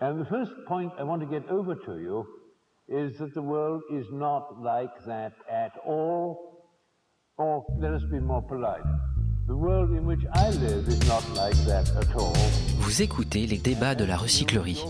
[0.00, 2.26] And the first point I want to get over to you
[2.88, 6.64] is that the world is not like that at all.
[7.36, 8.82] Or let us be more polite.
[9.46, 12.34] The world in which I live is not like that at all.
[12.78, 14.82] Vous écoutez les débats de la recyclerie.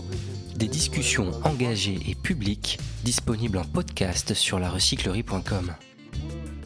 [0.55, 5.71] Des discussions engagées et publiques disponibles en podcast sur larecyclerie.com.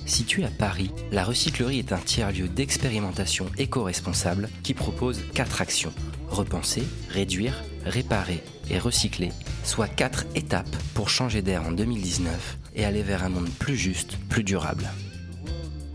[0.06, 5.94] Située à Paris, la recyclerie est un tiers-lieu d'expérimentation éco-responsable qui propose quatre actions
[6.30, 9.32] repenser, réduire, réparer et recycler,
[9.64, 14.18] soit quatre étapes pour changer d'air en 2019 et aller vers un monde plus juste,
[14.30, 14.90] plus durable.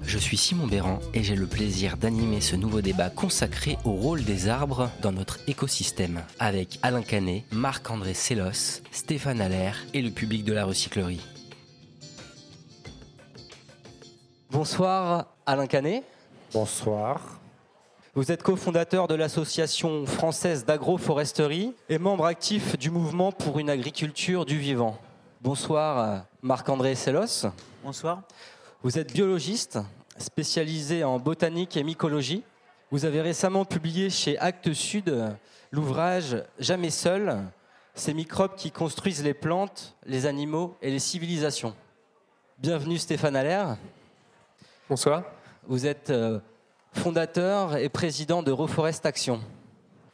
[0.03, 4.25] Je suis Simon Béran et j'ai le plaisir d'animer ce nouveau débat consacré au rôle
[4.25, 10.45] des arbres dans notre écosystème avec Alain Canet, Marc-André Sellos, Stéphane Allaire et le public
[10.45, 11.21] de la recyclerie.
[14.53, 16.03] Bonsoir Alain Canet.
[16.53, 17.21] Bonsoir.
[18.15, 24.45] Vous êtes cofondateur de l'Association française d'agroforesterie et membre actif du mouvement pour une agriculture
[24.45, 24.99] du vivant.
[25.41, 27.47] Bonsoir Marc-André Sellos.
[27.85, 28.23] Bonsoir.
[28.83, 29.79] Vous êtes biologiste,
[30.19, 32.43] spécialisé en botanique et mycologie.
[32.91, 35.15] Vous avez récemment publié chez Actes Sud
[35.71, 37.39] l'ouvrage Jamais seul,
[37.95, 41.77] ces microbes qui construisent les plantes, les animaux et les civilisations.
[42.59, 43.77] Bienvenue Stéphane Allaire.
[44.91, 45.23] Bonsoir.
[45.69, 46.41] Vous êtes euh,
[46.95, 49.41] fondateur et président de Reforest Action.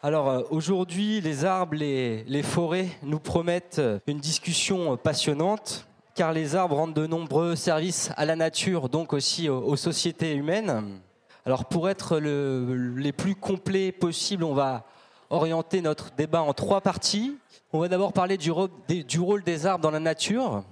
[0.03, 6.57] Alors euh, aujourd'hui, les arbres, les, les forêts nous promettent une discussion passionnante car les
[6.57, 11.01] arbres rendent de nombreux services à la nature, donc aussi aux, sociétés humaines.
[11.47, 14.85] Alors pour être le, les plus complets possibles, on va
[15.31, 17.35] orienter notre débat en trois parties.
[17.73, 20.65] On va d'abord parler du rôle des arbres dans la nature,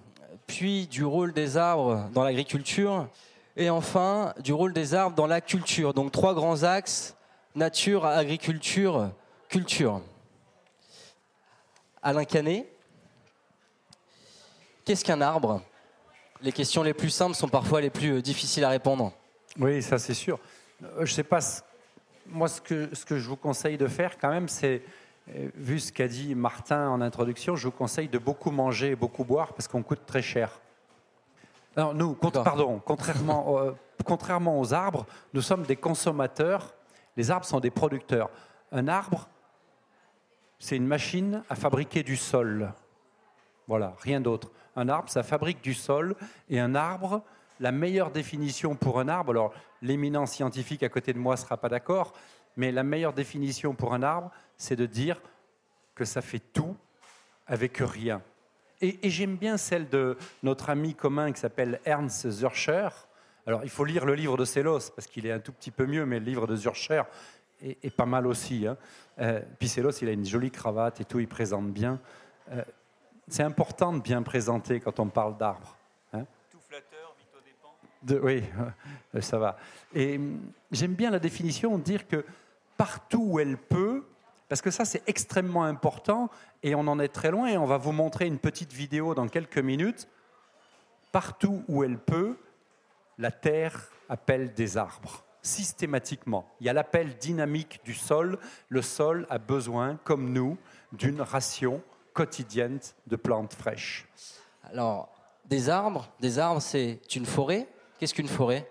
[0.47, 3.09] puis du rôle des arbres dans l'agriculture,
[3.57, 5.95] et enfin du rôle des arbres dans la culture.
[5.95, 7.17] Donc trois grands axes,
[7.55, 9.11] nature, agriculture,
[9.49, 10.01] culture.
[12.03, 12.67] Alain Canet,
[14.85, 15.63] qu'est-ce qu'un arbre?
[16.43, 19.13] Les questions les plus simples sont parfois les plus difficiles à répondre.
[19.59, 20.39] Oui, ça c'est sûr.
[20.97, 21.41] Je ne sais pas,
[22.27, 24.83] moi ce que, ce que je vous conseille de faire quand même, c'est,
[25.55, 29.25] vu ce qu'a dit Martin en introduction, je vous conseille de beaucoup manger et beaucoup
[29.25, 30.61] boire parce qu'on coûte très cher.
[31.77, 33.73] Alors nous, pardon, contrairement, euh,
[34.05, 36.75] contrairement aux arbres, nous sommes des consommateurs.
[37.17, 38.31] Les arbres sont des producteurs.
[38.73, 39.29] Un arbre,
[40.59, 42.73] c'est une machine à fabriquer du sol.
[43.67, 44.51] Voilà, rien d'autre.
[44.77, 46.17] Un arbre, ça fabrique du sol.
[46.49, 47.23] Et un arbre,
[47.61, 49.53] la meilleure définition pour un arbre, alors
[49.83, 52.13] l'éminent scientifique à côté de moi ne sera pas d'accord,
[52.57, 55.21] mais la meilleure définition pour un arbre, c'est de dire
[55.95, 56.77] que ça fait tout
[57.47, 58.23] avec rien.
[58.81, 62.89] Et, et j'aime bien celle de notre ami commun qui s'appelle Ernst Zürcher.
[63.47, 65.87] Alors, il faut lire le livre de Sellos, parce qu'il est un tout petit peu
[65.87, 67.03] mieux, mais le livre de Zürcher
[67.63, 68.67] est, est pas mal aussi.
[68.67, 68.77] Hein.
[69.21, 72.01] Euh, puis Sellos, il a une jolie cravate et tout, il présente bien.
[72.51, 72.63] Euh,
[73.29, 75.77] c'est important de bien présenter quand on parle d'arbres.
[76.13, 76.25] Hein.
[76.51, 78.25] Tout flatteur, vite au dépens.
[78.25, 78.43] Oui,
[79.23, 79.57] ça va.
[79.95, 80.21] Et
[80.71, 82.25] j'aime bien la définition, dire que
[82.77, 84.05] partout où elle peut,
[84.49, 86.31] parce que ça c'est extrêmement important
[86.63, 89.29] et on en est très loin et on va vous montrer une petite vidéo dans
[89.29, 90.09] quelques minutes.
[91.13, 92.37] Partout où elle peut,
[93.19, 96.49] la terre appelle des arbres, systématiquement.
[96.61, 98.39] Il y a l'appel dynamique du sol.
[98.69, 100.59] Le sol a besoin, comme nous,
[100.93, 101.83] d'une ration
[102.13, 104.07] quotidienne de plantes fraîches.
[104.65, 105.09] Alors,
[105.45, 107.69] des arbres, des arbres, c'est une forêt.
[107.99, 108.69] Qu'est-ce qu'une forêt?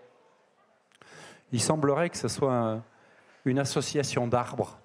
[1.52, 2.84] Il semblerait que ce soit un,
[3.46, 4.80] une association d'arbres.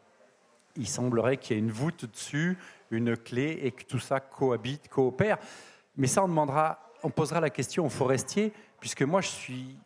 [0.78, 2.56] Il semblerait qu'il y ait une voûte dessus,
[2.90, 5.38] une clé, et que tout ça cohabite, coopère.
[5.96, 9.76] Mais ça, on demandera, on posera la question aux forestiers, puisque moi, je suis,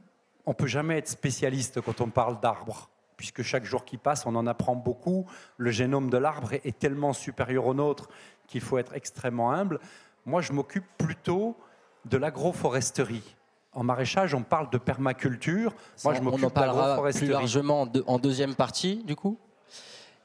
[0.46, 2.88] on peut jamais être spécialiste quand on parle d'arbres
[3.22, 5.26] puisque chaque jour qui passe, on en apprend beaucoup.
[5.56, 8.08] Le génome de l'arbre est tellement supérieur au nôtre
[8.48, 9.78] qu'il faut être extrêmement humble.
[10.26, 11.56] Moi, je m'occupe plutôt
[12.04, 13.36] de l'agroforesterie.
[13.74, 15.72] En maraîchage, on parle de permaculture.
[16.02, 17.26] Moi, je on en m'occupe de parlera l'agroforesterie.
[17.26, 19.38] plus largement en deuxième partie, du coup?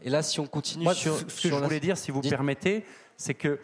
[0.01, 2.11] Et là, si on continue Moi, sur, ce que sur je la- voulais dire, si
[2.11, 2.31] vous Dites.
[2.31, 2.85] permettez,
[3.17, 3.59] c'est que,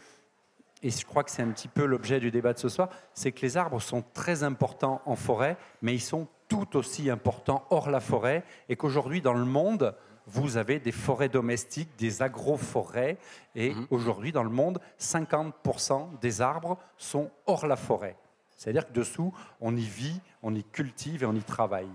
[0.81, 3.31] et je crois que c'est un petit peu l'objet du débat de ce soir, c'est
[3.31, 7.89] que les arbres sont très importants en forêt, mais ils sont tout aussi importants hors
[7.89, 9.95] la forêt, et qu'aujourd'hui, dans le monde,
[10.25, 13.17] vous avez des forêts domestiques, des agroforêts,
[13.55, 13.87] et Mhm.
[13.91, 18.15] aujourd'hui, dans le monde, 50% des arbres sont hors la forêt.
[18.57, 21.89] C'est-à-dire que dessous, on y vit, on y cultive et on y travaille.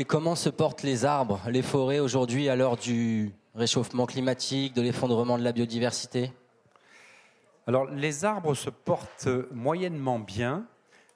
[0.00, 4.80] Et comment se portent les arbres, les forêts aujourd'hui à l'heure du réchauffement climatique, de
[4.80, 6.32] l'effondrement de la biodiversité?
[7.66, 10.64] Alors, les arbres se portent moyennement bien.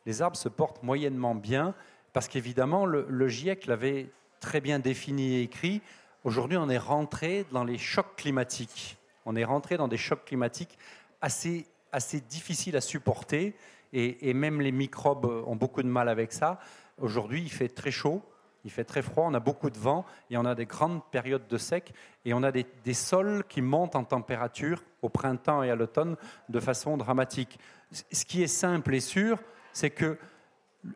[0.05, 1.75] Les arbres se portent moyennement bien
[2.13, 5.81] parce qu'évidemment, le, GIEC l'avait très bien défini et écrit.
[6.23, 8.99] Aujourd'hui, on est rentré dans les chocs climatiques.
[9.25, 10.77] On est rentré dans des chocs climatiques
[11.23, 13.55] assez, assez difficiles à supporter
[13.95, 16.59] et même les microbes ont beaucoup de mal avec ça.
[17.01, 18.21] Aujourd'hui, il fait très chaud,
[18.65, 21.47] il fait très froid, on a beaucoup de vent et on a des grandes périodes
[21.47, 21.93] de sec
[22.25, 26.17] et on a des, sols qui montent en température au printemps et à l'automne
[26.49, 27.59] de façon dramatique.
[27.93, 29.39] Ce qui est simple et sûr,
[29.73, 30.19] c'est que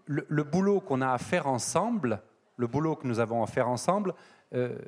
[0.06, 2.22] le, le boulot qu'on a à faire ensemble,
[2.56, 4.14] le boulot que nous avons à faire ensemble,
[4.54, 4.78] euh,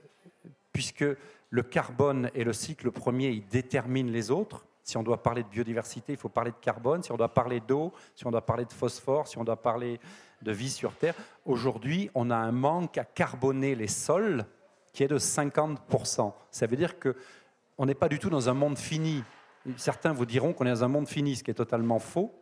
[0.73, 1.05] puisque
[1.51, 4.65] le carbone et le cycle premier, ils déterminent les autres.
[4.83, 7.03] Si on doit parler de biodiversité, il faut parler de carbone.
[7.03, 10.01] Si on doit parler d'eau, si on doit parler de phosphore, si on doit parler
[10.43, 11.15] de vie sur Terre.
[11.45, 14.45] Aujourd'hui, on a un manque à carboner les sols
[14.93, 16.33] qui est de 50%.
[16.51, 19.23] Ça veut dire qu'on n'est pas du tout dans un monde fini.
[19.77, 22.33] Certains vous diront qu'on est dans un monde fini, ce qui est totalement faux.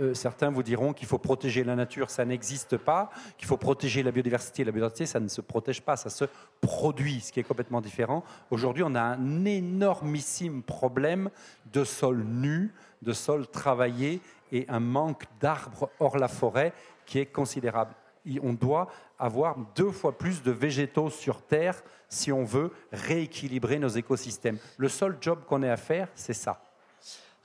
[0.00, 4.04] Euh, certains vous diront qu'il faut protéger la nature, ça n'existe pas, qu'il faut protéger
[4.04, 6.24] la biodiversité, la biodiversité, ça ne se protège pas, ça se
[6.60, 8.22] produit, ce qui est complètement différent.
[8.50, 11.30] Aujourd'hui, on a un énormissime problème
[11.72, 14.20] de sol nu, de sol travaillé
[14.52, 16.72] et un manque d'arbres hors la forêt
[17.08, 17.94] qui est considérable.
[18.42, 18.88] On doit
[19.18, 24.58] avoir deux fois plus de végétaux sur Terre si on veut rééquilibrer nos écosystèmes.
[24.76, 26.60] Le seul job qu'on ait à faire, c'est ça.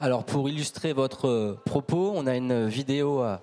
[0.01, 3.37] Alors pour illustrer votre euh, propos, on a une vidéo, euh,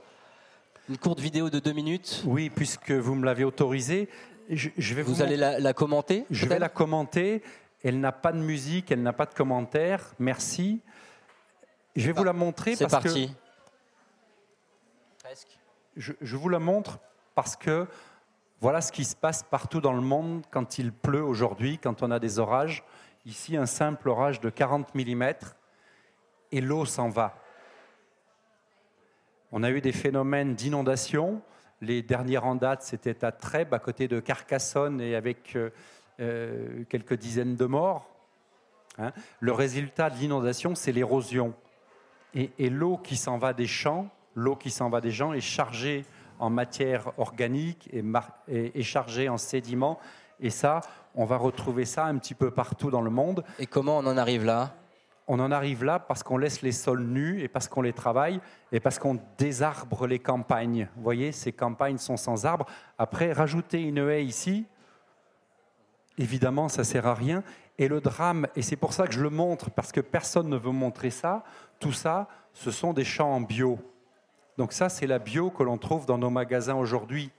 [0.90, 2.22] une courte vidéo de deux minutes.
[2.26, 4.10] Oui, puisque vous me l'avez autorisée,
[4.50, 7.42] je, je vais vous, Vous allez la, la commenter Je vais la commenter.
[7.82, 10.12] Elle n'a pas de musique, elle n'a pas de commentaire.
[10.18, 10.80] Merci.
[11.96, 13.28] Je vais vous la montrer C'est parce parti.
[13.28, 13.32] que
[15.96, 16.98] je, vous la montre
[17.34, 17.86] parce que
[18.60, 22.10] voilà ce qui se passe partout dans le monde quand il pleut aujourd'hui, quand on
[22.10, 22.84] a des orages.
[23.26, 25.32] Ici, un simple orage de 40 mm
[26.52, 27.38] et l'eau s'en va.
[29.52, 31.42] On a eu des phénomènes d'inondation.
[31.80, 35.70] Les derniers en date, c'était à Trèbes, à côté de Carcassonne, et avec euh,
[36.20, 38.08] euh, quelques dizaines de morts.
[38.98, 39.12] Hein.
[39.40, 41.54] Le résultat de l'inondation, c'est l'érosion.
[42.34, 46.04] Et l'eau qui s'en va des champs, l'eau qui s'en va des champs est chargée
[46.38, 48.02] en matière organique et,
[48.48, 49.98] et- et chargée en sédiments.
[50.40, 50.80] Et ça,
[51.14, 53.44] on va retrouver ça un petit peu partout dans le monde.
[53.58, 54.74] Et comment on en arrive là?
[55.28, 58.40] On en arrive là parce qu'on laisse les sols nus et parce qu'on les travaille
[58.72, 60.88] et parce qu'on désarbre les campagnes.
[60.96, 62.66] Vous voyez, ces campagnes sont sans arbres.
[62.98, 64.64] Après, rajouter une haie ici,
[66.18, 67.42] évidemment, ça sert à rien.
[67.78, 70.56] Et le drame, et c'est pour ça que je le montre, parce que personne ne
[70.56, 71.44] veut montrer ça,
[71.78, 73.78] tout ça, ce sont des champs en bio.
[74.60, 77.30] Donc ça, c'est la bio que l'on trouve dans nos magasins aujourd'hui.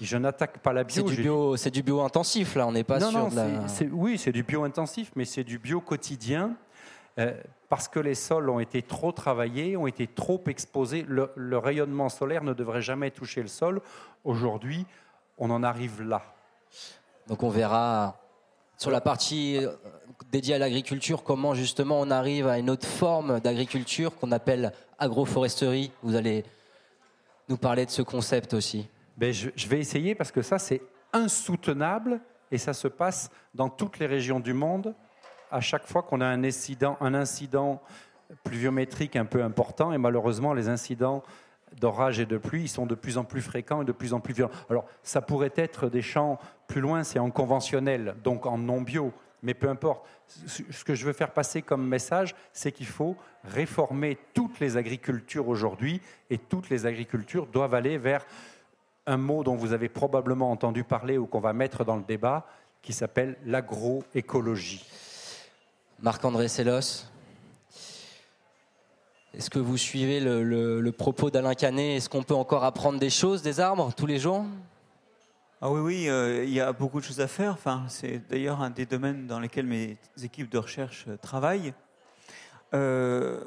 [0.00, 1.08] Je n'attaque pas la C'est bio.
[1.10, 2.64] du j'ai- bio, c'est du bio intensif là.
[2.68, 3.66] On n'est pas non, sur non, de la.
[3.66, 6.52] c'est- c'est- oui, c'est du bio intensif, mais c'est du bio quotidien.
[7.18, 7.32] euh,
[7.70, 11.02] parce que les sols ont été trop travaillés, ont été trop exposés.
[11.08, 13.80] Le, le rayonnement solaire ne devrait jamais toucher le sol.
[14.22, 14.84] Aujourd'hui,
[15.38, 16.22] on en arrive là.
[17.26, 18.18] Donc on verra
[18.76, 19.58] sur la partie
[20.30, 25.92] dédiée à l'agriculture comment justement on arrive à une autre forme d'agriculture qu'on appelle agroforesterie.
[26.02, 26.44] Vous allez
[27.48, 28.88] nous parler de ce concept aussi.
[29.16, 30.82] Ben, je, vais essayer parce que ça, c'est
[31.12, 32.20] insoutenable
[32.50, 34.94] et ça se passe dans toutes les régions du monde.
[35.50, 37.80] À chaque fois qu'on a un incident, un incident
[38.44, 41.22] pluviométrique un peu important, et malheureusement, les incidents
[41.80, 44.20] d'orage et de pluie ils sont de plus en plus fréquents et de plus en
[44.20, 44.52] plus violents.
[44.68, 49.12] Alors, ça pourrait être des champs plus loin, c'est en conventionnel, donc en non bio,
[49.42, 50.06] mais peu importe.
[50.26, 55.48] Ce que je veux faire passer comme message, c'est qu'il faut réformer toutes les agricultures
[55.48, 56.00] aujourd'hui,
[56.30, 58.24] et toutes les agricultures doivent aller vers
[59.06, 62.46] un mot dont vous avez probablement entendu parler ou qu'on va mettre dans le débat,
[62.82, 64.84] qui s'appelle l'agroécologie.
[66.00, 67.04] Marc-André Sellos,
[69.34, 71.96] est-ce que vous suivez le- le propos d'Alain Canet?
[71.98, 74.44] Est-ce qu'on peut encore apprendre des choses des arbres tous les jours?
[75.62, 77.52] Ah oui, oui, euh, il y a beaucoup de choses à faire.
[77.52, 81.72] Enfin, c'est d'ailleurs un des domaines dans lesquels mes équipes de recherche euh, travaillent.
[82.74, 83.42] Euh,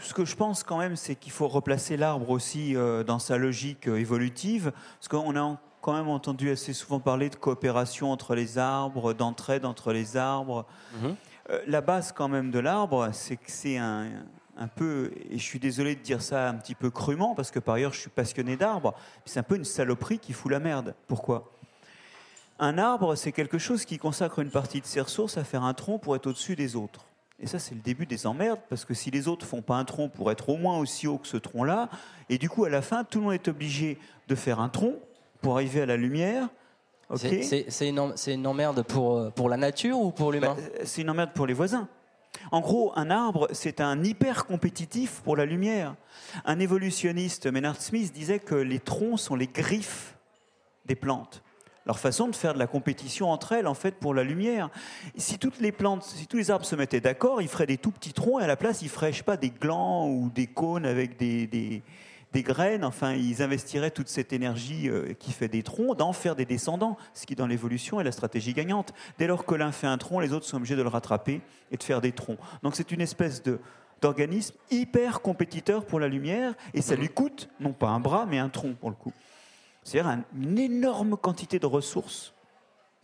[0.00, 2.74] ce que je pense quand même, c'est qu'il faut replacer l'arbre aussi
[3.06, 7.36] dans sa logique évolutive, parce qu'on a en- quand même entendu assez souvent parler de
[7.36, 10.66] coopération entre les arbres, d'entraide entre les arbres.
[11.50, 14.08] Euh, la base quand même de l'arbre, c'est que c'est un,
[14.56, 17.58] un peu, et je suis désolé de dire ça un petit peu crûment, parce que
[17.58, 18.94] par ailleurs je suis passionné d'arbres,
[19.24, 20.94] c'est un peu une saloperie qui fout la merde.
[21.08, 21.50] Pourquoi?
[22.58, 25.74] Un arbre, c'est quelque chose qui consacre une partie de ses ressources à faire un
[25.74, 27.04] tronc pour être au-dessus des autres.
[27.40, 29.84] Et ça, c'est le début des emmerdes, parce que si les autres font pas un
[29.84, 31.88] tronc pour être au moins aussi haut que ce tronc-là,
[32.28, 34.94] et du coup, à la fin, tout le monde est obligé de faire un tronc
[35.42, 36.48] pour arriver à la lumière.
[37.16, 40.54] C'est- une, emmerde pour, euh, pour la nature ou pour l'humain?
[40.56, 41.88] Bah, c'est une emmerde pour les voisins.
[42.50, 45.94] En gros, un arbre, c'est un hyper compétitif pour la lumière.
[46.44, 50.16] Un évolutionniste, Maynard Smith, disait que les troncs sont les griffes
[50.86, 51.42] des plantes.
[51.86, 54.70] leur façon de faire de la compétition entre elles, en fait, pour la lumière.
[55.16, 57.90] Si toutes les plantes, si tous les arbres se mettaient d'accord, ils feraient des tout
[57.90, 61.18] petits troncs et à la place, ils feraient, pas, des glands ou des cônes avec
[61.18, 61.82] des,
[62.34, 62.84] des graines.
[62.84, 66.98] Enfin, ils investiraient toute cette énergie euh, qui fait des troncs d'en faire des descendants,
[67.14, 68.92] ce qui, dans l'évolution, est la stratégie gagnante.
[69.18, 71.76] Dès lors que l'un fait un tronc, les autres sont obligés de le rattraper et
[71.78, 72.38] de faire des troncs.
[72.62, 73.58] Donc, c'est une espèce de
[74.02, 78.38] d'organisme hyper compétiteur pour la lumière et ça lui coûte non pas un bras mais
[78.38, 79.14] un tronc pour le coup.
[79.82, 82.34] C'est-à-dire une énorme quantité de ressources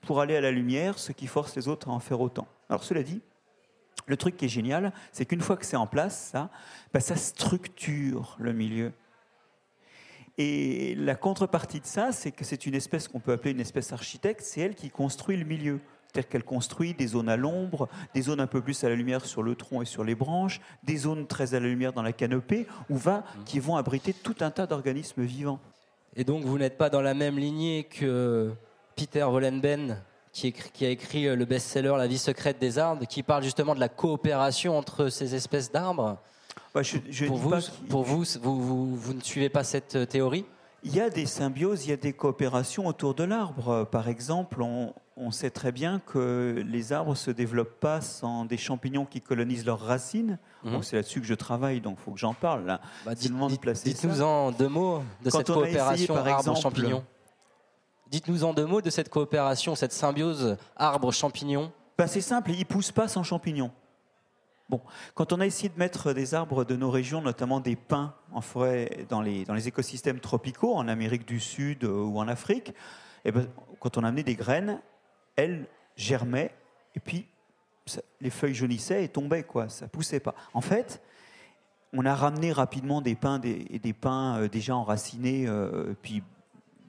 [0.02, 2.48] pour aller à la lumière, ce qui force les autres à en faire autant.
[2.68, 3.22] Alors cela dit,
[4.06, 6.50] le truc qui est génial, c'est qu'une fois que c'est en place, ça,
[6.92, 8.92] bah, ça structure le milieu.
[10.38, 13.92] Et la contrepartie de ça, c'est que c'est une espèce qu'on peut appeler une espèce
[13.92, 15.80] architecte, c'est elle qui construit le milieu.
[16.10, 19.24] C'est-à-dire qu'elle construit des zones à l'ombre, des zones un peu plus à la lumière
[19.24, 22.12] sur le tronc et sur les branches, des zones très à la lumière dans la
[22.12, 25.60] canopée, où va, qui vont abriter tout un tas d'organismes vivants.
[26.16, 28.52] Et donc vous n'êtes pas dans la même lignée que
[28.96, 33.42] Peter Wollenben, qui, qui, a écrit le best-seller La vie secrète des arbres, qui parle
[33.44, 36.18] justement de la coopération entre ces espèces d'arbres.
[36.74, 37.50] Bah, je, je pour, vous,
[37.88, 40.44] pour vous, vous, vous, ne suivez pas cette euh, théorie?
[40.82, 43.84] Il y a des symbioses, il y a des coopérations autour de l'arbre.
[43.90, 48.46] Par exemple, on, on, sait très bien que les arbres ne se développent pas sans
[48.46, 50.38] des champignons qui colonisent leurs racines.
[50.62, 50.82] Mmh.
[50.82, 52.64] C'est là-dessus que je travaille, donc il faut que j'en parle.
[52.64, 52.80] Là.
[53.04, 57.04] Bah, Dites-nous en deux mots de cette coopération arbre-champignon.
[58.10, 61.72] Dites-nous en deux mots de cette coopération, cette symbiose arbre-champignon.
[61.98, 63.70] Bah, c'est simple, ils ne poussent pas sans champignons.
[64.70, 64.80] Bon,
[65.14, 68.40] quand on a essayé de mettre des arbres de nos régions, notamment des pins en
[68.40, 72.74] forêt, dans les, écosystèmes tropicaux, en Amérique du Sud euh, ou en Afrique, et
[73.24, 73.48] eh ben,
[73.80, 74.80] quand on a amené des graines,
[75.34, 76.54] elles germaient
[76.94, 77.26] et puis
[78.20, 79.68] les feuilles jaunissaient et tombaient, quoi.
[79.68, 80.36] Ça poussait pas.
[80.54, 81.02] En fait,
[81.92, 86.22] on a ramené rapidement des pins, des pins euh, déjà enracinés, euh, puis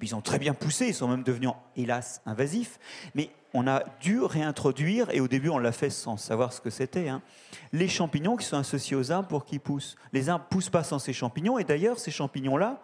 [0.04, 2.80] ils ont très bien poussé, ils sont même devenus, hélas, invasifs.
[3.16, 6.70] Mais on a dû réintroduire, et au début on l'a fait sans savoir ce que
[6.70, 7.22] c'était, hein,
[7.74, 9.96] les champignons qui sont associés aux arbres pour qu'ils poussent.
[10.14, 12.82] Les arbres poussent pas sans ces champignons, et d'ailleurs ces champignons-là,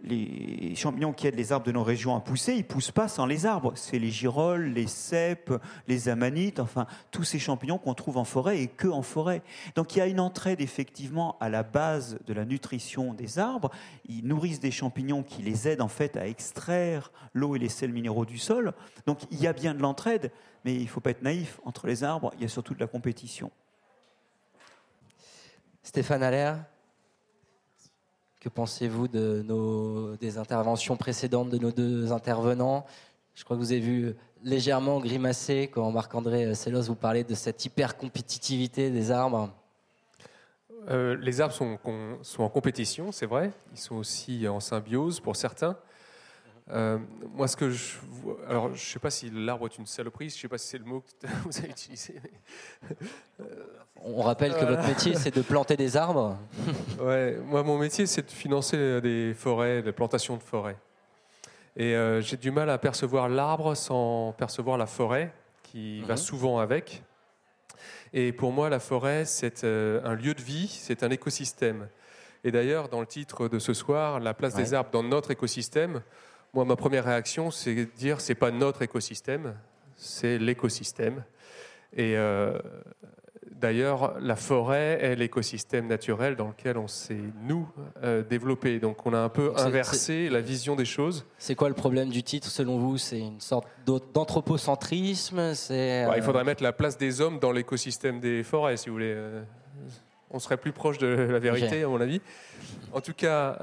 [0.00, 3.26] les champignons qui aident les arbres de nos régions à pousser, ils poussent pas sans
[3.26, 3.72] les arbres.
[3.74, 5.52] C'est les girolles, les cèpes,
[5.88, 9.42] les amanites, enfin tous ces champignons qu'on trouve en forêt et que en forêt.
[9.74, 13.70] Donc il y a une entraide effectivement à la base de la nutrition des arbres.
[14.08, 17.92] Ils nourrissent des champignons qui les aident en fait à extraire l'eau et les sels
[17.92, 18.74] minéraux du sol.
[19.06, 20.30] Donc il y a bien de l'entraide,
[20.64, 21.60] mais il faut pas être naïf.
[21.64, 23.50] Entre les arbres, il y a surtout de la compétition.
[25.82, 26.64] Stéphane Allaire
[28.40, 32.86] que pensez-vous de des interventions précédentes de nos deux intervenants?
[33.34, 37.64] Je crois que vous avez vu légèrement grimacer quand Marc-André Sellos vous parlait de cette
[37.64, 39.50] hyper-compétitivité des arbres.
[40.90, 41.78] Euh, les arbres sont
[42.38, 43.52] en compétition, c'est vrai.
[43.72, 45.76] Ils sont aussi en symbiose pour certains.
[46.70, 46.98] Euh,
[47.34, 47.94] moi, ce que je.
[48.48, 50.68] Alors, je ne sais pas si l'arbre est une saloperie, je ne sais pas si
[50.68, 52.20] c'est le mot que vous avez utilisé.
[53.96, 56.36] On rappelle que votre métier, c'est de planter des arbres.
[57.00, 60.76] ouais, moi, mon métier, c'est de financer des forêts, des plantations de forêts.
[61.76, 65.32] Et euh, j'ai du mal à percevoir l'arbre sans percevoir la forêt,
[65.62, 66.18] qui va mhm.
[66.18, 67.02] souvent avec.
[68.12, 71.88] Et pour moi, la forêt, c'est euh, un lieu de vie, c'est un écosystème.
[72.42, 76.02] Et d'ailleurs, dans le titre de ce soir, la place des arbres dans notre écosystème,
[76.54, 79.54] moi, ma première réaction, c'est de dire c'est pas notre écosystème,
[79.96, 81.24] c'est l'écosystème.
[81.94, 82.58] Et euh,
[83.50, 87.68] d'ailleurs, la forêt est l'écosystème naturel dans lequel on s'est, nous,
[88.02, 88.78] euh, développé.
[88.78, 91.26] Donc on a un peu inversé la vision des choses.
[91.38, 92.98] C'est quoi le problème du titre, selon vous?
[92.98, 95.54] C'est une sorte d'anthropocentrisme?
[95.54, 99.14] C'est, Il faudrait mettre la place des hommes dans l'écosystème des forêts, si vous voulez.
[99.14, 99.42] Euh,
[100.30, 102.20] on serait plus proche de la vérité, à mon avis.
[102.92, 103.56] En tout cas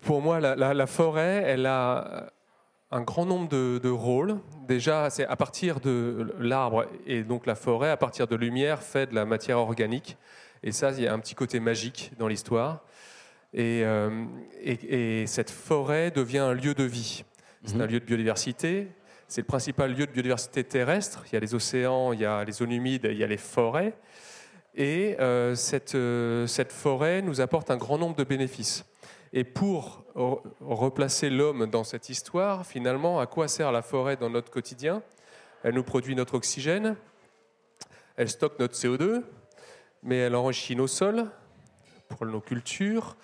[0.00, 2.30] pour moi, la, forêt, elle a
[2.90, 4.38] un grand nombre de, rôles.
[4.68, 9.06] Déjà, c'est à partir de l'arbre et donc la forêt, à partir de lumière, fait
[9.06, 10.16] de la matière organique.
[10.62, 12.84] Et ça, il y a un petit côté magique dans l'histoire.
[13.52, 14.26] Et, euh,
[15.26, 17.24] cette forêt devient un lieu de vie.
[17.64, 17.80] C'est mhm.
[17.82, 18.88] un lieu de biodiversité.
[19.28, 21.24] C'est le principal lieu de biodiversité terrestre.
[21.26, 23.36] Il y a les océans, il y a les zones humides, il y a les
[23.36, 23.94] forêts.
[24.74, 28.84] Et euh, cette, euh, cette forêt nous apporte un grand nombre de bénéfices.
[29.36, 30.02] Et pour
[30.62, 35.02] replacer l'homme dans cette histoire, finalement, à quoi sert la forêt dans notre quotidien?
[35.62, 36.96] Elle nous produit notre oxygène,
[38.16, 39.22] elle stocke notre CO2,
[40.02, 41.26] mais elle enrichit nos sols
[42.08, 43.14] pour nos cultures,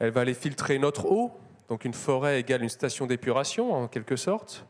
[0.00, 1.30] elle va aller filtrer notre eau,
[1.68, 4.66] donc une forêt égale une station d'épuration en quelque sorte.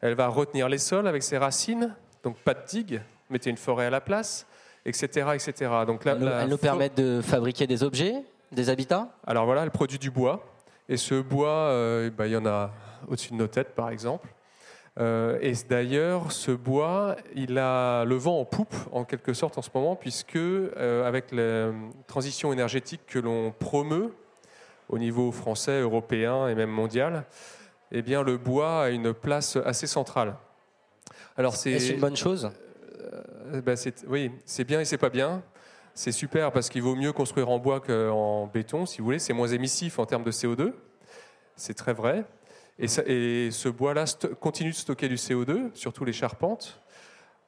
[0.00, 3.86] Elle va retenir les sols avec ses racines, donc pas de digue, mettez une forêt
[3.86, 4.48] à la place,
[4.84, 5.28] etc.
[5.32, 5.70] etc.
[5.86, 9.98] Donc là, elle, nous permet de fabriquer des objets des habitats Alors voilà, elle produit
[9.98, 10.44] du bois.
[10.88, 12.72] Et ce bois, euh, bah, il y en a
[13.06, 14.28] au-dessus de nos têtes, par exemple.
[14.98, 19.62] Euh, et d'ailleurs, ce bois, il a le vent en poupe, en quelque sorte, en
[19.62, 21.72] ce moment, puisque euh, avec la
[22.08, 24.12] transition énergétique que l'on promeut
[24.88, 27.24] au niveau français, européen et même mondial,
[27.92, 30.34] eh bien, le bois a une place assez centrale.
[31.36, 32.50] Alors c'est une bonne chose?
[33.64, 33.76] Ben,
[34.08, 35.42] oui, c'est bien et c'est pas bien.
[36.02, 39.18] C'est super parce qu'il vaut mieux construire en bois qu'en béton, si vous voulez.
[39.18, 40.72] C'est moins émissif en termes de CO2.
[41.56, 42.24] C'est très vrai.
[42.78, 44.06] Et, ce bois-là
[44.40, 46.80] continue de stocker du CO2, surtout les charpentes.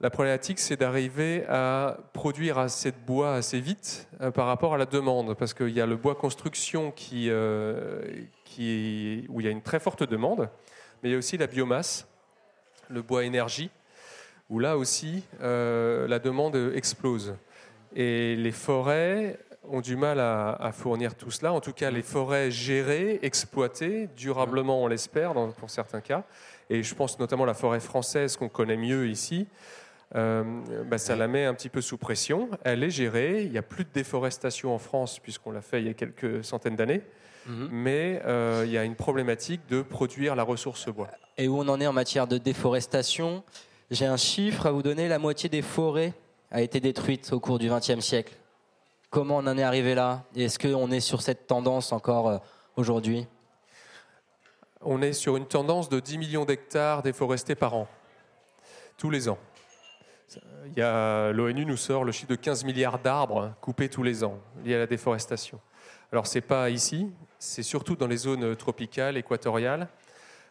[0.03, 4.77] La problématique, c'est d'arriver à produire assez de bois assez vite euh, par rapport à
[4.77, 8.03] la demande, parce qu'il y a le bois construction euh,
[8.59, 10.51] où il y a une très forte demande,
[11.03, 12.07] mais il y a aussi la biomasse,
[12.91, 13.71] le bois énergie,
[14.51, 17.35] où là aussi euh, la demande explose.
[17.95, 21.53] Et les forêts ont du mal à, fournir tout cela.
[21.53, 26.25] En tout cas, les forêts gérées, exploitées, durablement, on l'espère, pour certains cas.
[26.71, 29.47] Et je pense notamment à la forêt française qu'on connaît mieux ici.
[30.15, 30.43] Euh,
[30.85, 32.51] bah, ça la met un petit peu sous pression.
[32.65, 33.43] Elle est gérée.
[33.45, 36.45] Il n'y a plus de déforestation en France puisqu'on l'a fait il y a quelques
[36.45, 37.03] centaines d'années.
[37.47, 37.69] Mhm.
[37.73, 41.09] Mais euh, il y a une problématique de produire la ressource bois.
[41.39, 43.43] Et où on en est en matière de déforestation?
[43.91, 45.09] J'ai un chiffre à vous donner.
[45.09, 46.13] La moitié des forêts
[46.53, 48.35] a été détruite au cours du XXe siècle.
[49.11, 50.25] Comment on en est arrivé là?
[50.37, 52.39] Est-ce qu'on est sur cette tendance encore euh,
[52.77, 53.27] aujourd'hui?
[54.83, 57.89] On est sur une tendance de 10 millions d'hectares déforestés par an,
[58.99, 59.39] tous les ans.
[60.77, 64.79] L'ONU nous sort le chiffre de 15 milliards d'arbres coupés tous les ans liés à
[64.79, 65.59] la déforestation.
[66.11, 69.89] Alors ce n'est pas ici, c'est surtout dans les zones tropicales, équatoriales.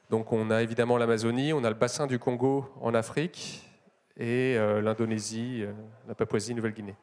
[0.09, 3.70] Donc on a évidemment l'Amazonie, on a le bassin du Congo en Afrique
[4.21, 5.73] et euh, l'Indonésie, euh,
[6.07, 6.95] la Papouasie-Nouvelle-Guinée.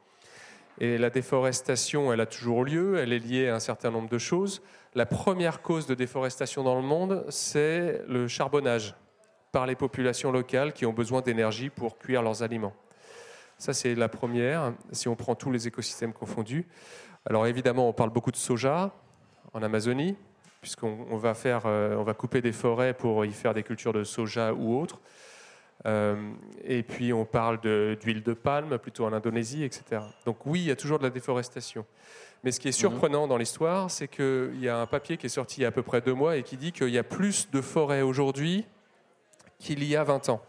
[0.81, 4.19] Et la déforestation, elle a toujours lieu, elle est liée à un certain nombre de
[4.19, 4.63] choses.
[4.95, 8.95] La première cause de déforestation dans le monde, c'est le charbonnage
[9.51, 12.75] par les populations locales qui ont besoin d'énergie pour cuire leurs aliments.
[13.59, 16.69] Ça, c'est la première, si on prend tous les écosystèmes confondus.
[17.27, 18.95] Alors évidemment, on parle beaucoup de soja
[19.52, 20.17] en Amazonie,
[20.61, 24.78] puisqu'on va, euh, va couper des forêts pour y faire des cultures de soja ou
[24.78, 25.00] autres.
[25.86, 26.17] Euh,
[26.64, 30.02] et puis on parle d'huile de, palme, plutôt en Indonésie, etc.
[30.26, 31.84] Donc oui, il y a toujours de la déforestation.
[32.45, 32.91] Mais ce qui est mhm.
[32.91, 35.69] surprenant dans l'histoire, c'est qu'il y a un papier qui est sorti il y a
[35.69, 38.67] à peu près deux mois et qui dit qu'il y a plus de forêts aujourd'hui
[39.58, 40.43] qu'il y a 20 ans.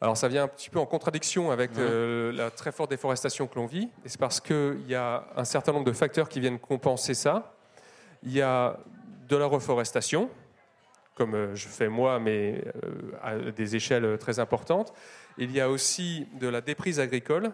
[0.00, 3.54] Alors ça vient un petit peu en contradiction avec euh, la très forte déforestation que
[3.56, 3.88] l'on vit.
[4.04, 7.54] Et c'est parce qu'il y a un certain nombre de facteurs qui viennent compenser ça.
[8.22, 8.78] Il y a
[9.28, 10.28] de la reforestation,
[11.14, 12.90] comme euh, je fais moi, mais euh,
[13.22, 14.92] à des échelles très importantes.
[15.38, 17.52] Il y a aussi de la déprise agricole.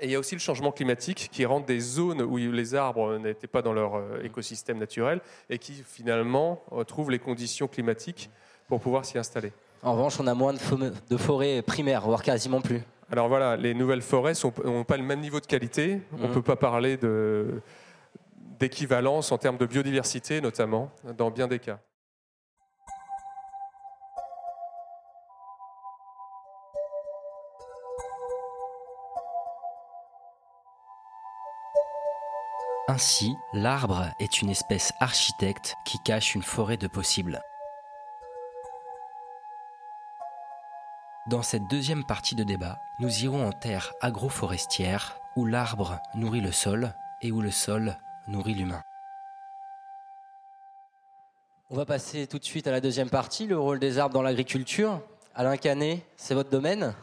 [0.00, 3.16] Et il y a aussi le changement climatique qui rend des zones où les arbres
[3.16, 8.28] n'étaient pas dans leur euh, écosystème naturel et qui finalement trouvent les conditions climatiques
[8.66, 9.52] pour pouvoir s'y installer.
[9.84, 12.82] En revanche, on a moins de forêts primaires, voire quasiment plus.
[13.12, 14.32] Alors voilà, les nouvelles forêts
[14.64, 16.00] n'ont pas le même niveau de qualité.
[16.18, 16.32] On ne mmh.
[16.32, 16.98] peut pas parler
[18.58, 21.78] d'équivalence en termes de biodiversité, notamment, dans bien des cas.
[32.86, 37.40] Ainsi, l'arbre est une espèce architecte qui cache une forêt de possibles.
[41.26, 46.52] Dans cette deuxième partie de débat, nous irons en terre agroforestière où l'arbre nourrit le
[46.52, 47.96] sol et où le sol
[48.28, 48.82] nourrit l'humain.
[51.70, 54.20] On va passer tout de suite à la deuxième partie, le rôle des arbres dans
[54.20, 55.00] l'agriculture.
[55.34, 56.94] Alain Canet, c'est votre domaine?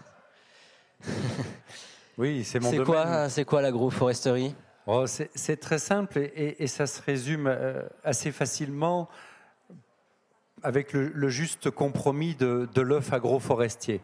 [2.20, 3.30] Oui, c'est mon domaine.
[3.30, 4.56] C'est quoi l'agroforesterie?
[4.88, 9.10] Oh, c'est très simple et, ça se résume euh, assez facilement
[10.64, 14.02] avec le, juste compromis de, l'œuf agroforestier,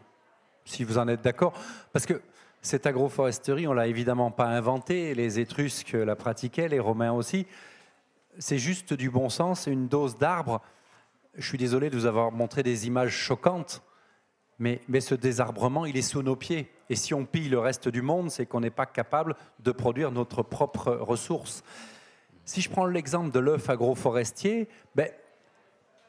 [0.64, 1.52] si vous en êtes d'accord.
[1.92, 2.20] Parce que
[2.62, 7.46] cette agroforesterie, on l'a évidemment pas inventée, les Étrusques la pratiquaient, les Romains aussi.
[8.38, 10.60] C'est juste du bon sens, une dose d'arbre.
[11.34, 13.82] Je suis désolé de vous avoir montré des images choquantes,
[14.58, 16.70] mais, ce désarbrement, il est sous nos pieds.
[16.90, 20.10] Et si on pille le reste du monde, c'est qu'on n'est pas capable de produire
[20.10, 21.62] notre propre ressource.
[22.44, 25.08] Si je prends l'exemple de l'œuf agroforestier, ben,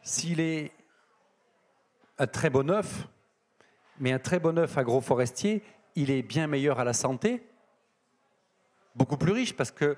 [0.01, 0.71] s'il est
[2.17, 3.07] un très bon œuf,
[3.99, 5.61] mais un très bon œuf agroforestier,
[5.95, 7.43] il est bien meilleur à la santé,
[8.95, 9.95] beaucoup plus riche, parce que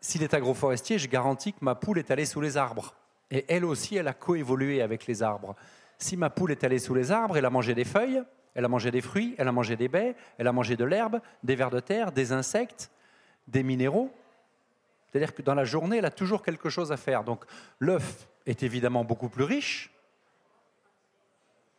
[0.00, 2.94] s'il est agroforestier, je garantis que ma poule est allée sous les arbres.
[3.30, 5.56] Et elle aussi, elle a coévolué avec les arbres.
[5.98, 8.22] Si ma poule est allée sous les arbres, elle a mangé des feuilles,
[8.54, 11.20] elle a mangé des fruits, elle a mangé des baies, elle a mangé de l'herbe,
[11.42, 12.90] des vers de terre, des insectes,
[13.48, 14.10] des minéraux.
[15.06, 17.24] C'est-à-dire que dans la journée, elle a toujours quelque chose à faire.
[17.24, 17.44] Donc
[17.78, 19.90] l'œuf est évidemment beaucoup plus riche,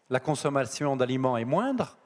[0.10, 1.97] la consommation d'aliments est moindre,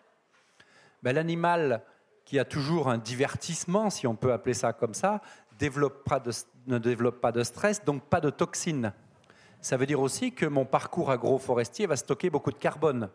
[1.04, 1.84] ben, l'animal
[2.26, 5.22] qui a toujours un divertissement, si on peut appeler ça comme ça,
[5.60, 8.94] ne développe pas de stress, donc pas de toxines.
[9.62, 13.10] Ça veut dire aussi que mon parcours agroforestier va stocker beaucoup de carbone.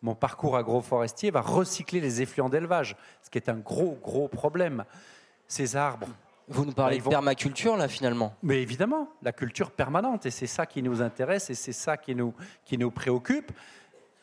[0.00, 4.84] Mon parcours agroforestier va recycler les effluents d'élevage, ce qui est un gros, gros problème.
[5.48, 6.08] Ces arbres.
[6.46, 10.66] Vous nous parlez de permaculture, là, finalement Mais évidemment, la culture permanente, et c'est ça
[10.66, 12.32] qui nous intéresse, et c'est ça qui nous,
[12.64, 13.50] qui nous préoccupe.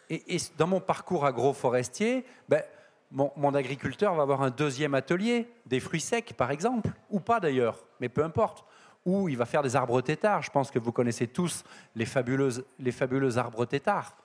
[0.10, 2.64] Et, dans mon parcours agroforestier, ben,
[3.12, 7.40] mon, mon, agriculteur va avoir un deuxième atelier, des fruits secs, par exemple, ou pas
[7.40, 8.66] d'ailleurs, mais peu importe
[9.06, 10.42] où il va faire des arbres têtards.
[10.42, 11.64] Je pense que vous connaissez tous
[11.96, 12.06] les
[12.80, 14.16] les fabuleux arbres têtards.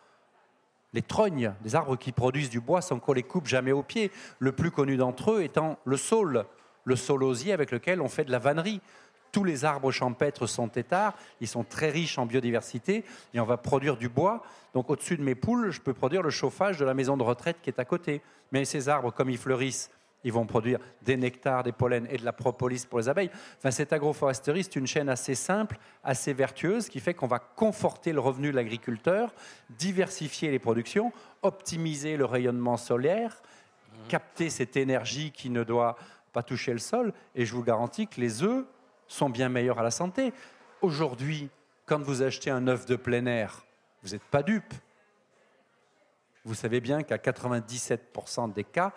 [0.92, 4.10] Les trognes, des arbres qui produisent du bois sans qu'on les coupe jamais au pied.
[4.38, 6.46] Le plus connu d'entre eux étant le saule,
[6.84, 8.80] le saulosier avec lequel on fait de la vannerie.
[9.30, 13.56] Tous les arbres champêtres sont têtards, ils sont très riches en biodiversité et on va
[13.56, 14.42] produire du bois.
[14.74, 17.58] Donc au-dessus de mes poules, je peux produire le chauffage de la maison de retraite
[17.62, 18.22] qui est à côté.
[18.50, 19.90] Mais ces arbres, comme ils fleurissent
[20.24, 23.30] ils vont produire des nectars, des pollens et de la propolis pour les abeilles.
[23.58, 28.12] Enfin, cette agroforesterie, c'est une chaîne assez simple, assez vertueuse, qui fait qu'on va conforter
[28.12, 29.34] le revenu de l'agriculteur,
[29.70, 33.42] diversifier les productions, optimiser le rayonnement solaire,
[34.08, 35.96] capter cette énergie qui ne doit
[36.32, 37.12] pas toucher le sol.
[37.34, 38.64] Et je vous garantis que les œufs
[39.08, 40.32] sont bien meilleurs à la santé.
[40.82, 41.48] Aujourd'hui,
[41.86, 43.64] quand vous achetez un œuf de plein air,
[44.02, 44.74] vous n'êtes pas dupe.
[46.44, 48.92] Vous savez bien qu'à 97% des cas,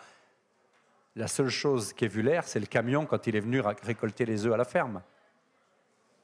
[1.16, 4.26] la seule chose qui est vu l'air, c'est le camion quand il est venu récolter
[4.26, 5.02] les œufs à la ferme,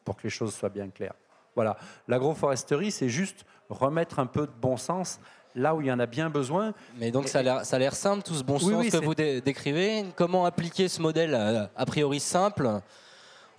[0.03, 1.15] pour que les choses soient bien claires.
[1.55, 5.19] Voilà, l'agroforesterie, c'est juste remettre un peu de bon sens
[5.55, 6.73] là où il y en a bien besoin.
[6.97, 10.05] Mais donc ça a l'air simple, tout ce bon sens que vous décrivez.
[10.15, 12.81] Comment appliquer ce modèle euh, a priori simple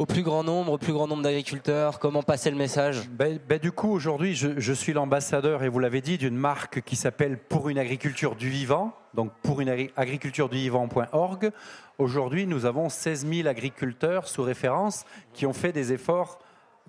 [0.00, 3.06] au plus grand nombre, au plus grand nombre d'agriculteurs Comment passer le message?
[3.10, 6.96] Ben, ben, Du coup, aujourd'hui, je, suis l'ambassadeur, et vous l'avez dit, d'une marque qui
[6.96, 11.50] s'appelle Pour une agriculture du vivant, donc pour une agriculture du vivant.org.
[11.98, 16.38] Aujourd'hui, nous avons 16 000 agriculteurs sous référence qui ont fait des efforts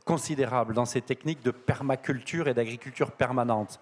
[0.05, 3.81] considérables dans ces techniques de permaculture et d'agriculture permanente.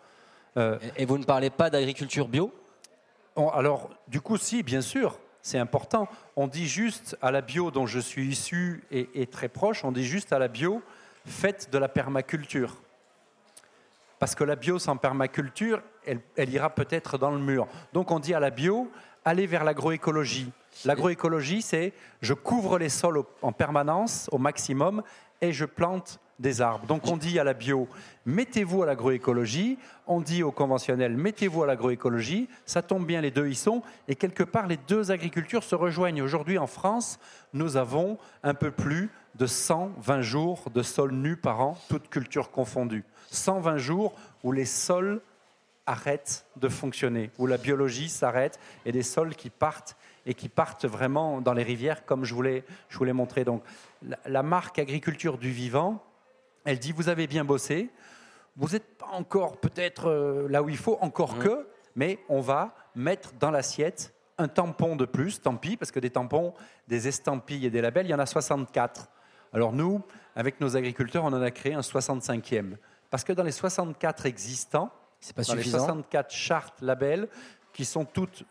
[0.57, 2.51] Euh, et vous ne parlez pas d'agriculture bio?
[3.53, 6.07] Alors, du coup, si, bien sûr c'est important.
[6.35, 10.05] On dit juste à la bio dont je suis issu et, très proche, on dit
[10.05, 10.81] juste à la bio,
[11.25, 12.75] faites de la permaculture.
[14.19, 17.67] Parce que la bio sans permaculture, elle, elle ira peut-être dans le mur.
[17.93, 18.91] Donc on dit à la bio,
[19.23, 20.51] allez vers l'agroécologie.
[20.85, 25.03] L'agroécologie, c'est je couvre les sols en permanence au maximum
[25.41, 26.87] et je plante des arbres.
[26.87, 27.87] Donc on dit à la bio,
[28.25, 33.47] mettez-vous à l'agroécologie, on dit au conventionnel, mettez-vous à l'agroécologie, ça tombe bien, les deux
[33.47, 36.21] y sont, et quelque part les deux agricultures se rejoignent.
[36.21, 37.19] Aujourd'hui en France,
[37.53, 42.51] nous avons un peu plus de 120 jours de sols nus par an, toutes cultures
[42.51, 43.03] confondues.
[43.31, 45.21] 120 jours où les sols
[45.85, 50.85] arrêtent de fonctionner, où la biologie s'arrête et des sols qui partent et qui partent
[50.85, 53.43] vraiment dans les rivières comme je voulais, je voulais montrer.
[53.43, 53.63] Donc
[54.25, 56.03] la marque agriculture du vivant,
[56.65, 57.89] elle dit, vous avez bien bossé,
[58.55, 61.39] vous n'êtes pas encore peut-être euh, là où il faut, encore mmh.
[61.39, 65.99] que, mais on va mettre dans l'assiette un tampon de plus, tant pis, parce que
[65.99, 66.53] des tampons,
[66.87, 69.09] des estampilles et des labels, il y en a 64.
[69.53, 70.01] Alors nous,
[70.35, 72.75] avec nos agriculteurs, on en a créé un 65e.
[73.09, 77.27] Parce que dans les 64 existants, c'est pas dans les 64 chartes, labels,
[77.73, 78.43] qui sont toutes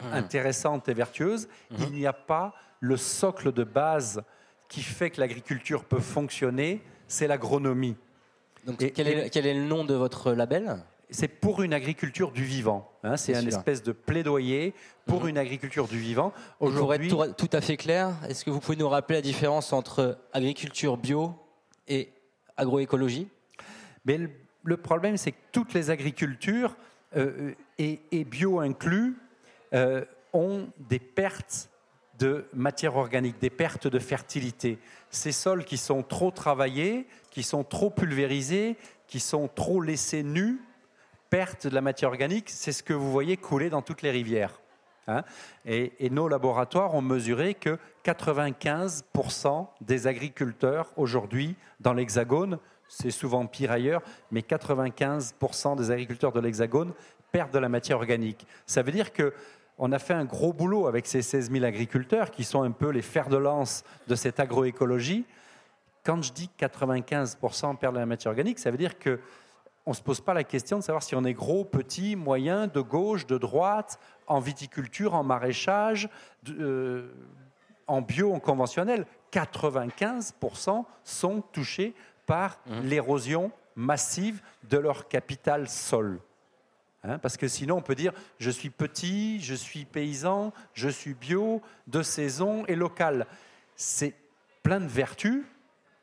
[0.00, 0.12] mmh.
[0.12, 1.76] intéressantes et vertueuses, mmh.
[1.80, 4.22] il n'y a pas le socle de base
[4.68, 7.96] qui fait que l'agriculture peut fonctionner c'est l'agronomie.
[8.66, 10.78] Donc, quel, est, le nom de votre label?
[11.10, 12.90] C'est pour une agriculture du vivant.
[13.04, 13.16] Hein.
[13.16, 14.74] c'est une espèce de plaidoyer
[15.06, 15.28] pour mhm.
[15.28, 16.32] une agriculture du vivant.
[16.58, 20.18] Pour être tout, à fait clair, est-ce que vous pouvez nous rappeler la différence entre
[20.32, 21.32] agriculture bio
[21.86, 22.10] et
[22.56, 23.28] agroécologie?
[24.04, 24.18] Mais
[24.64, 26.74] le, problème, c'est que toutes les agricultures,
[27.16, 29.16] euh, et, bio inclus,
[29.74, 31.68] euh, ont des pertes
[32.18, 34.78] de matière organique, des pertes de fertilité.
[35.10, 38.76] Ces sols qui sont trop travaillés, qui sont trop pulvérisés,
[39.06, 40.60] qui sont trop laissés nus,
[41.30, 44.60] perte de la matière organique, c'est ce que vous voyez couler dans toutes les rivières.
[45.08, 45.22] Hein.
[45.64, 53.70] et, nos laboratoires ont mesuré que 95% des agriculteurs aujourd'hui dans l'Hexagone, c'est souvent pire
[53.70, 54.02] ailleurs,
[54.32, 56.92] mais 95% des agriculteurs de l'Hexagone
[57.30, 58.46] perdent de la matière organique.
[58.66, 59.32] Ça veut dire que
[59.78, 62.90] on a fait un gros boulot avec ces 16 000 agriculteurs qui sont un peu
[62.90, 65.24] les fers de lance de cette agroécologie.
[66.04, 69.20] Quand je dis 95% perdent la matière organique, ça veut dire que
[69.86, 72.66] on ne se pose pas la question de savoir si on est gros, petit, moyen,
[72.66, 76.08] de gauche, de droite, en viticulture, en maraîchage,
[76.48, 77.08] euh,
[77.86, 79.06] en bio, en conventionnel.
[79.32, 81.94] 95% sont touchés
[82.26, 82.80] par mmh.
[82.80, 86.18] l'érosion massive de leur capital sol.
[87.08, 91.14] Hein, parce que sinon, on peut dire je suis petit, je suis paysan, je suis
[91.14, 93.26] bio, de saison et local.
[93.76, 94.14] C'est
[94.62, 95.44] plein de vertus,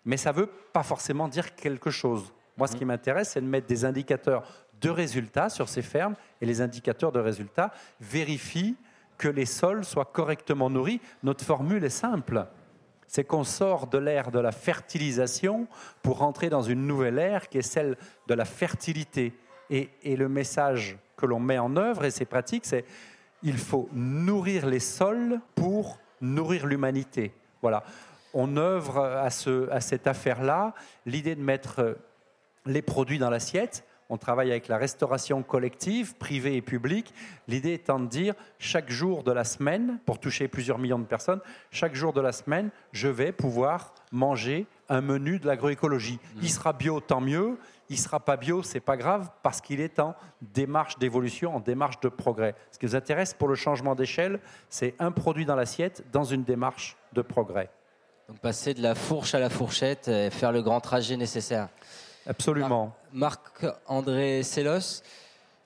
[0.06, 2.32] mais ça ne veut pas forcément dire quelque chose.
[2.58, 4.44] Moi, ce qui m'intéresse, c'est de mettre des indicateurs
[4.80, 8.76] de résultats sur ces fermes, et les indicateurs de résultats vérifient
[9.18, 11.02] que les sols soient correctement nourris.
[11.24, 12.46] Notre formule est simple.
[13.08, 15.68] C'est qu'on sort de l'ère de la fertilisation
[16.02, 19.34] pour rentrer dans une nouvelle ère qui est celle de la fertilité.
[19.76, 22.86] Et, le message que l'on met en œuvre, et c'est pratique, c'est
[23.42, 27.34] il faut nourrir les sols pour nourrir l'humanité.
[27.62, 27.84] Voilà.
[28.34, 30.74] On œuvre à, ce, à cette affaire-là.
[31.06, 31.98] L'idée de mettre
[32.66, 37.14] les produits dans l'assiette, on travaille avec la restauration collective, privée et publique.
[37.48, 41.40] L'idée étant de dire, chaque jour de la semaine, pour toucher plusieurs millions de personnes,
[41.72, 46.20] chaque jour de la semaine, je vais pouvoir manger un menu de l'agroécologie.
[46.42, 47.58] Il sera bio, tant mieux.
[47.90, 52.00] Il sera pas bio, c'est pas grave, parce qu'il est en démarche d'évolution, en démarche
[52.00, 52.56] de progrès.
[52.72, 56.44] Ce qui nous intéresse pour le changement d'échelle, c'est un produit dans l'assiette dans une
[56.44, 57.70] démarche de progrès.
[58.30, 61.68] Donc passer de la fourche à la fourchette et faire le grand trajet nécessaire.
[62.26, 62.96] Absolument.
[63.12, 65.04] Marc-André Sellos,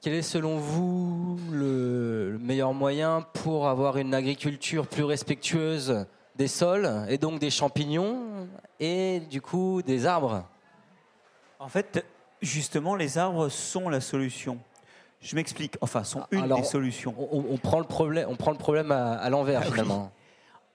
[0.01, 6.89] quel est selon vous le meilleur moyen pour avoir une agriculture plus respectueuse des sols
[7.09, 8.47] et donc des champignons
[8.79, 10.43] et du coup des arbres?
[11.59, 12.05] En fait,
[12.41, 14.59] justement, les arbres sont la solution.
[15.21, 15.75] Je m'explique.
[15.81, 17.15] Enfin, sont une des solutions.
[17.31, 20.11] On, prend le problème, on prend le problème à, l'envers ah finalement.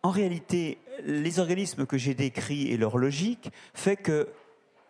[0.03, 4.29] En réalité, les organismes que j'ai décrits et leur logique fait que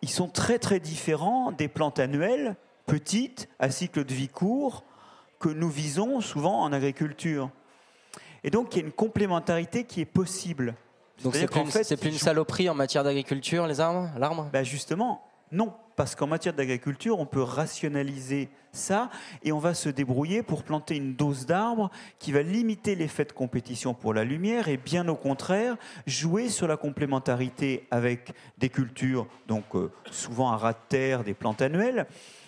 [0.01, 2.55] ils sont très très différents des plantes annuelles,
[2.87, 4.83] petites, à cycle de vie court,
[5.39, 7.51] que nous visons souvent en agriculture.
[8.43, 10.75] Et donc il y a une complémentarité qui est possible.
[11.23, 14.49] Donc c'est plus, fait, plus une saloperie en matière d'agriculture, les arbres, l'arbre?
[14.51, 19.09] Ben Justement, non, parce qu'en matière d'agriculture, on peut rationaliser ça
[19.43, 23.31] et on va se débrouiller pour planter une dose d'arbres qui va limiter l'effet de
[23.31, 25.77] compétition pour la lumière et bien au contraire
[26.07, 31.33] jouer sur la complémentarité avec des cultures, donc euh, souvent à ras de terre, des
[31.33, 32.07] plantes annuelles,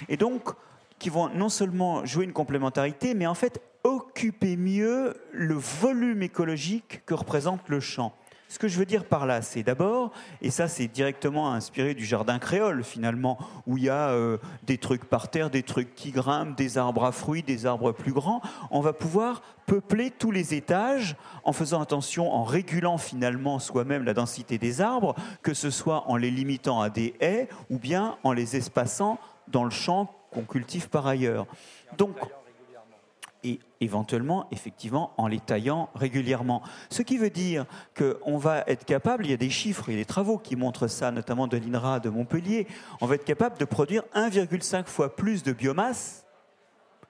[0.10, 0.50] et donc
[0.98, 7.04] qui vont non seulement jouer une complémentarité, mais en fait occuper mieux le volume écologique
[7.06, 8.16] que représente le champ.
[8.48, 12.06] Ce que je veux dire par là, c'est d'abord, et ça c'est directement inspiré du
[12.06, 16.12] jardin créole finalement, où il y a euh, des trucs par terre, des trucs qui
[16.12, 20.54] grimpent, des arbres à fruits, des arbres plus grands, on va pouvoir peupler tous les
[20.54, 26.08] étages en faisant attention, en régulant finalement soi-même la densité des arbres, que ce soit
[26.08, 30.44] en les limitant à des haies ou bien en les espaçant dans le champ qu'on
[30.44, 31.48] cultive par ailleurs.
[31.98, 32.16] Donc,
[33.46, 36.64] et éventuellement, effectivement, en les taillant régulièrement.
[36.90, 39.96] Ce qui veut dire qu'on va être capable, il y a des chiffres, il y
[39.96, 42.68] a des travaux qui montrent ça, notamment de l'INRA de Montpellier,
[43.02, 46.26] on va être capable de produire 1,5 fois plus de biomasse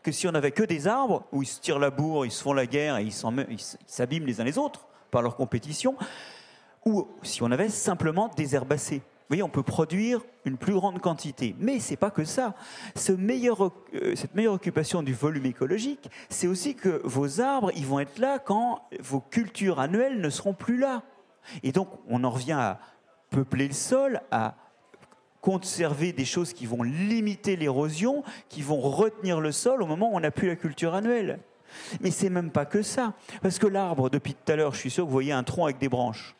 [0.03, 2.43] que si on n'avait que des arbres, où ils se tirent la bourre, ils se
[2.43, 5.95] font la guerre et ils s'abîment les uns les autres par leur compétition,
[6.85, 11.55] ou si on avait simplement des herbacées voyez, on peut produire une plus grande quantité.
[11.59, 12.53] Mais ce n'est pas que ça.
[13.09, 18.19] Euh, cette meilleure occupation du volume écologique, c'est aussi que vos arbres, ils vont être
[18.19, 21.03] là quand vos cultures annuelles ne seront plus là.
[21.63, 22.79] Et donc, on en revient à
[23.29, 24.55] peupler le sol, à
[25.41, 30.15] conserver des choses qui vont limiter l'érosion, qui vont retenir le sol au moment où
[30.15, 31.39] on n'a plus la culture annuelle.
[32.01, 33.13] Mais c'est même pas que ça.
[33.41, 35.65] Parce que l'arbre, depuis tout à l'heure, je suis sûr que vous voyez un tronc
[35.65, 36.35] avec des branches.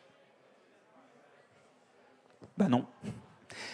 [2.56, 2.86] Ben non.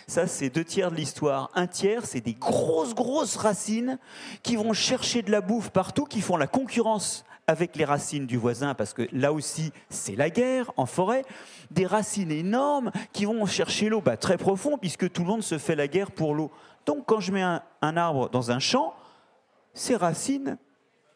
[0.06, 1.50] Ça, c'est deux tiers de l'histoire.
[1.54, 3.98] Un tiers, c'est des grosses, grosses racines
[4.42, 8.36] qui vont chercher de la bouffe partout, qui font la concurrence avec les racines du
[8.36, 11.24] voisin, parce que là aussi, c'est la guerre en forêt.
[11.70, 15.58] Des racines énormes qui vont chercher l'eau bah, très profond, puisque tout le monde se
[15.58, 16.50] fait la guerre pour l'eau.
[16.86, 17.62] Donc, quand je mets un,
[17.96, 18.94] arbre dans un champ,
[19.74, 20.56] ces racines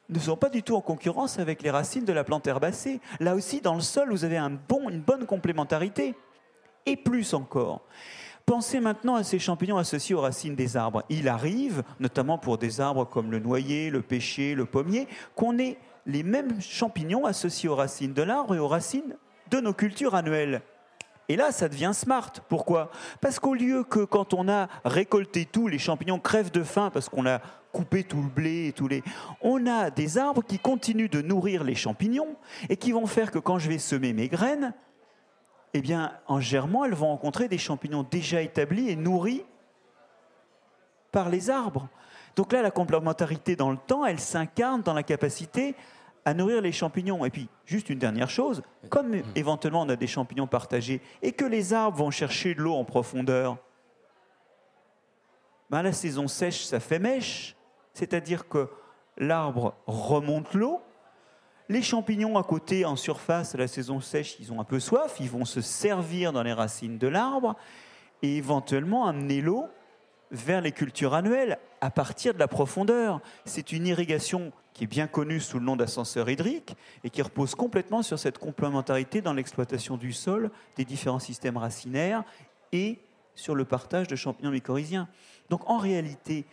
[0.08, 3.00] ne sont pas du tout en concurrence avec les racines de la plante herbacée.
[3.18, 6.14] Là aussi, dans le sol, vous avez une bonne complémentarité
[6.86, 7.82] et plus encore.
[8.46, 11.02] Pensez maintenant à ces champignons associés aux racines des arbres.
[11.08, 15.78] Il arrive, notamment pour des arbres comme le noyer, le pêcher, le pommier, qu'on ait
[16.06, 19.16] les mêmes champignons associés aux racines de l'arbre et aux racines
[19.50, 20.62] de nos cultures annuelles.
[21.28, 22.30] Et là, ça devient smart.
[22.48, 22.92] Pourquoi?
[23.20, 27.08] Parce qu'au lieu que quand on a récolté tout, les champignons crèvent de faim parce
[27.08, 27.40] qu'on a
[27.72, 29.02] coupé tout le blé et tous les...
[29.42, 32.36] On a des arbres qui continuent de nourrir les champignons
[32.68, 34.72] et qui vont faire que quand je vais semer mes graines,
[35.74, 39.44] eh bien, en germant, elles vont rencontrer des champignons déjà établis et nourris
[41.12, 41.88] par les arbres.
[42.34, 45.74] Donc là, la complémentarité dans le temps, elle s'incarne dans la capacité
[46.24, 47.24] à nourrir les champignons.
[47.24, 51.44] Et puis, juste une dernière chose, comme éventuellement on a des champignons partagés et que
[51.44, 53.56] les arbres vont chercher de l'eau en profondeur,
[55.70, 57.56] ben, la saison sèche, ça fait mèche,
[57.94, 58.68] c'est-à-dire que
[59.16, 60.80] l'arbre remonte l'eau,
[61.68, 65.16] les champignons à côté, en surface, à la saison sèche, ils ont un peu soif,
[65.20, 67.56] ils vont se servir dans les racines de l'arbre
[68.22, 69.66] et éventuellement amener l'eau
[70.30, 73.20] vers les cultures annuelles à partir de la profondeur.
[73.44, 77.54] C'est une irrigation qui est bien connue sous le nom d'ascenseur hydrique et qui repose
[77.54, 82.24] complètement sur cette complémentarité dans l'exploitation du sol, des différents systèmes racinaires
[82.72, 82.98] et
[83.34, 85.08] sur le partage de champignons mycorhiziens.
[85.50, 86.46] Donc en réalité,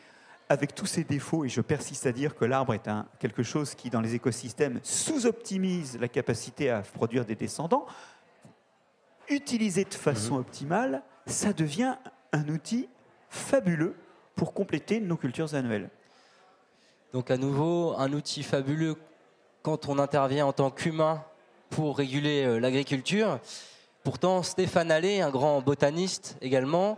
[0.49, 3.75] avec tous ces défauts, et je persiste à dire que l'arbre est un, quelque chose
[3.75, 7.86] qui, dans les écosystèmes, sous-optimise la capacité à produire des descendants,
[9.29, 10.41] utilisé de façon mhm.
[10.41, 11.95] optimale, ça devient
[12.32, 12.89] un outil
[13.29, 13.95] fabuleux
[14.36, 15.89] pour compléter nos cultures annuelles.
[17.13, 18.95] Donc à nouveau, un outil fabuleux
[19.62, 21.23] quand on intervient en tant qu'humain
[21.69, 23.39] pour réguler euh, l'agriculture.
[24.03, 26.97] Pourtant, Stéphane Allais, un grand botaniste également,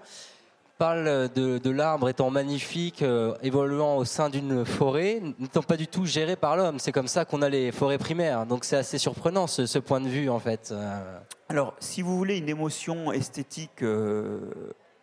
[0.78, 6.06] parle de, l'arbre étant magnifique, euh, évoluant au sein d'une forêt, n'étant pas du tout
[6.06, 6.80] géré par l'homme.
[6.80, 8.46] C'est comme ça qu'on a les forêts primaires.
[8.46, 10.70] Donc c'est assez surprenant ce, point de vue en fait.
[10.72, 13.84] Euh, Alors, si vous voulez une émotion esthétique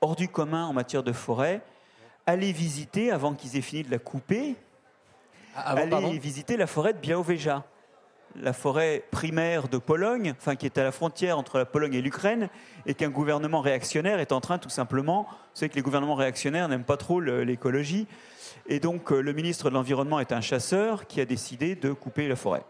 [0.00, 1.62] hors du commun en matière de forêt,
[2.26, 4.56] allez visiter, avant qu'ils aient fini de la couper,
[5.56, 7.64] ah, ah allez visiter la forêt de Białowieża,
[8.40, 12.02] la forêt primaire de Pologne, enfin qui est à la frontière entre la Pologne et
[12.02, 12.48] l'Ukraine,
[12.86, 16.68] et qu'un gouvernement réactionnaire est en train tout simplement, vous savez que les gouvernements réactionnaires
[16.68, 18.06] n'aiment pas trop l'écologie,
[18.66, 22.28] et donc euh, le ministre de l'Environnement est un chasseur qui a décidé de couper
[22.28, 22.62] la forêt.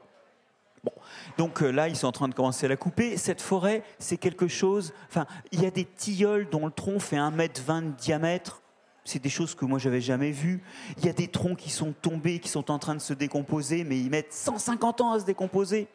[1.39, 3.17] Donc euh, là, ils sont en train de commencer à la couper.
[3.17, 4.93] Cette forêt, c'est quelque chose.
[5.09, 8.62] Enfin, il y a des tilleuls dont le tronc fait 1m20 de diamètre.
[9.05, 10.63] C'est des choses que moi j'avais jamais vues.
[10.99, 13.85] Il y a des troncs qui sont tombés, qui sont en train de se décomposer,
[13.85, 15.89] mais ils mettent 150 ans à se décomposer.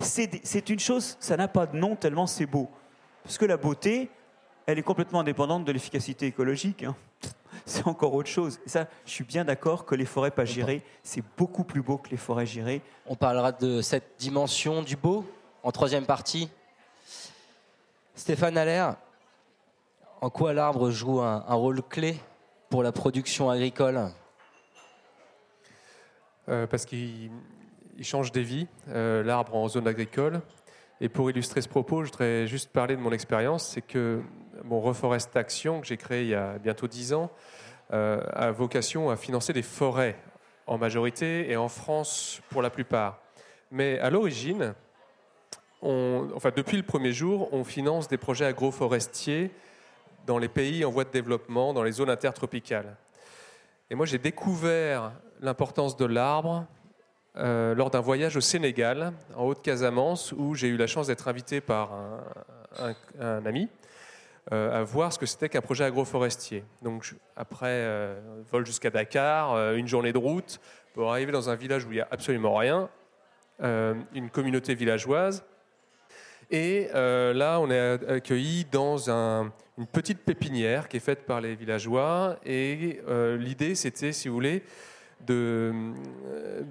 [0.00, 2.68] C'est une chose, ça n'a pas de nom tellement c'est beau.
[3.24, 4.10] Parce que la beauté,
[4.66, 6.84] elle est complètement indépendante de l'efficacité écologique.
[6.84, 6.96] Hein
[7.66, 8.60] c'est encore autre chose.
[8.66, 12.10] ça, je suis bien d'accord que les forêts pas gérées, c'est beaucoup plus beau que
[12.10, 12.82] les forêts gérées.
[13.06, 15.24] On parlera de cette dimension du beau
[15.62, 16.48] en troisième partie.
[18.14, 18.96] Stéphane Allaire,
[20.20, 22.16] en quoi l'arbre joue un, rôle clé
[22.70, 24.10] pour la production agricole
[26.48, 27.30] euh, Parce qu'il
[28.00, 30.40] change des vies, euh, l'arbre en zone agricole.
[31.00, 33.68] Et pour illustrer ce propos, je voudrais juste parler de mon expérience.
[33.68, 34.20] C'est que
[34.64, 37.30] mon Reforestation, que j'ai créé il y a bientôt dix ans,
[37.92, 40.16] euh, a vocation à financer des forêts
[40.66, 43.20] en majorité et en France pour la plupart.
[43.70, 44.74] Mais à l'origine,
[45.82, 49.52] enfin, depuis le premier jour, on finance des projets agroforestiers
[50.28, 52.96] dans les pays en voie de développement, dans les zones intertropicales.
[53.90, 56.66] Et moi, j'ai découvert l'importance de l'arbre
[57.36, 61.62] euh, lors d'un voyage au Sénégal, en Haute-Casamance, où j'ai eu la chance d'être invité
[61.62, 61.92] par
[63.18, 63.68] un ami
[64.52, 66.62] euh, à voir ce que c'était qu'un projet agroforestier.
[66.82, 68.20] Donc après euh,
[68.52, 70.60] vol jusqu'à Dakar, une journée de route
[70.92, 72.90] pour arriver dans un village où il n'y a absolument rien,
[73.60, 75.42] une communauté villageoise.
[76.50, 82.36] Et là, on est accueilli dans une petite pépinière qui est faite par les villageois.
[82.44, 83.00] Et
[83.38, 84.62] l'idée, c'était, si vous voulez,
[85.26, 85.74] de,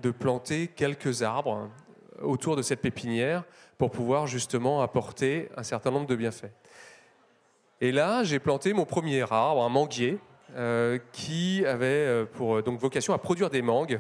[0.01, 1.69] de, planter quelques arbres
[2.21, 3.43] autour de cette pépinière
[3.77, 6.51] pour pouvoir justement apporter un certain nombre de bienfaits.
[7.79, 10.17] Et là, j'ai planté mon premier arbre, un manguier,
[10.55, 13.99] euh, qui avait euh, pour euh, donc vocation à produire des mangues.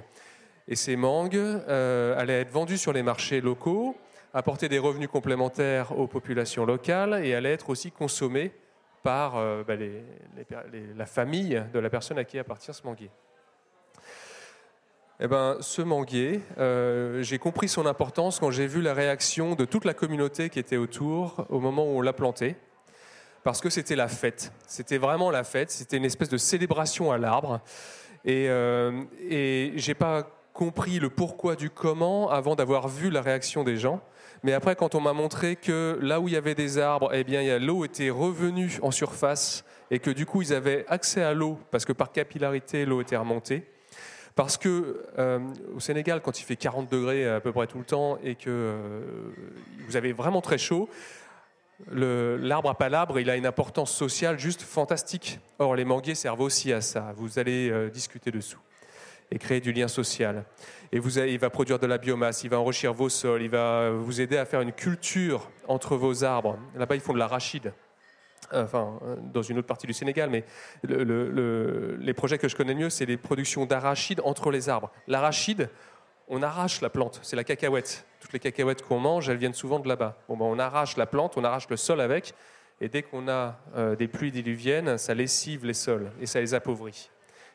[0.67, 3.95] Et ces mangues allaient être vendues sur les marchés locaux,
[4.37, 8.51] apporter des revenus complémentaires aux populations locales et allaient être aussi consommées
[9.03, 9.33] par
[9.65, 9.75] bah,
[10.95, 13.09] la famille de la personne à qui appartient ce manguier.
[15.19, 16.41] Eh ben, ce manguier,
[17.21, 20.77] j'ai compris son importance quand j'ai vu la réaction de toute la communauté qui était
[20.77, 22.57] autour au moment où on l'a planté
[23.47, 24.51] parce que c'était la fête.
[24.67, 25.71] C'était vraiment la fête.
[25.71, 27.61] C'était une espèce de célébration à l'arbre.
[28.25, 33.63] Et, euh, et j'ai pas compris le pourquoi du comment avant d'avoir vu la réaction
[33.63, 34.01] des gens.
[34.41, 37.23] Mais après, quand on m'a montré que là où il y avait des arbres, eh
[37.23, 41.59] bien, l'eau était revenue en surface et que du coup, ils avaient accès à l'eau
[41.69, 43.67] parce que par capillarité, l'eau était remontée.
[44.35, 45.39] Parce que euh,
[45.75, 48.49] au Sénégal, quand il fait 40 degrés à peu près tout le temps et que
[48.49, 49.01] euh,
[49.87, 50.89] vous avez vraiment très chaud,
[51.91, 55.39] l'arbre à palabre, il a une importance sociale juste fantastique.
[55.59, 57.13] Or, les manguiers servent aussi à ça.
[57.15, 58.59] Vous allez euh, discuter dessous
[59.31, 60.45] et créer du lien social.
[60.91, 64.21] Et il va produire de la biomasse, il va enrichir vos sols, il va vous
[64.21, 66.57] aider à faire une culture entre vos arbres.
[66.75, 67.73] Là-bas, ils font de l'arachide.
[68.53, 68.97] Enfin,
[69.33, 70.45] dans une autre partie du Sénégal, mais
[70.83, 74.91] les projets que je connais mieux, c'est les productions d'arachide entre les arbres.
[75.07, 75.69] L'arachide,
[76.29, 78.05] on arrache la plante, c'est la cacahuète.
[78.21, 80.17] Toutes les cacahuètes qu'on mange, elles viennent souvent de là-bas.
[80.29, 82.33] Ben, on arrache la plante, on arrache le sol avec,
[82.79, 86.53] Et dès qu'on a euh, des pluies diluviennes, ça lessive les sols et ça les
[86.53, 87.09] appauvrit.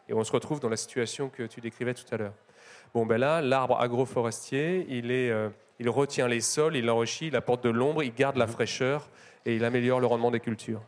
[0.08, 2.34] Et on se retrouve dans la situation que tu décrivais tout à l'heure.
[2.94, 5.48] Bon, ben là, l'arbre agroforestier, il, est, euh,
[5.78, 9.08] il retient les sols, il enrichit, il apporte de l'ombre, il garde la fraîcheur
[9.46, 10.82] et il améliore le rendement des cultures.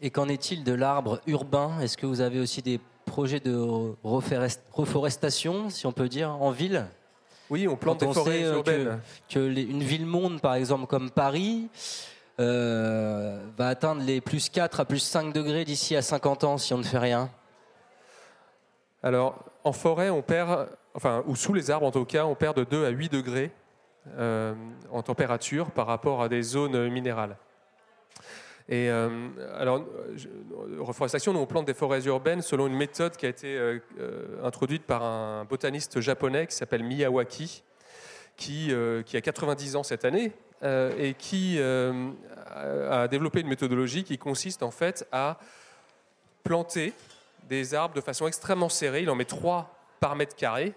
[0.00, 1.78] Et qu'en est-il de l'arbre urbain?
[1.80, 6.86] Est-ce que vous avez aussi des projets de reforestation, si on peut dire, en ville?
[7.48, 9.00] Oui, on plante des forêts euh, urbaines.
[9.28, 11.68] Que, une ville monde, par exemple, comme Paris,
[12.40, 16.74] euh, va atteindre les plus 4 à plus 5 degrés d'ici à 50 ans si
[16.74, 17.30] on ne fait rien?
[19.02, 22.56] Alors, en forêt, on perd, enfin, ou sous les arbres en tout cas, on perd
[22.56, 23.52] de 2 à 8 degrés
[24.18, 24.54] euh,
[24.90, 27.36] en température par rapport à des zones minérales.
[28.68, 29.84] Et euh, alors,
[30.78, 33.80] reforestation, nous on plante des forêts urbaines selon une méthode qui a été euh,
[34.44, 37.64] introduite par un botaniste japonais qui s'appelle Miyawaki,
[38.36, 38.72] qui,
[39.06, 40.32] qui, a 90 ans cette année
[40.62, 45.38] et qui a développé une méthodologie qui consiste en fait à
[46.44, 46.92] planter
[47.48, 49.02] des arbres de façon extrêmement serrée.
[49.02, 50.74] Il en met 3 par mètre carré,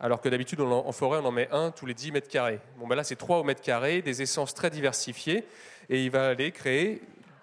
[0.00, 2.60] alors que d'habitude en forêt on en met un tous les 10 mètres carrés.
[2.78, 5.46] Bon, ben là c'est 3 au mètre carré, des essences très diversifiées,
[5.88, 7.02] et il va aller créer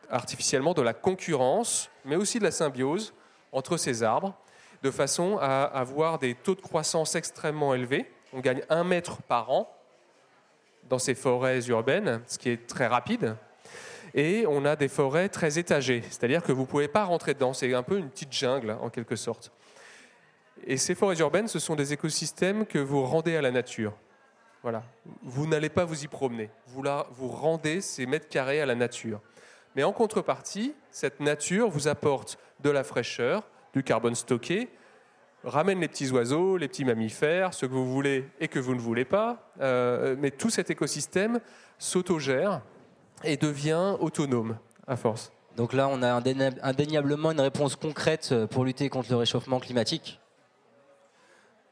[0.09, 3.13] artificiellement de la concurrence, mais aussi de la symbiose
[3.51, 4.35] entre ces arbres,
[4.83, 8.09] de façon à avoir des taux de croissance extrêmement élevés.
[8.33, 9.73] On gagne un mètre par an
[10.89, 13.35] dans ces forêts urbaines, ce qui est très rapide.
[14.17, 17.53] Et on a des forêts très étagées, c'est-à-dire que vous ne pouvez pas rentrer dedans,
[17.53, 19.51] c'est un peu une petite jungle en quelque sorte.
[20.65, 23.93] Et ces forêts urbaines, ce sont des écosystèmes que vous rendez à la nature.
[24.63, 24.81] Voilà.
[25.21, 26.49] Vous n'allez pas vous y promener.
[26.65, 29.21] Vous, vous rendez ces mètres carrés à la nature.
[29.75, 33.43] Mais en contrepartie, cette nature vous apporte de la fraîcheur,
[33.75, 34.69] du carbone stocké,
[35.43, 38.81] ramène les petits oiseaux, les petits mammifères, ce que vous voulez et que vous ne
[38.81, 39.51] voulez pas.
[39.61, 41.39] Euh, mais tout cet écosystème
[41.77, 42.63] s'autogère
[43.23, 44.57] et devient autonome
[44.87, 45.31] à force.
[45.55, 46.11] Donc là, on a
[46.61, 50.19] indéniablement une réponse concrète pour lutter contre le réchauffement climatique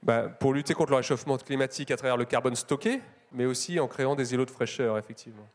[0.02, 3.88] bah, Pour lutter contre le réchauffement climatique à travers le carbone stocké, mais aussi en
[3.88, 5.48] créant des îlots de fraîcheur, effectivement.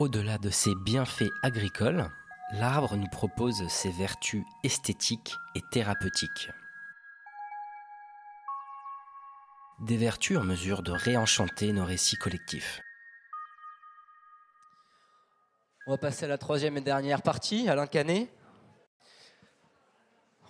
[0.00, 2.10] Au-delà de ses bienfaits agricoles,
[2.52, 6.50] l'arbre nous propose ses vertus esthétiques et thérapeutiques.
[9.80, 12.80] Des vertus en mesure de réenchanter nos récits collectifs.
[15.86, 18.28] On va passer à la troisième et dernière partie, Alain Canet.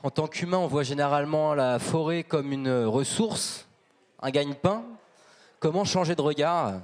[0.02, 3.66] En tant qu'humain, on voit généralement la forêt comme une ressource,
[4.20, 4.84] un gagne-pain.
[5.60, 6.80] Comment changer de regard?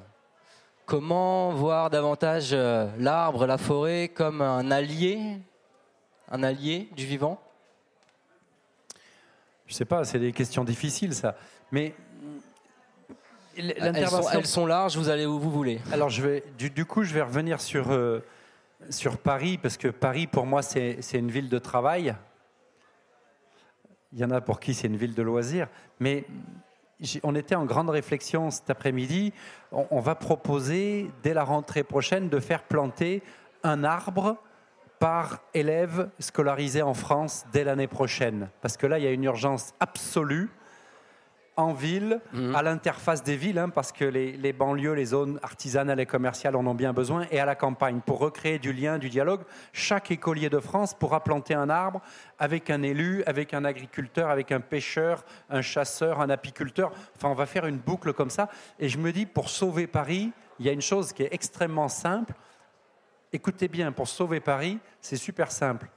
[0.89, 5.37] Comment voir davantage euh, l'arbre, la forêt comme un allié,
[6.31, 7.39] un allié du vivant?
[9.67, 11.37] Je ne sais pas, c'est des questions difficiles ça.
[11.73, 11.95] Mais
[13.55, 15.79] elles sont, elles sont, larges, vous allez où vous voulez.
[15.93, 18.25] Alors je vais, du, coup, je vais revenir sur, euh,
[18.89, 22.17] sur Paris, parce que Paris, pour moi, c'est une ville de travail.
[24.15, 25.69] Il y en a pour qui c'est une ville de loisirs.
[26.01, 26.25] Mais
[27.23, 29.33] on était en grande réflexion cet après-midi.
[29.73, 33.23] On, va proposer, dès la rentrée prochaine, de faire planter
[33.63, 34.37] un arbre
[34.99, 38.51] par élève scolarisé en France dès l'année prochaine.
[38.61, 40.51] Parce que là, il y a une urgence absolue
[41.59, 42.55] en ville, mhm.
[42.55, 46.65] à l'interface des villes, hein, parce que les, banlieues, les zones artisanales et commerciales en
[46.65, 49.41] ont bien besoin, et à la campagne, pour recréer du lien, du dialogue.
[49.73, 52.01] Chaque écolier de France pourra planter un arbre
[52.39, 56.93] avec un élu, avec un agriculteur, avec un pêcheur, un chasseur, un apiculteur.
[57.17, 58.49] Enfin, on va faire une boucle comme ça.
[58.79, 60.31] Et je me dis, pour sauver Paris,
[60.61, 62.35] il y a une chose qui est extrêmement simple.
[63.33, 65.89] Écoutez bien, pour sauver Paris, c'est super simple.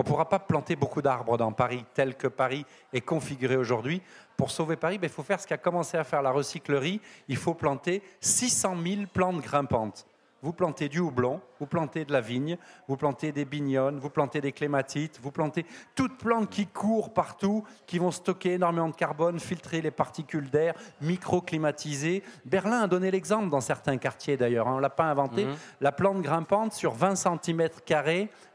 [0.00, 4.00] On ne pourra pas planter beaucoup d'arbres dans Paris tel que Paris est configuré aujourd'hui.
[4.34, 7.02] Pour sauver Paris, ben, il faut faire ce qu'a commencé à faire la recyclerie.
[7.28, 10.06] Il faut planter 600 000 plantes grimpantes.
[10.42, 12.56] Vous plantez du houblon, vous plantez de la vigne,
[12.88, 17.64] vous plantez des bignonnes, vous plantez des clématites, vous plantez toutes plantes qui courent partout,
[17.86, 22.22] qui vont stocker énormément de carbone, filtrer les particules d'air, microclimatiser.
[22.46, 24.72] Berlin a donné l'exemple dans certains quartiers d'ailleurs, hein.
[24.74, 25.44] on ne l'a pas inventé.
[25.44, 25.54] Mhm.
[25.80, 27.68] La plante grimpante sur 20 cm,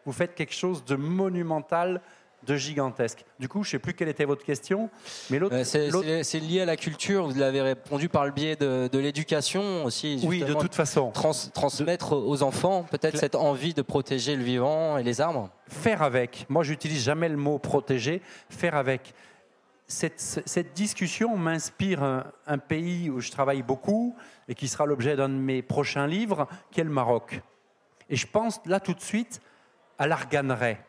[0.05, 2.01] vous faites quelque chose de monumental
[2.45, 3.25] de gigantesque.
[3.39, 4.89] Du coup, je ne sais plus quelle était votre question,
[5.29, 5.55] mais l'autre.
[5.55, 7.27] Euh, c'est lié à la culture.
[7.27, 10.21] Vous l'avez répondu par le biais de, l'éducation aussi.
[10.25, 11.11] Oui, de toute façon.
[11.11, 15.49] transmettre aux enfants peut-être cette envie de protéger le vivant et les arbres.
[15.67, 16.45] Faire avec.
[16.49, 18.21] Moi, j'utilise jamais le mot protéger.
[18.49, 19.13] Faire avec.
[19.87, 24.15] Cette, discussion m'inspire un, pays où je travaille beaucoup
[24.47, 27.41] et qui sera l'objet d'un de mes prochains livres, qui est le Maroc.
[28.09, 29.41] Et je pense là tout de suite
[29.99, 30.79] à l'arganeraie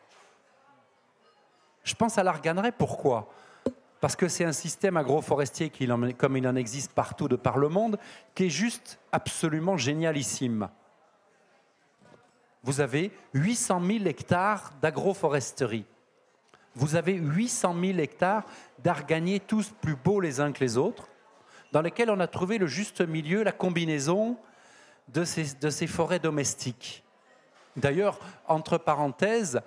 [1.87, 3.29] Je pense à l'arganeraie, pourquoi?
[4.01, 7.69] Parce que c'est un système agroforestier, qui, comme il en existe partout de par le
[7.69, 7.97] monde,
[8.35, 10.67] qui est juste absolument génialissime.
[12.61, 15.85] Vous avez 800 000 hectares d'agroforesterie.
[16.75, 18.43] Vous avez 800 000 hectares
[18.79, 21.07] d'arganiers tous plus beaux les uns que les autres,
[21.71, 24.35] dans lesquels on a trouvé le juste milieu, la combinaison
[25.07, 27.05] de ces, de ces forêts domestiques.
[27.77, 29.61] D'ailleurs, entre parenthèses,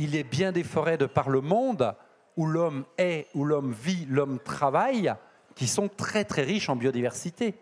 [0.00, 1.94] il est bien des forêts de par le monde
[2.36, 5.12] où l'homme est, où l'homme vit, l'homme travaille,
[5.54, 7.54] qui sont très très riches en biodiversité.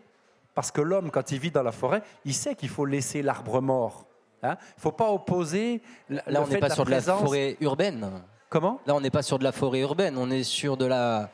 [0.55, 3.61] Parce que l'homme, quand il vit dans la forêt, il sait qu'il faut laisser l'arbre
[3.61, 4.07] mort.
[4.45, 4.57] Hein.
[4.61, 5.83] Il ne faut pas opposer.
[6.09, 8.09] Là, on n'est pas sur de la forêt urbaine.
[8.49, 8.81] Comment?
[8.87, 11.31] Là, on n'est pas sur de la forêt urbaine, on est sur de la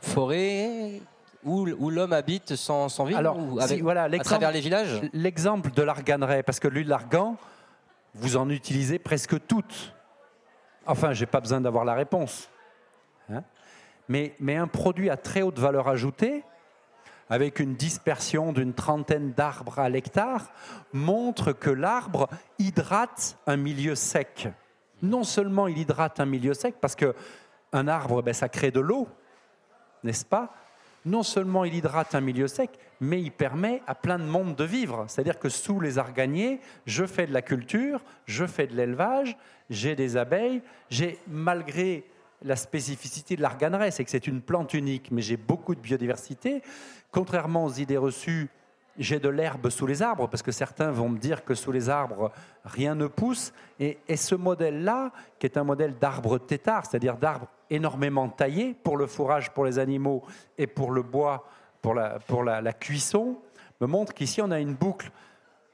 [0.00, 1.02] forêt
[1.44, 5.00] où, où l'homme habite sans, sans vivre Alors, avec, voilà, à travers les villages?
[5.12, 7.36] L'exemple de l'arganeraie, parce que l'huile d'argan,
[8.14, 9.92] vous en utilisez presque toutes.
[10.86, 12.48] Enfin, je n'ai pas besoin d'avoir la réponse.
[13.30, 13.44] Hein.
[14.08, 16.42] mais, un produit à très haute valeur ajoutée,
[17.28, 20.50] avec une dispersion d'une trentaine d'arbres à l'hectare,
[20.92, 22.28] montre que l'arbre
[22.58, 24.48] hydrate un milieu sec.
[25.00, 29.06] Non seulement il hydrate un milieu sec, parce qu'un arbre, ben, ça crée de l'eau,
[30.02, 30.52] n'est-ce pas?
[31.04, 32.70] Non seulement il hydrate un milieu sec,
[33.00, 35.06] mais il permet à plein de monde de vivre.
[35.08, 39.36] C'est-à-dire que sous les arganiers, je fais de la culture, je fais de l'élevage,
[39.70, 42.04] j'ai des abeilles, j'ai, malgré
[42.42, 46.62] la spécificité de l'arganeraie, c'est que c'est une plante unique, mais j'ai beaucoup de biodiversité.
[47.12, 48.48] Contrairement aux idées reçues,
[49.00, 51.88] j'ai de l'herbe sous les arbres, parce que certains vont me dire que sous les
[51.88, 52.30] arbres,
[52.64, 53.52] rien ne pousse.
[53.80, 59.06] Et, ce modèle-là, qui est un modèle d'arbre tétard, c'est-à-dire d'arbre énormément taillé pour le
[59.06, 60.22] fourrage pour les animaux
[60.58, 61.48] et pour le bois,
[61.82, 63.38] pour la, pour la cuisson,
[63.80, 65.10] me montre qu'ici, on a une boucle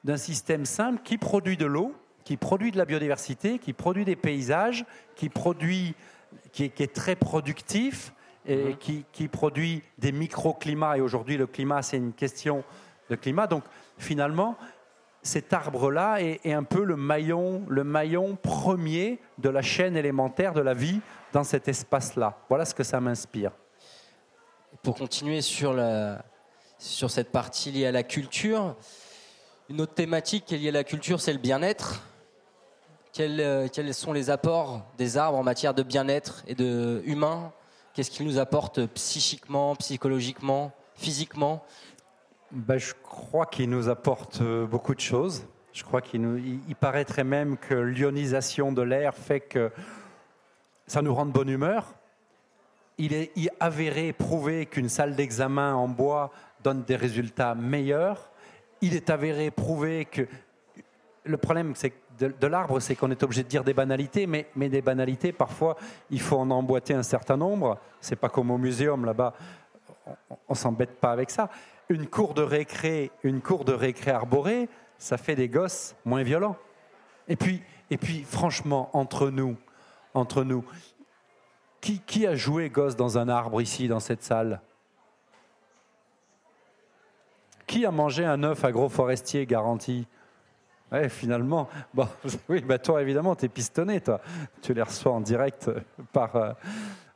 [0.05, 4.17] d'un système simple qui produit de l'eau, qui produit de la biodiversité, qui produit des
[4.17, 5.95] paysages, qui produit
[6.53, 8.13] qui est, très productif
[8.47, 8.77] et mhm.
[9.13, 10.97] qui, produit des microclimats.
[10.97, 12.65] Et aujourd'hui, le climat, c'est une question
[13.11, 13.47] de climat.
[13.47, 13.65] Donc,
[13.99, 14.57] finalement,
[15.23, 20.61] cet arbre-là est, un peu le maillon, le maillon premier de la chaîne élémentaire de
[20.61, 21.01] la vie
[21.33, 22.39] dans cet espace-là.
[22.49, 23.53] Voilà ce que ça m'inspire.
[24.83, 25.75] Pour continuer sur,
[26.79, 28.77] cette partie liée à la culture,
[29.69, 32.03] une autre thématique qui est liée à la culture, c'est le bien-être.
[33.19, 37.53] Euh, quels, sont les apports des arbres en matière de bien-être et de humain?
[37.95, 41.65] Qu'est-ce qu'ils nous apportent psychiquement, psychologiquement, physiquement?
[42.51, 45.47] Ben, Je crois qu'ils nous apportent euh, beaucoup de choses.
[45.73, 49.71] Je crois qu'il nous, il, paraîtrait même que l'ionisation de l'air fait que
[50.87, 51.95] ça nous rend de bonne humeur.
[52.99, 53.31] Il est
[53.61, 56.31] avéré, prouvé qu'une salle d'examen en bois
[56.63, 58.31] donne des résultats meilleurs.
[58.81, 60.27] Il est avéré, prouvé que
[61.25, 61.75] le problème,
[62.19, 65.77] de, l'arbre, c'est qu'on est obligé de dire des banalités, mais, mais, des banalités, parfois,
[66.11, 67.79] il faut en emboîter un certain nombre.
[68.01, 69.35] C'est pas comme au muséum là-bas,
[70.31, 71.51] on, ne s'embête pas avec ça.
[71.89, 74.69] Une cour de récré, une cour de récré arborée,
[74.99, 76.57] ça fait des gosses moins violents.
[77.29, 79.57] Et puis, et puis, franchement, entre nous,
[80.15, 80.65] entre nous,
[81.81, 84.61] qui, qui a joué gosse dans un arbre ici, dans cette salle?
[87.67, 90.07] Qui a mangé un œuf agroforestier garanti?
[90.93, 91.69] Ouais, finalement.
[91.93, 92.09] Bon,
[92.49, 94.21] oui, bah toi, évidemment, tu es pistonné, toi.
[94.63, 95.71] Tu les reçois en direct
[96.13, 96.37] par.
[96.37, 96.53] Euh,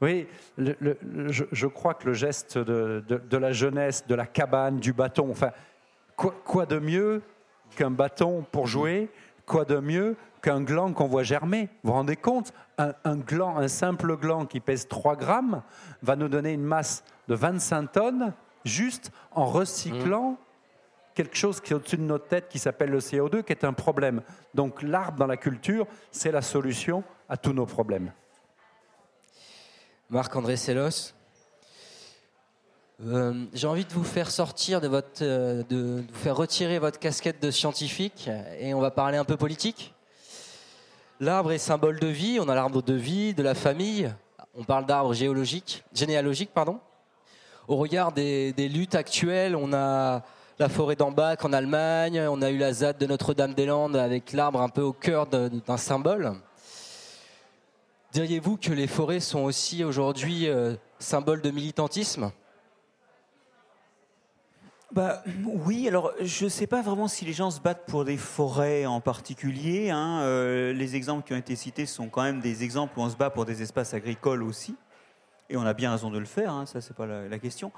[0.01, 5.51] oui, je, crois que le geste de, la jeunesse, de la cabane, du bâton, enfin,
[6.17, 7.23] quoi, de mieux
[7.77, 9.11] qu'un bâton pour jouer
[9.47, 11.69] Quoi de mieux qu'un gland qu'on voit germer?
[11.83, 12.53] Vous vous rendez compte?
[12.79, 15.63] Un, un, gland, un simple gland qui pèse 3 grammes
[16.03, 18.33] va nous donner une masse de 25 tonnes
[18.65, 20.33] juste en recyclant.
[20.33, 20.37] Mmh
[21.15, 23.73] quelque chose qui est au-dessus de notre tête qui s'appelle le CO2, qui est un
[23.73, 24.23] problème.
[24.55, 28.13] Donc l'arbre dans la culture, c'est la solution à tous nos problèmes.
[30.09, 31.13] Marc-André Sellos,
[33.07, 36.99] euh, j'ai envie de vous faire sortir de votre, euh, de, vous faire retirer votre
[36.99, 39.95] casquette de scientifique et on va parler un peu politique.
[41.19, 42.39] L'arbre est symbole de vie.
[42.41, 44.13] On a l'arbre de vie, de la famille.
[44.55, 46.81] On parle d'arbre géologique, généalogique, pardon.
[47.69, 50.25] Au regard des, des luttes actuelles, on a
[50.61, 54.69] la forêt d'Ambach en Allemagne, on a eu la ZAD de Notre-Dame-des-Landes avec l'arbre un
[54.69, 56.35] peu au cœur d'un symbole.
[58.13, 62.31] Diriez-vous que les forêts sont aussi aujourd'hui euh, symboles de militantisme?
[64.93, 68.19] Bah, oui, alors je ne sais pas vraiment si les gens se battent pour des
[68.19, 69.89] forêts en particulier.
[69.89, 70.21] Hein.
[70.25, 73.17] Euh, les exemples qui ont été cités sont quand même des exemples où on se
[73.17, 74.77] bat pour des espaces agricoles aussi.
[75.51, 77.73] Et on a bien raison de le faire, hein, ça c'est pas la, question.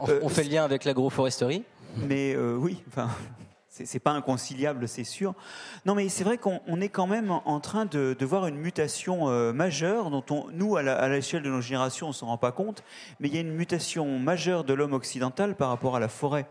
[0.00, 1.64] On, euh, fait le lien avec l'agroforesterie?
[1.96, 3.08] Mais euh, oui, enfin,
[3.68, 5.34] c'est pas inconciliable, c'est sûr.
[5.84, 9.52] Non, mais c'est vrai qu'on est quand même en train de, voir une mutation euh,
[9.52, 12.82] majeure dont on, nous, à l'échelle de nos générations, on s'en rend pas compte,
[13.20, 16.46] mais il y a une mutation majeure de l'homme occidental par rapport à la forêt.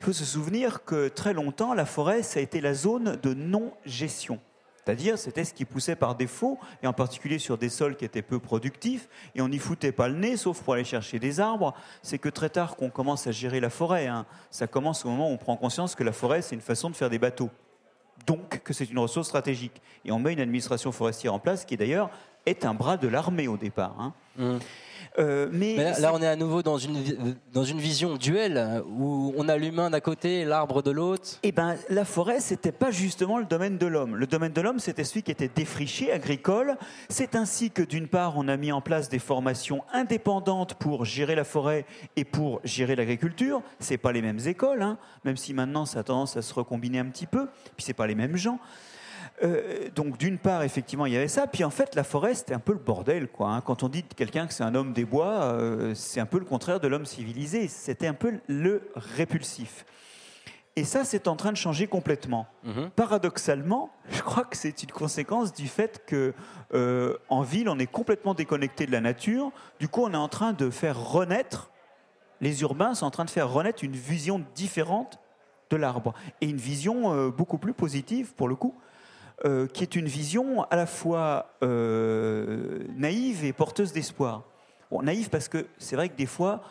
[0.00, 3.34] Il faut se souvenir que très longtemps, la forêt, ça a été la zone de
[3.34, 4.38] non-gestion.
[4.88, 8.22] C'est-à-dire, c'était ce qui poussait par défaut, et en particulier sur des sols qui étaient
[8.22, 11.74] peu productifs, et on n'y foutait pas le nez, sauf pour aller chercher des arbres.
[12.00, 14.06] C'est que très tard qu'on commence à gérer la forêt.
[14.06, 14.24] Hein.
[14.50, 16.96] Ça commence au moment où on prend conscience que la forêt, c'est une façon de
[16.96, 17.50] faire des bateaux.
[18.26, 19.82] Donc, que c'est une ressource stratégique.
[20.06, 22.08] Et on met une administration forestière en place, qui d'ailleurs
[22.48, 23.96] est un bras de l'armée au départ.
[23.98, 24.12] Hein.
[24.36, 24.58] Mmh.
[25.18, 27.02] Euh, mais, là, on est à nouveau dans une,
[27.52, 31.38] dans une vision duelle où on a l'humain d'un côté et l'arbre de l'autre.
[31.42, 34.14] Eh ben, la forêt, c'était pas justement le domaine de l'homme.
[34.14, 36.76] Le domaine de l'homme, c'était celui qui était défriché, agricole.
[37.08, 41.34] C'est ainsi que d'une part, on a mis en place des formations indépendantes pour gérer
[41.34, 41.84] la forêt
[42.14, 43.62] et pour gérer l'agriculture.
[43.80, 47.00] C'est pas les mêmes écoles, hein, même si maintenant ça a tendance à se recombiner
[47.00, 47.46] un petit peu.
[47.76, 48.60] Puis c'est pas les mêmes gens.
[49.42, 51.46] Euh, donc d'une part, effectivement, il y avait ça.
[51.46, 53.28] Puis en fait, la forêt, c'était un peu le bordel.
[53.28, 53.60] Quoi, hein.
[53.60, 56.38] Quand on dit de quelqu'un que c'est un homme des bois, euh, c'est un peu
[56.38, 57.68] le contraire de l'homme civilisé.
[57.68, 59.84] C'était un peu le répulsif.
[60.76, 62.46] Et ça, c'est en train de changer complètement.
[62.64, 62.90] Mhm.
[62.90, 66.34] Paradoxalement, je crois que c'est une conséquence du fait que
[66.72, 69.50] euh, en ville, on est complètement déconnecté de la nature.
[69.80, 71.70] Du coup, on est en train de faire renaître.
[72.40, 75.18] Les urbains sont en train de faire renaître une vision différente
[75.70, 78.74] de l'arbre et une vision beaucoup plus positive pour le coup
[79.44, 84.42] euh, qui est une vision à la fois euh, naïve et porteuse d'espoir.
[84.90, 86.62] Naïve parce que c'est vrai que des fois,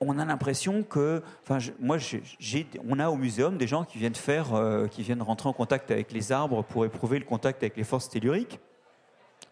[0.00, 4.14] on a l'impression que, enfin, moi, j'ai, on a au muséum des gens qui viennent
[4.14, 7.78] faire, euh, qui viennent rentrer en contact avec les arbres pour éprouver le contact avec
[7.78, 8.60] les forces telluriques.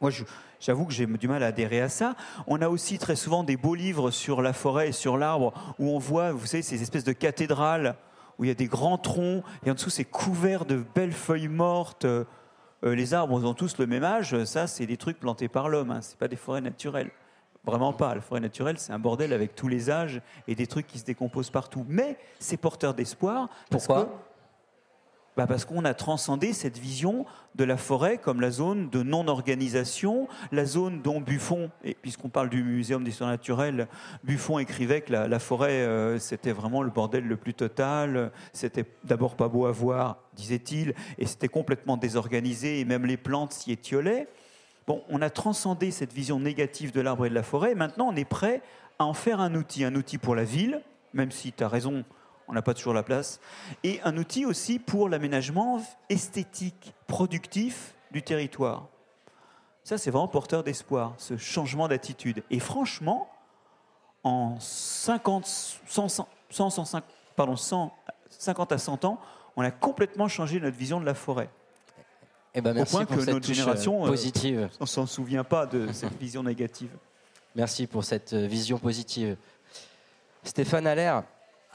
[0.03, 0.11] Moi,
[0.61, 2.15] j'avoue que j'ai du mal à adhérer à ça.
[2.47, 5.89] On a aussi très souvent des beaux livres sur la forêt et sur l'arbre où
[5.89, 7.97] on voit, vous savez, ces espèces de cathédrales
[8.39, 11.49] où il y a des grands troncs, et en dessous c'est couvert de belles feuilles
[11.49, 12.05] mortes.
[12.05, 12.25] Euh,
[12.83, 16.01] les arbres ont tous le même âge, ça c'est des trucs plantés par l'homme, hein,
[16.03, 17.11] c'est pas des forêts naturelles.
[17.65, 18.15] Vraiment pas.
[18.15, 21.05] La forêt naturelle, c'est un bordel avec tous les âges et des trucs qui se
[21.05, 21.87] décomposent partout.
[21.89, 23.49] Mais c'est porteur d'espoir.
[23.71, 24.34] Pourquoi
[25.37, 27.27] bah parce qu'on a transcendé cette vision
[27.57, 31.71] de la forêt comme la zone de non-organisation, la zone dont Buffon,
[32.03, 33.89] puisqu'on parle du Muséum d'histoire naturelle,
[34.23, 39.37] Buffon écrivait que la, forêt, euh, c'était vraiment le bordel le plus total, c'était d'abord
[39.37, 44.29] pas beau à voir, disait-il, et c'était complètement désorganisé, et même les plantes s'y étiolaient.
[44.87, 48.09] Bon, on a transcendé cette vision négative de l'arbre et de la forêt, et maintenant
[48.13, 48.63] on est prêt
[48.99, 50.81] à en faire un outil, un outil pour la ville,
[51.13, 52.05] même si tu as raison,
[52.49, 53.41] on n'a pas toujours la place,
[53.83, 58.87] et un outil aussi pour l'aménagement esthétique, productif du territoire.
[59.83, 62.43] Ça, c'est vraiment porteur d'espoir, ce changement d'attitude.
[62.51, 63.29] Et franchement,
[64.23, 66.27] en 50, 100,
[67.37, 69.21] pardon, 50 à 100 ans,
[69.57, 71.51] on a complètement changé notre vision de la forêt.
[72.55, 74.61] Eh ben merci Au point pour que notre génération, euh, positive.
[74.61, 76.91] Euh, on s'en souvient pas de cette vision négative.
[77.57, 79.37] Merci pour cette euh, vision positive.
[80.45, 81.25] Stéphane Allaire,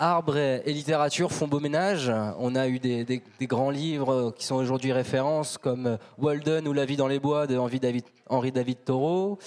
[0.01, 2.09] Arbre et, littérature font beau ménage.
[2.37, 6.95] On a eu des, grands livres qui sont aujourd'hui références comme Walden ou La vie
[6.95, 9.39] dans les bois de Henri David, Henri Thoreau,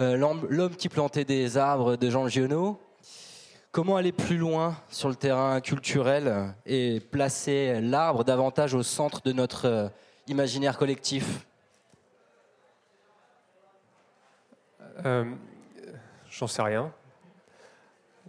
[0.00, 2.78] euh, L'homme qui plantait des arbres de Jean Giono.
[3.72, 9.32] Comment aller plus loin sur le terrain culturel et placer l'arbre davantage au centre de
[9.32, 9.88] notre euh,
[10.28, 11.44] imaginaire collectif?
[15.04, 15.24] Euh,
[16.30, 16.92] J'en sais rien.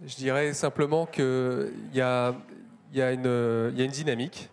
[0.02, 2.34] Je dirais simplement qu'il y a,
[2.92, 4.50] y, a une, y a une dynamique.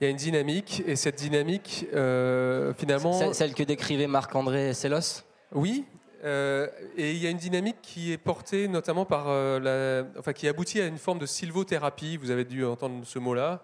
[0.00, 3.32] Il y a une dynamique, et cette dynamique, euh, finalement.
[3.32, 5.84] Celle que décrivait Marc-André Sellos Oui,
[6.24, 6.66] euh,
[6.96, 10.48] et il y a une dynamique qui est portée notamment par euh, la, enfin, qui
[10.48, 12.16] aboutit à une forme de sylvothérapie.
[12.16, 13.62] Vous avez dû entendre ce mot-là,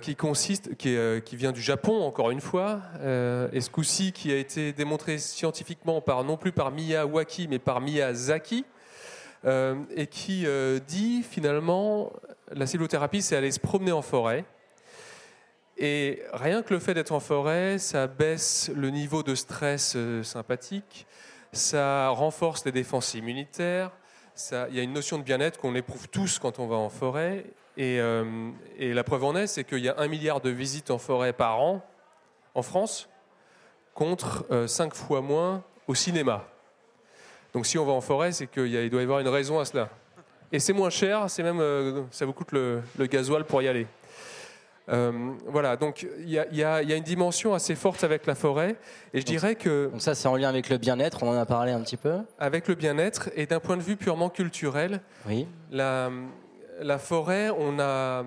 [0.00, 2.80] qui consiste, qui, qui, vient du Japon encore une fois,
[3.52, 7.80] et ce coup-ci qui a été démontré scientifiquement par non plus par Miyawaki mais par
[7.80, 8.64] Miyazaki.
[9.44, 12.12] Euh, et qui euh, dit finalement
[12.52, 14.44] la sylvothérapie, c'est aller se promener en forêt.
[15.78, 20.22] Et rien que le fait d'être en forêt, ça baisse le niveau de stress euh,
[20.22, 21.06] sympathique,
[21.50, 23.90] ça renforce les défenses immunitaires,
[24.70, 27.44] il y a une notion de bien-être qu'on éprouve tous quand on va en forêt.
[27.76, 27.98] Et,
[28.78, 31.34] et la preuve en est, c'est qu'il y a un milliard de visites en forêt
[31.34, 31.84] par an
[32.54, 33.10] en France,
[33.92, 36.51] contre cinq fois moins au cinéma.
[37.52, 39.88] Donc si on va en forêt, c'est qu'il doit y avoir une raison à cela.
[40.50, 43.86] Et c'est moins cher, c'est même, euh, ça vous coûte le, gasoil pour y aller.
[44.88, 48.76] Euh, voilà, donc il y, a une dimension assez forte avec la forêt,
[49.14, 49.88] et je dirais que...
[49.92, 52.18] Donc ça, c'est en lien avec le bien-être, on en a parlé un petit peu
[52.38, 55.46] Avec le bien-être, et d'un point de vue purement culturel, oui.
[55.70, 56.10] la,
[56.80, 58.24] la forêt, on a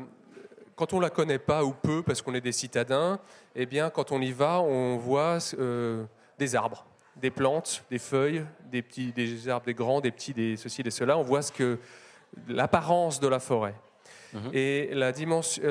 [0.75, 3.19] quand on la connaît pas ou peu, parce qu'on est des citadins,
[3.55, 6.03] eh bien, quand on y va, on voit euh,
[6.37, 6.85] des arbres,
[7.17, 10.91] des plantes, des feuilles, des petits, des arbres, des grands, des petits, des ceci, des
[10.91, 11.17] cela.
[11.17, 11.79] On voit ce que
[12.47, 13.75] l'apparence de la forêt.
[14.33, 14.49] Mhm.
[14.53, 15.63] Et la dimension,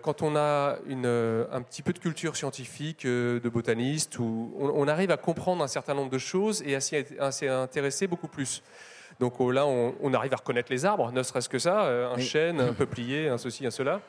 [0.00, 4.86] quand on a une, un petit peu de culture scientifique, euh, de botaniste, où on,
[4.86, 8.62] arrive à comprendre un certain nombre de choses et à s'y intéresser beaucoup plus.
[9.18, 12.18] Donc oh, là, on, arrive à reconnaître les arbres, ne serait-ce que ça, euh, un
[12.18, 14.00] chêne, un peuplier, un ceci, un cela.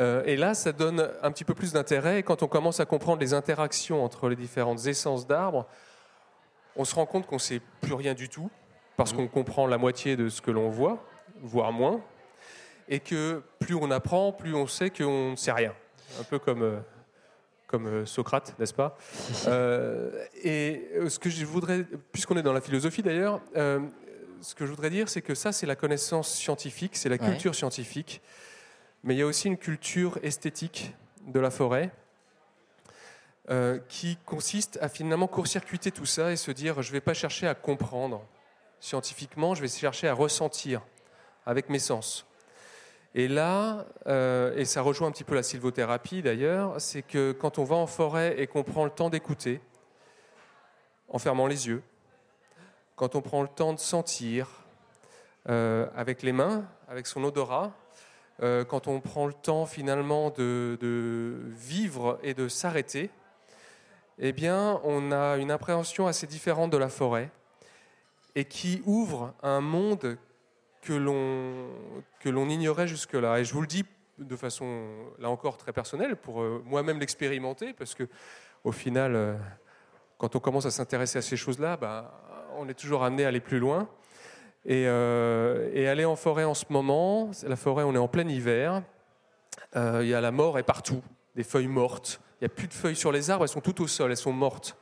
[0.00, 2.22] Euh, et là, ça donne un petit peu plus d'intérêt.
[2.22, 5.66] quand on commence à comprendre les interactions entre les différentes essences d'arbres,
[6.76, 8.50] on se rend compte qu'on ne sait plus rien du tout,
[8.96, 11.04] parce qu'on comprend la moitié de ce que l'on voit,
[11.42, 12.00] voire moins.
[12.88, 15.74] Et que plus on apprend, plus on sait qu'on ne sait rien.
[16.18, 16.78] Un peu comme, euh,
[17.66, 18.96] comme euh, Socrate, n'est-ce pas?
[20.42, 24.90] Et ce que je voudrais, puisqu'on est dans la philosophie d'ailleurs, ce que je voudrais
[24.90, 28.22] dire, c'est que ça, c'est la connaissance scientifique, c'est la culture scientifique
[29.02, 30.94] mais il y a aussi une culture esthétique
[31.26, 31.90] de la forêt
[33.50, 37.14] euh, qui consiste à finalement court-circuiter tout ça et se dire je ne vais pas
[37.14, 38.24] chercher à comprendre
[38.78, 40.82] scientifiquement, je vais chercher à ressentir
[41.46, 42.26] avec mes sens.
[43.14, 47.58] Et là, euh, et ça rejoint un petit peu la sylvothérapie d'ailleurs, c'est que quand
[47.58, 49.60] on va en forêt et qu'on prend le temps d'écouter,
[51.08, 51.82] en fermant les yeux,
[52.94, 54.46] quand on prend le temps de sentir
[55.48, 57.72] euh, avec les mains, avec son odorat,
[58.42, 63.10] euh, quand on prend le temps finalement de, vivre et de s'arrêter,
[64.18, 67.30] eh bien, on a une appréhension assez différente de la forêt
[68.34, 70.16] et qui ouvre un monde
[70.82, 73.40] que l'on ignorait jusque-là.
[73.40, 73.84] Et je vous le dis
[74.20, 74.86] de façon,
[75.18, 78.08] là encore, très personnelle, pour euh, moi-même l'expérimenter, parce que
[78.64, 79.34] au final, euh,
[80.18, 82.12] quand on commence à s'intéresser à ces choses-là, bah,
[82.56, 83.88] on est toujours amené à aller plus loin.
[84.68, 88.82] Euh, et, aller en forêt en ce moment, la forêt, on est en plein hiver,
[89.76, 91.02] euh, il y a la mort est partout,
[91.34, 92.20] des feuilles mortes.
[92.40, 94.16] Il n'y a plus de feuilles sur les arbres, elles sont toutes au sol, elles
[94.16, 94.76] sont mortes.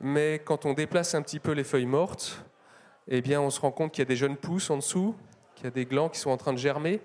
[0.00, 2.44] Mais quand on déplace un petit peu les feuilles mortes,
[3.08, 5.14] eh bien, on se rend compte qu'il y a des jeunes pousses en dessous,
[5.54, 7.00] qu'il y a des glands qui sont en train de germer,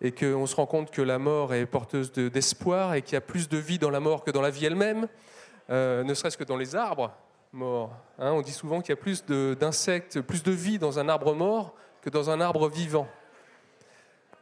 [0.00, 3.20] et qu'on se rend compte que la mort est porteuse d'espoir et qu'il y a
[3.20, 5.08] plus de vie dans la mort que dans la vie elle-même,
[5.70, 7.12] euh, ne serait-ce que dans les arbres
[7.54, 7.92] mort.
[8.18, 8.32] Hein.
[8.32, 11.74] on dit souvent qu'il y a plus d'insectes, plus de vie dans un arbre mort
[12.02, 13.08] que dans un arbre vivant.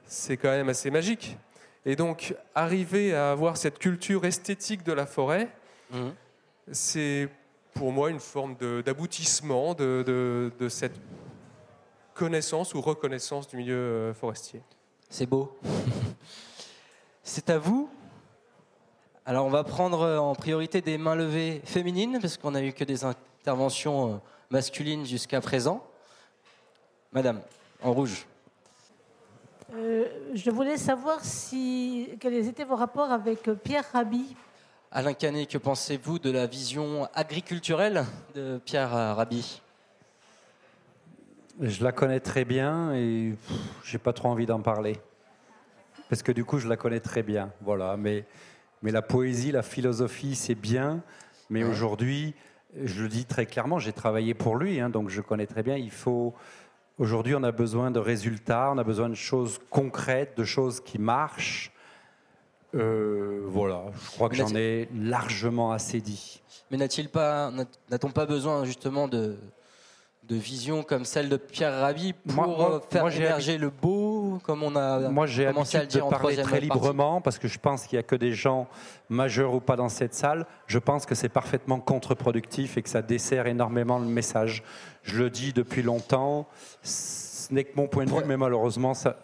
[0.04, 1.36] C'est quand même assez magique.
[1.84, 5.48] Et donc, arriver à avoir cette culture esthétique de la forêt,
[5.90, 6.08] mmh.
[6.70, 7.28] c'est
[7.74, 11.00] pour moi une forme d'aboutissement de, de, cette
[12.14, 14.62] connaissance ou reconnaissance du milieu euh, forestier.
[15.08, 15.58] C'est beau.
[17.22, 17.90] c'est à vous
[19.24, 22.72] alors on va prendre euh, en priorité des mains levées féminines, parce qu'on n'a eu
[22.72, 24.16] que des interventions euh,
[24.50, 25.86] masculines jusqu'à présent.
[27.12, 27.40] Madame,
[27.82, 28.26] en rouge.
[29.74, 34.34] Euh, je voulais savoir si, quels étaient vos rapports avec Pierre Rabhi.
[34.90, 38.04] Alain Canet, que pensez-vous de la vision agriculturelle
[38.34, 39.62] de Pierre Rabhi?
[41.60, 43.34] Je la connais très bien et
[43.84, 44.98] j'ai pas trop envie d'en parler.
[46.08, 47.50] Parce que du coup, je la connais très bien.
[47.62, 48.24] Voilà, mais
[48.83, 51.03] mais la poésie, la philosophie, c'est bien.
[51.51, 52.35] Mais aujourd'hui,
[52.83, 55.76] je le dis très clairement, j'ai travaillé pour lui, hein, donc je connais très bien.
[55.76, 56.35] Il faut.
[56.99, 60.99] Aujourd'hui, on a besoin de résultats, on a besoin de choses concrètes, de choses qui
[60.99, 61.72] marchent.
[62.74, 66.43] Euh, voilà, je crois que j'en ai largement assez dit.
[66.70, 69.37] Mais n'a-t-il pas, n'a-t-on pas besoin justement de,
[70.28, 74.76] de vision comme celle de Pierre Rabhi pour euh, faire émerger le beau, comme on
[74.76, 77.86] a moi, j'ai commencé à le dire de parler très librement parce que je pense
[77.86, 78.68] qu'il n'y a que des gens
[79.08, 80.46] majeurs ou pas dans cette salle.
[80.66, 84.62] Je pense que c'est parfaitement contre-productif et que ça dessert énormément le message.
[85.02, 86.46] Je le dis depuis longtemps.
[86.82, 89.16] Ce n'est que mon point de vue, mais malheureusement, ça,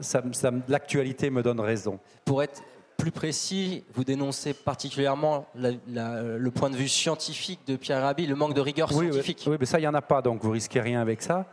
[0.67, 2.01] l'actualité me donne raison.
[2.25, 2.63] Pour être
[2.99, 8.55] plus précis, vous dénoncez particulièrement le point de vue scientifique de Pierre Rabhi, le manque
[8.55, 9.45] de rigueur scientifique.
[9.47, 11.47] Oui, mais ça, il n'y en a pas, donc vous risquez rien avec ça.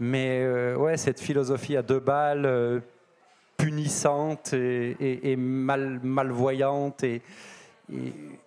[0.00, 2.80] Mais euh, ouais, cette philosophie à deux balles, euh,
[3.56, 7.22] punissante et, mal, malvoyante et,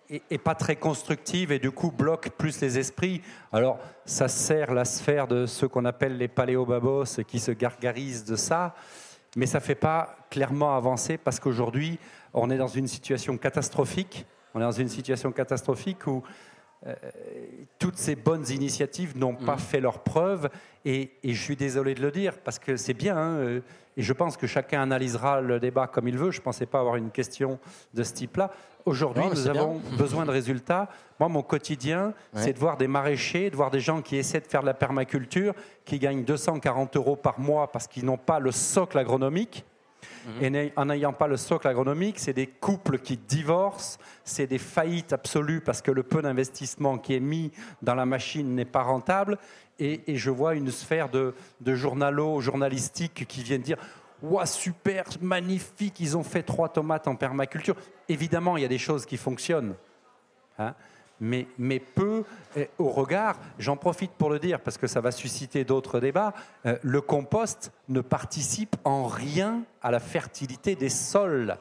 [0.08, 3.20] et, pas très constructive et du coup bloque plus les esprits.
[3.52, 8.36] Alors ça sert la sphère de ceux qu'on appelle les paléobabos qui se gargarisent de
[8.36, 8.74] ça,
[9.36, 11.98] mais ça ne fait pas clairement avancer parce qu'aujourd'hui,
[12.34, 14.26] on est dans une situation catastrophique.
[14.54, 16.22] On est dans une situation catastrophique où
[16.86, 16.94] euh,
[17.78, 19.60] toutes ces bonnes initiatives n'ont pas mm.
[19.60, 20.48] fait leur preuve.
[20.84, 23.60] Et, je suis désolé de le dire, parce que c'est bien, hein, euh,
[23.96, 26.30] et je pense que chacun analysera le débat comme il veut.
[26.30, 27.58] Je ne pensais pas avoir une question
[27.94, 28.50] de ce type-là.
[28.84, 30.88] Aujourd'hui, nous avons besoin de résultats.
[31.20, 34.46] Moi, mon quotidien, c'est de voir des maraîchers, de voir des gens qui essaient de
[34.46, 35.54] faire de la permaculture,
[35.84, 39.64] qui gagnent 240 euros par mois parce qu'ils n'ont pas le socle agronomique
[40.40, 45.12] Et en n'ayant pas le socle agronomique, c'est des couples qui divorcent, c'est des faillites
[45.12, 47.50] absolues parce que le peu d'investissement qui est mis
[47.82, 49.38] dans la machine n'est pas rentable.
[49.78, 53.78] Et, je vois une sphère de, de journalo, journalistique qui viennent dire
[54.22, 57.74] Ouah, super, magnifique, ils ont fait trois tomates en permaculture.
[58.08, 59.74] Évidemment, il y a des choses qui fonctionnent.
[60.58, 60.74] Hein,
[61.22, 62.24] mais, mais peu
[62.56, 66.34] eh, au regard, j'en profite pour le dire parce que ça va susciter d'autres débats,
[66.66, 71.56] euh, le compost ne participe en rien à la fertilité des sols.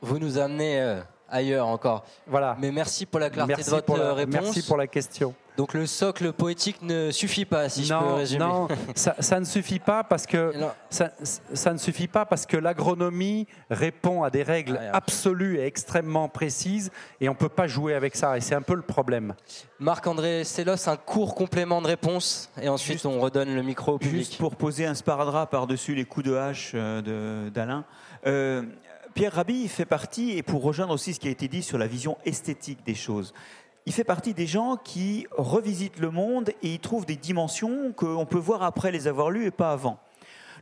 [0.00, 2.04] Vous nous amenez euh, ailleurs encore.
[2.26, 2.56] Voilà.
[2.58, 4.32] Mais merci pour la clarté merci, de votre la, euh, réponse.
[4.32, 5.34] merci pour la question.
[5.58, 8.44] Donc le socle poétique ne suffit pas, si je peux résumer.
[8.44, 10.70] non, ça, ça ne suffit pas parce que Non.
[10.88, 11.10] ça,
[11.52, 16.28] ça ne suffit pas parce que l'agronomie répond à des règles Ah, absolues et extrêmement
[16.30, 16.90] précises
[17.20, 19.34] et on peut pas jouer avec ça et c'est un peu le problème.
[19.78, 23.98] Marc-André Sellos, un court complément de réponse et ensuite Juste- on redonne le micro au
[23.98, 24.20] public.
[24.20, 27.84] Juste pour poser un sparadrap par-dessus les coups de hache euh, de- d'Alain.
[28.26, 28.62] euh,
[29.14, 31.86] Pierre Rabhi fait partie, et pour rejoindre aussi ce qui a été dit sur la
[31.86, 33.34] vision esthétique des choses,
[33.86, 38.26] il fait partie des gens qui revisitent le monde et y trouvent des dimensions qu'on
[38.26, 39.98] peut voir après les avoir lues et pas avant.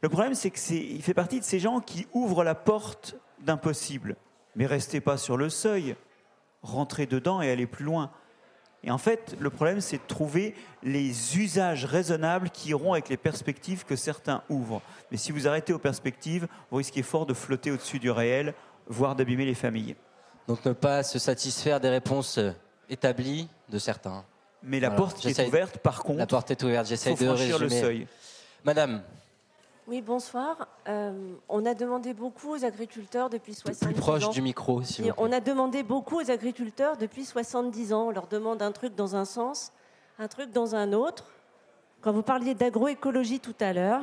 [0.02, 4.16] Le problème, c'est qu'il fait partie de ces gens qui ouvrent la porte d'impossible.
[4.56, 5.96] Mais restez pas sur le seuil,
[6.62, 8.10] rentrez dedans et allez plus loin.
[8.82, 13.18] Et en fait, le problème, c'est de trouver les usages raisonnables qui iront avec les
[13.18, 14.80] perspectives que certains ouvrent.
[15.10, 18.54] Mais si vous arrêtez aux perspectives, vous risquez fort de flotter au-dessus du réel,
[18.86, 19.96] voire d'abîmer les familles.
[20.48, 22.40] Donc ne pas se satisfaire des réponses
[22.90, 24.24] établies de certains.
[24.62, 27.58] Mais la Voilà, porte est ouverte, par contre, La porte est ouverte, j'essaie de franchir
[27.58, 28.06] le seuil.
[28.64, 29.02] Madame,
[29.88, 30.68] Oui, bonsoir.
[30.86, 31.12] Euh,
[31.48, 34.30] on a demandé beaucoup aux agriculteurs depuis 70 plus proche ans.
[34.30, 35.24] du micro, s'il Et vous plaît.
[35.26, 38.08] on a demandé beaucoup aux agriculteurs depuis 70 ans.
[38.08, 39.72] On leur demande un truc dans un sens,
[40.18, 41.24] un truc dans un autre.
[42.02, 44.02] Quand vous parliez d'agroécologie tout à l'heure,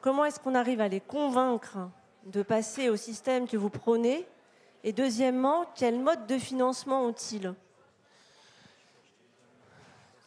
[0.00, 1.78] comment est-ce qu'on arrive à les convaincre
[2.26, 4.26] de passer au système que vous prônez
[4.84, 7.54] Et deuxièmement, quel mode de financement ont-ils?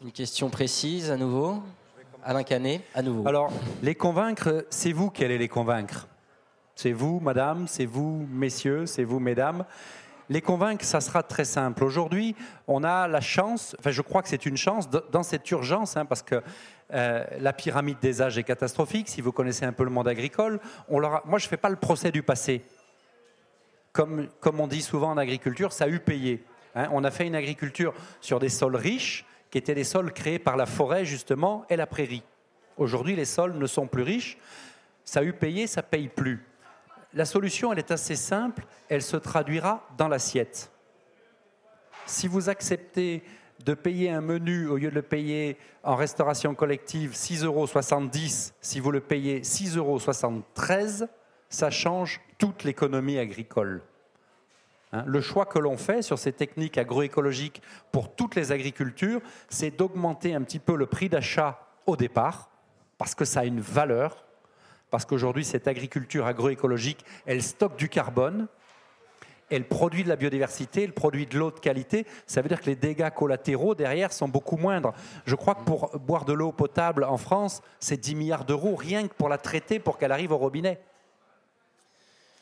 [0.01, 1.61] Une question précise à nouveau.
[2.23, 3.27] Alain Canet, à nouveau.
[3.27, 3.51] Alors,
[3.83, 6.07] les convaincre, c'est vous qui allez les convaincre.
[6.75, 9.63] C'est vous, madame, c'est vous, messieurs, c'est vous, mesdames.
[10.29, 11.83] Les convaincre, ça sera très simple.
[11.83, 12.35] Aujourd'hui,
[12.67, 16.05] on a la chance, enfin je crois que c'est une chance, dans cette urgence, hein,
[16.05, 16.41] parce que
[16.93, 20.59] euh, la pyramide des âges est catastrophique, si vous connaissez un peu le monde agricole.
[20.89, 22.63] On leur a- moi, je ne fais pas le procès du passé.
[23.95, 26.43] Comme, on dit souvent en agriculture, ça a eu payé.
[26.75, 26.89] hein.
[26.91, 30.57] on a fait une agriculture sur des sols riches, qui étaient des sols créés par
[30.57, 32.23] la forêt, justement, et la prairie.
[32.75, 34.37] Aujourd'hui, les sols ne sont plus riches.
[35.05, 36.43] Ça a eu payé, ça paye plus.
[37.13, 38.65] La solution, elle est assez simple.
[38.89, 40.69] Elle se traduira dans l'assiette.
[42.05, 43.23] Si vous acceptez
[43.63, 47.67] de payer un menu au lieu de le payer en restauration collective 6,70 euros,
[48.59, 49.99] si vous le payez 6,73 euros,
[51.55, 53.81] ça change toute l'économie agricole.
[54.91, 57.61] Hein, le choix que l'on fait sur ces techniques agroécologiques
[57.93, 62.49] pour toutes les agricultures, c'est d'augmenter un petit peu le prix d'achat au départ,
[62.97, 64.25] parce que ça a une valeur,
[64.91, 68.47] parce qu'aujourd'hui, cette agriculture agroécologique, elle stocke du carbone,
[69.49, 72.05] elle produit de la biodiversité, elle produit de l'eau de qualité.
[72.25, 74.93] Ça veut dire que les dégâts collatéraux derrière sont beaucoup moindres.
[75.25, 79.07] Je crois que pour boire de l'eau potable en France, c'est 10 milliards d'euros rien
[79.07, 80.81] que pour la traiter pour qu'elle arrive au robinet.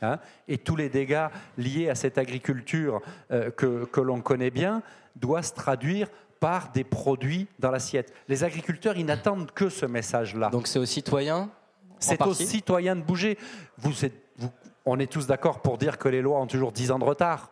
[0.03, 1.27] Hein et tous les dégâts
[1.57, 3.01] liés à cette agriculture
[3.31, 4.83] euh, que, que l'on connaît bien
[5.15, 8.13] doivent se traduire par des produits dans l'assiette.
[8.27, 10.49] Les agriculteurs, ils n'attendent que ce message-là.
[10.49, 11.49] Donc c'est aux citoyens en
[11.99, 13.37] C'est aux citoyens de bouger.
[13.77, 14.51] Vous êtes- vous-
[14.85, 17.51] on est tous d'accord pour dire que les lois ont toujours 10 ans de retard,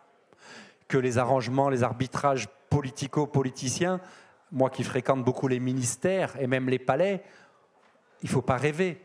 [0.90, 4.02] que les arrangements, les arbitrages politico-politiciens,
[4.52, 7.24] moi qui fréquente beaucoup les ministères et même les palais,
[8.24, 9.00] il ne faut pas rêver.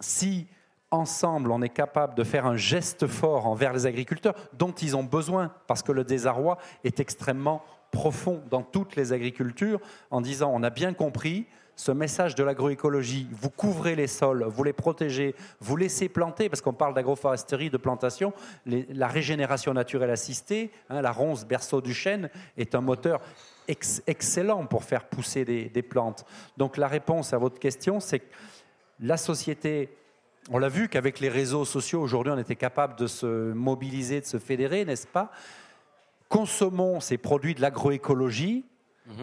[0.00, 0.46] Si
[0.94, 5.04] ensemble on est capable de faire un geste fort envers les agriculteurs dont ils ont
[5.04, 9.80] besoin, parce que le désarroi est extrêmement profond dans toutes les agricultures,
[10.10, 14.62] en disant on a bien compris, ce message de l'agroécologie, vous couvrez les sols, vous
[14.62, 18.32] les protégez, vous laissez planter, parce qu'on parle d'agroforesterie, de plantation,
[18.64, 23.20] la régénération naturelle assistée, hein, la ronce berceau du chêne, est un moteur
[23.66, 26.24] ex- excellent pour faire pousser des, des plantes.
[26.56, 28.32] Donc la réponse à votre question, c'est que
[29.00, 29.88] la société,
[30.50, 34.26] on l'a vu qu'avec les réseaux sociaux, aujourd'hui, on était capable de se mobiliser, de
[34.26, 35.30] se fédérer, n'est-ce pas?
[36.28, 38.64] Consommons ces produits de l'agroécologie,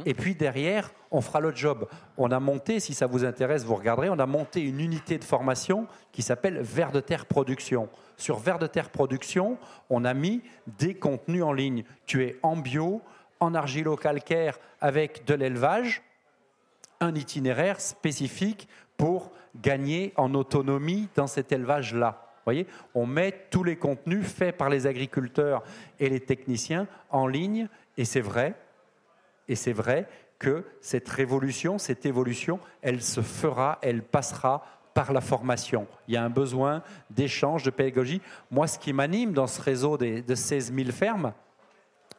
[0.05, 1.88] et puis derrière, on fera le job.
[2.15, 5.24] On a monté, si ça vous intéresse, vous regarderez, on a monté une unité de
[5.24, 7.89] formation qui s'appelle Vert de Terre Production.
[8.15, 9.57] Sur Vert de Terre Production,
[9.89, 10.43] on a mis
[10.80, 11.84] des contenus en ligne.
[12.05, 13.01] Tu es en bio,
[13.39, 16.03] en argilo-calcaire avec de l'élevage,
[17.02, 19.32] un itinéraire spécifique pour
[19.62, 22.28] gagner en autonomie dans cet élevage-là.
[22.45, 25.64] Voyez, on met tous les contenus faits par les agriculteurs
[25.99, 28.56] et les techniciens en ligne, et c'est vrai,
[29.47, 30.08] et c'est vrai
[30.39, 35.88] que cette révolution, cette évolution, elle se fera, elle passera par la formation.
[36.08, 38.22] Il y a un besoin d'échange, de pédagogie.
[38.49, 41.34] Moi, ce qui m'anime dans ce réseau de 16 000 fermes,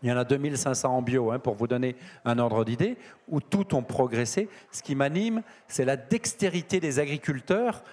[0.02, 2.96] il y en a 2500 en bio, hein, pour vous donner un ordre d'idée,
[3.28, 4.48] où tout ont progressé.
[4.72, 7.84] Ce qui m'anime, c'est la dextérité des agriculteurs.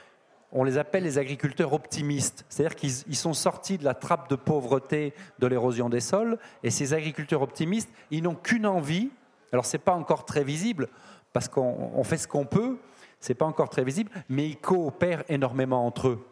[0.51, 2.45] On les appelle les agriculteurs optimistes.
[2.49, 6.39] C'est-à-dire qu'ils sont sortis de la trappe de pauvreté de l'érosion des sols.
[6.63, 9.11] Et ces agriculteurs optimistes, ils n'ont qu'une envie.
[9.51, 10.89] Alors, ce n'est pas encore très visible,
[11.31, 12.77] parce qu'on fait ce qu'on peut.
[13.19, 16.25] Ce n'est pas encore très visible, mais ils coopèrent énormément entre eux.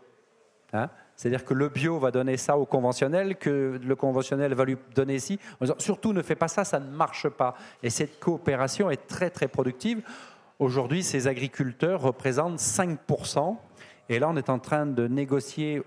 [0.73, 4.77] Hein c'est-à-dire que le bio va donner ça au conventionnel, que le conventionnel va lui
[4.93, 5.39] donner ci.
[5.79, 7.55] surtout ne fais pas ça, ça ne marche pas.
[7.81, 10.03] Et cette coopération est très très productive.
[10.59, 13.57] Aujourd'hui, ces agriculteurs représentent 5%.
[14.09, 15.81] Et là, on est en train de négocier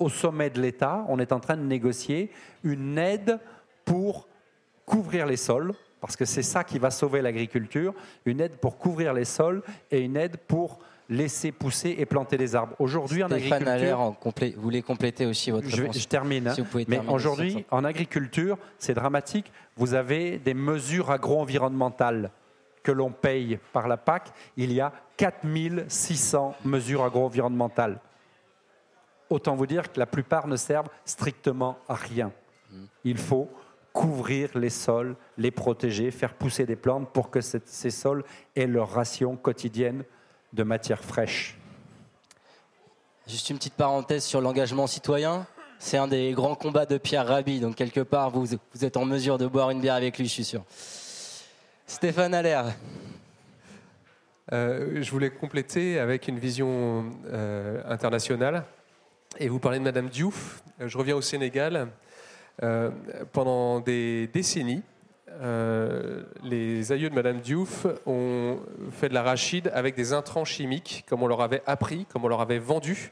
[0.00, 2.32] au sommet de l'État, on est en train de négocier
[2.64, 3.38] une aide
[3.84, 4.26] pour
[4.84, 7.94] couvrir les sols, parce que c'est ça qui va sauver l'agriculture,
[8.24, 10.80] une aide pour couvrir les sols et une aide pour
[11.10, 12.74] laisser pousser et planter des arbres.
[12.78, 14.00] Aujourd'hui, en agriculture.
[14.00, 14.54] En complé...
[14.56, 16.48] Vous voulez compléter aussi votre réponse Je, termine.
[16.48, 16.54] Hein.
[16.88, 19.52] Mais aujourd'hui, en agriculture, c'est dramatique.
[19.76, 22.30] Vous avez des mesures agro-environnementales
[22.82, 24.32] que l'on paye par la PAC.
[24.56, 28.00] Il y a 4600 mesures agro-environnementales.
[29.28, 32.32] Autant vous dire que la plupart ne servent strictement à rien.
[32.70, 32.84] Hmm.
[33.04, 33.48] Il faut
[33.92, 38.92] couvrir les sols, les protéger, faire pousser des plantes pour que ces sols aient leur
[38.92, 40.04] ration quotidienne
[40.52, 41.56] de matière fraîche.
[43.26, 45.46] Juste une petite parenthèse sur l'engagement citoyen.
[45.78, 48.44] C'est un des grands combats de Pierre Rabhi, donc quelque part, vous,
[48.74, 50.62] vous êtes en mesure de boire une bière avec lui, je suis sûr.
[51.86, 52.74] Stéphane Allaire.
[54.52, 58.64] Euh, je voulais compléter avec une vision euh, internationale.
[59.38, 60.62] Et vous parlez de Madame Diouf.
[60.80, 61.88] Je reviens au Sénégal.
[62.62, 62.90] Euh,
[63.32, 64.82] pendant des décennies,
[65.40, 68.58] euh, les aïeux de Madame Diouf ont
[68.90, 72.40] fait de l'arachide avec des intrants chimiques, comme on leur avait appris, comme on leur
[72.40, 73.10] avait vendu.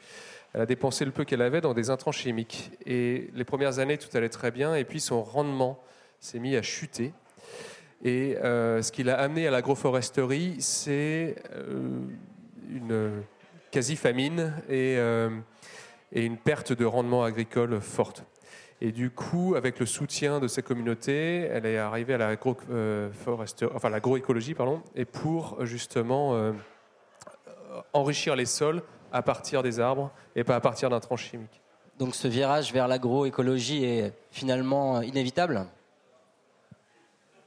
[0.53, 2.71] Elle a dépensé le peu qu'elle avait dans des intrants chimiques.
[2.87, 5.81] Et les premières années, tout allait très bien, et puis son rendement
[6.21, 7.13] s'est mis à chuter.
[8.05, 12.01] Et euh, ce qui l'a amené à l'agroforesterie, c'est euh,
[12.71, 13.23] une
[13.71, 14.97] quasi-famine et,
[16.13, 18.25] et une perte de rendement agricole forte.
[18.81, 22.37] Et du coup, avec le soutien de ces communautés, elle est arrivée à
[22.71, 23.11] euh,
[23.91, 26.53] l'agroécologie, pardon, et pour justement euh,
[27.93, 31.61] enrichir les sols à partir des arbres et pas à partir d'un tranche chimique.
[31.99, 35.67] Donc ce virage vers l'agroécologie est finalement inévitable?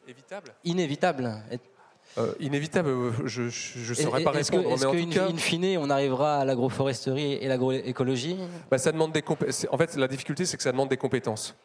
[0.06, 0.54] Évitable?
[0.66, 1.32] Inévitable.
[2.18, 4.72] Euh, inévitable, euh, je ne saurais pas répondre.
[4.72, 8.38] Est-ce qu'in qu fine, on arrivera à l'agroforesterie et l'agroécologie?
[8.70, 9.24] Bah, ça demande des
[9.70, 11.55] En fait, la difficulté, c'est que ça demande des compétences.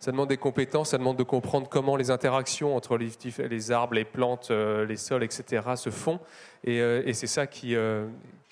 [0.00, 3.10] Ça demande des compétences, ça demande de comprendre comment les interactions entre les,
[3.48, 5.62] les arbres, les plantes, euh, les sols, etc.
[5.76, 6.20] se font.
[6.64, 7.74] Et, et c'est ça qui,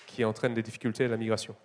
[0.07, 1.55] qui entraîne des difficultés à la migration.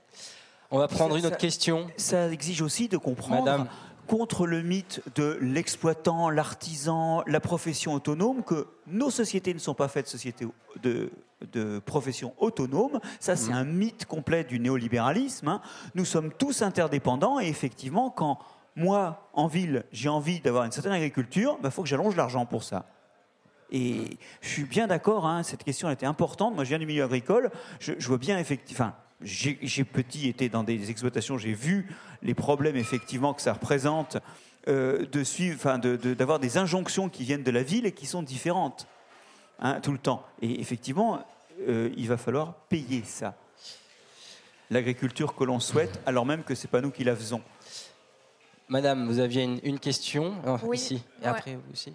[0.71, 1.87] On va prendre une autre question.
[1.97, 3.69] Ça exige aussi de comprendre Madame
[4.09, 9.87] contre le mythe de l'exploitant, l'artisan, la profession autonome, que nos sociétés ne sont pas
[9.87, 10.47] faites sociétés
[10.83, 11.11] de,
[11.53, 12.99] de profession autonome.
[13.21, 13.57] Ça, c'est mmh.
[13.57, 15.49] un mythe complet du néolibéralisme.
[15.49, 15.61] Hein.
[15.95, 18.39] Nous sommes tous interdépendants et effectivement, quand
[18.75, 22.47] moi, en ville, j'ai envie d'avoir une certaine agriculture, il bah, faut que j'allonge l'argent
[22.47, 22.87] pour ça.
[23.71, 26.55] Et je suis bien d'accord, hein, cette question était importante.
[26.55, 27.51] Moi, je viens du milieu agricole,
[27.81, 31.89] je, je vois bien effectivement j'ai petit été dans des exploitations, j'ai vu
[32.23, 34.19] les problèmes effectivement que ça représente
[34.69, 38.23] euh, de suivre, enfin, d'avoir des injonctions qui viennent de la ville et qui sont
[38.23, 38.87] différentes
[39.61, 40.25] hein, tout le temps.
[40.43, 41.25] Et effectivement,
[41.67, 43.35] euh, il va falloir payer ça.
[44.71, 47.41] L'agriculture que l'on souhaite, alors même que c'est pas nous qui la faisons.
[48.69, 51.93] Madame, vous aviez une, question oh, ici et après vous aussi.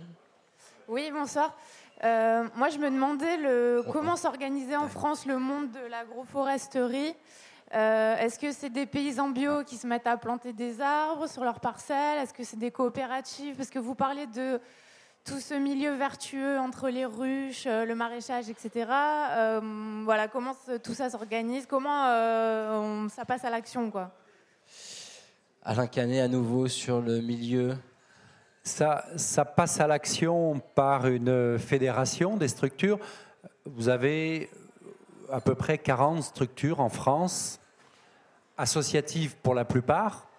[0.88, 1.56] Oui, bonsoir.
[2.04, 7.16] Euh, moi, je me demandais le, comment s'organisait en France le monde de l'agroforesterie.
[7.74, 11.44] Euh, Est-ce que c'est des paysans bio qui se mettent à planter des arbres sur
[11.44, 12.20] leurs parcelles?
[12.20, 13.56] Est-ce que c'est des coopératives?
[13.56, 14.60] Parce que vous parlez de
[15.24, 18.88] tout ce milieu vertueux entre les ruches, euh, le maraîchage, etc.
[18.92, 21.66] Euh, voilà, comment tout ça s'organise?
[21.66, 24.12] Comment ça passe à l'action, quoi?
[25.64, 27.78] Alain Canet, à nouveau sur le milieu
[28.64, 33.00] ça, passe à l'action par une fédération des structures.
[33.66, 34.50] Vous avez
[35.32, 37.60] à peu près 40 structures en France,
[38.58, 40.30] associatives pour la plupart.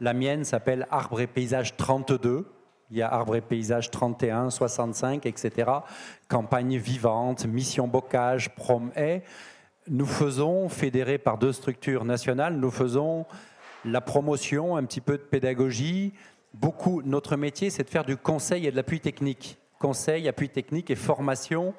[0.00, 2.46] La mienne s'appelle Arbre et Paysage 32.
[2.90, 5.70] Il y a Arbre et Paysage 31, 65, etc.
[6.28, 8.90] Campagne vivante, mission bocage, prom
[9.86, 13.26] Nous faisons, fédérés par deux structures nationales, nous faisons
[13.84, 16.12] la promotion, un petit peu de pédagogie.
[16.52, 19.58] Beaucoup, notre métier, c'est de faire du conseil et de l'appui technique.
[19.78, 21.74] Conseil, appui technique et formation.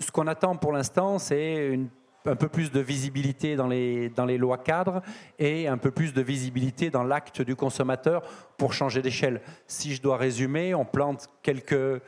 [0.00, 1.78] Ce qu'on attend pour l'instant, c'est
[2.24, 5.02] un peu plus de visibilité dans les, dans les lois cadres
[5.38, 8.22] et un peu plus de visibilité dans l'acte du consommateur
[8.56, 9.40] pour changer d'échelle.
[9.66, 12.02] Si je dois résumer, on plante quelques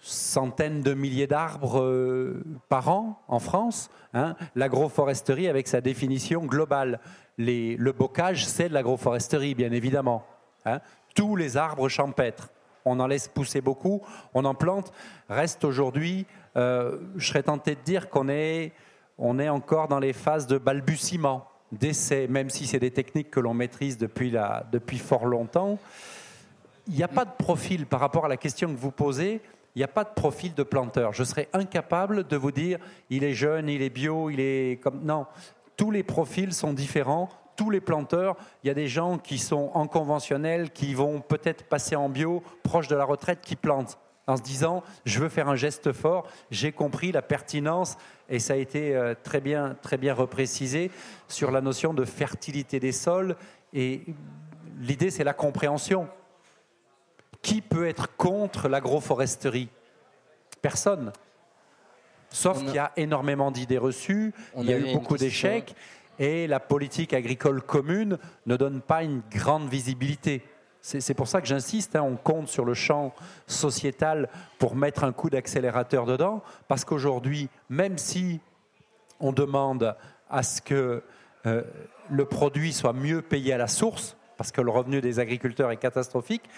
[0.00, 3.90] centaines de milliers d'arbres euh, par an en France.
[4.14, 4.36] Hein.
[4.54, 7.00] L'agroforesterie avec sa définition globale.
[7.36, 10.24] Le bocage, c'est de l'agroforesterie, bien évidemment.
[10.64, 10.80] Hein.
[11.18, 12.48] Tous les arbres champêtres.
[12.84, 14.02] On en laisse pousser beaucoup,
[14.34, 14.92] on en plante.
[15.28, 18.72] Reste aujourd'hui, euh, je serais tenté de dire qu'on est
[19.18, 23.40] on est encore dans les phases de balbutiement, d'essai, même si c'est des techniques que
[23.40, 24.32] l'on maîtrise depuis,
[24.70, 25.80] depuis fort longtemps.
[26.86, 29.40] Il n'y a pas de profil par rapport à la question que vous posez.
[29.74, 31.14] Il n'y a pas de profil de planteur.
[31.14, 32.78] Je serais incapable de vous dire
[33.10, 35.02] il est jeune, il est bio, il est comme.
[35.02, 35.26] Non,
[35.76, 37.28] tous les profils sont différents.
[37.58, 41.64] Tous les planteurs, il y a des gens qui sont en conventionnel, qui vont peut-être
[41.64, 43.98] passer en bio, proche de la retraite, qui plantent
[44.28, 46.28] en se disant je veux faire un geste fort.
[46.52, 47.96] J'ai compris la pertinence
[48.28, 50.92] et ça a été euh, très bien, très bien reprécisé
[51.26, 53.34] sur la notion de fertilité des sols.
[53.72, 54.04] Et
[54.78, 56.06] l'idée, c'est la compréhension.
[57.42, 59.68] Qui peut être contre l'agroforesterie?
[60.62, 61.12] Personne.
[62.30, 65.74] Sauf qu'il y a énormément d'idées reçues, il y a eu beaucoup d'échecs,
[66.18, 70.42] et la politique agricole commune ne donne pas une grande visibilité.
[70.80, 73.12] C'est pour ça que j'insiste, hein, on compte sur le champ
[73.46, 78.40] sociétal pour mettre un coup d'accélérateur dedans, parce qu'aujourd'hui, même si
[79.20, 79.96] on demande
[80.30, 81.02] à ce que
[81.46, 81.62] euh,
[82.10, 85.76] le produit soit mieux payé à la source, parce que le revenu des agriculteurs est
[85.76, 86.48] catastrophique,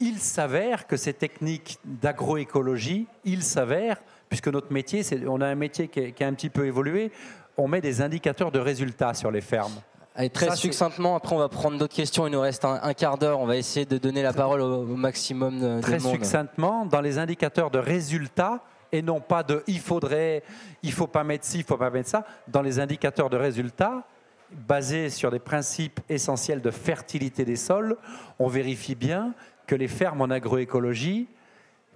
[0.00, 5.88] il s'avère que ces techniques d'agroécologie, il s'avère, puisque notre métier, on a un métier
[5.88, 7.12] qui, qui a un petit peu évolué,
[7.56, 9.74] on met des indicateurs de résultats sur les fermes.
[10.16, 12.26] Allez, très succinctement, après on va prendre d'autres questions.
[12.26, 13.40] Il nous reste un, quart d'heure.
[13.40, 16.12] On va essayer de donner la parole au, maximum de, Très monde.
[16.12, 20.44] succinctement, dans les indicateurs de résultats, et non pas de il faudrait,
[20.84, 24.04] il faut pas mettre ci, il faut pas mettre ça, dans les indicateurs de résultats,
[24.52, 27.96] basés sur des principes essentiels de fertilité des sols,
[28.38, 29.34] on vérifie bien
[29.66, 31.26] que les fermes en agroécologie,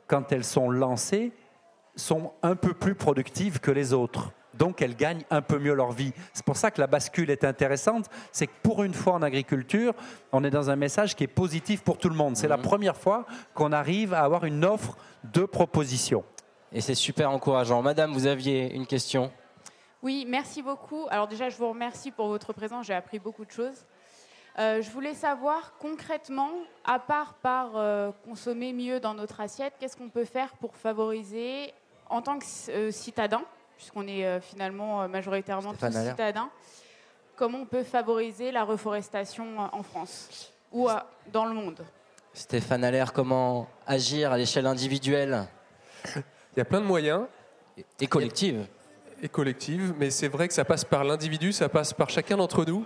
[0.08, 1.30] quand elles sont lancées,
[1.94, 5.92] sont un peu plus productives que les autres donc elles gagnent un peu mieux leur
[5.92, 6.12] vie.
[6.32, 9.94] C'est pour ça que la bascule est intéressante, c'est que pour une fois en agriculture,
[10.32, 12.36] on est dans un message qui est positif pour tout le monde.
[12.36, 12.64] C'est la mhm.
[12.64, 16.24] première fois qu'on arrive à avoir une offre de propositions.
[16.72, 17.80] Et c'est super encourageant.
[17.80, 19.30] Madame, vous aviez une question?
[20.02, 21.06] Oui, merci beaucoup.
[21.10, 23.86] Alors déjà, je vous remercie pour votre présence, j'ai appris beaucoup de choses.
[24.58, 26.50] Euh, je voulais savoir concrètement,
[26.84, 31.72] à part par euh, consommer mieux dans notre assiette, qu'est-ce qu'on peut faire pour favoriser,
[32.10, 33.42] en tant que euh, citadin,
[33.78, 36.50] puisqu'on est euh, finalement euh, majoritairement tous citadins,
[37.36, 40.88] comment on peut favoriser la reforestation euh, en France ou
[41.32, 41.82] dans le monde?
[42.34, 45.46] Stéphane Allaire, comment agir à l'échelle individuelle?
[46.14, 47.22] Il y a plein de moyens.
[48.00, 48.66] Et collective.
[49.22, 52.64] Et collective, mais c'est vrai que ça passe par l'individu, ça passe par chacun d'entre
[52.64, 52.84] nous.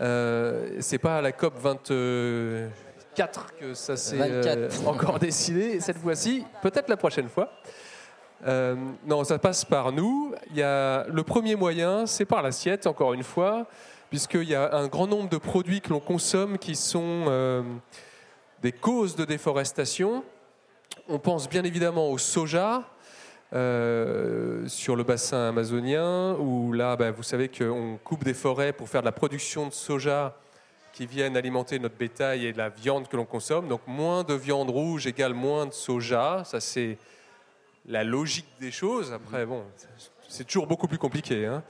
[0.00, 6.88] Euh, c'est pas à la COP 24 que ça s'est encore décidé cette fois-ci, peut-être
[6.88, 7.50] la prochaine fois.
[8.46, 8.74] Euh,
[9.06, 10.34] non, ça passe par nous.
[10.50, 13.66] Il y a, le premier moyen, c'est par l'assiette, encore une fois,
[14.10, 17.62] puisqu'il y a un grand nombre de produits que l'on consomme qui sont euh,
[18.62, 20.24] des causes de déforestation.
[21.08, 22.84] On pense bien évidemment au soja.
[23.54, 28.88] Euh, sur le bassin amazonien, où là, ben, vous savez qu'on coupe des forêts pour
[28.88, 30.38] faire de la production de soja
[30.94, 33.68] qui viennent alimenter notre bétail et la viande que l'on consomme.
[33.68, 36.44] Donc moins de viande rouge égale moins de soja.
[36.46, 36.96] Ça, c'est
[37.86, 39.12] la logique des choses.
[39.12, 39.64] Après, bon,
[40.28, 41.46] c'est toujours beaucoup plus compliqué.
[41.46, 41.62] Hein.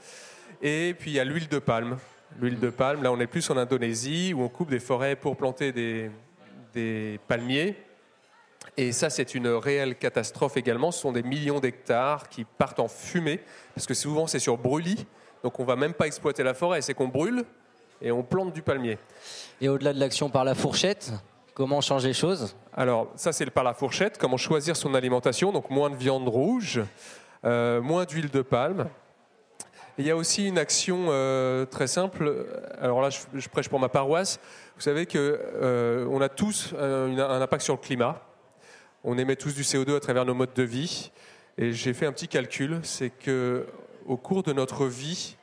[0.61, 1.97] Et puis il y a l'huile de palme.
[2.39, 5.37] L'huile de palme, là on est plus en Indonésie où on coupe des forêts pour
[5.37, 6.09] planter des,
[6.73, 7.75] des palmiers.
[8.75, 10.91] Et ça, c'est une réelle catastrophe également.
[10.91, 13.39] Ce sont des millions d'hectares qui partent en fumée,
[13.75, 15.05] parce que souvent c'est sur brûlis.
[15.43, 17.43] Donc on va même pas exploiter la forêt, c'est qu'on brûle
[18.01, 18.97] et on plante du palmier.
[19.61, 21.11] Et au-delà de l'action par la fourchette,
[21.53, 22.55] Comment changer les choses?
[22.73, 24.17] Alors, ça, c'est par la fourchette.
[24.17, 25.51] Comment choisir son alimentation?
[25.51, 26.81] Donc, moins de viande rouge,
[27.45, 28.89] euh, moins d'huile de palme.
[29.99, 32.47] il y a aussi une action euh, très simple.
[32.81, 34.39] Alors là, je, prêche pour ma paroisse.
[34.75, 38.19] Vous savez qu'on euh, a tous un, un, impact sur le climat.
[39.03, 41.11] On émet tous du CO2 à travers nos modes de vie.
[41.59, 42.79] Et j'ai fait un petit calcul.
[42.81, 43.67] C'est que
[44.07, 45.37] au cours de notre vie,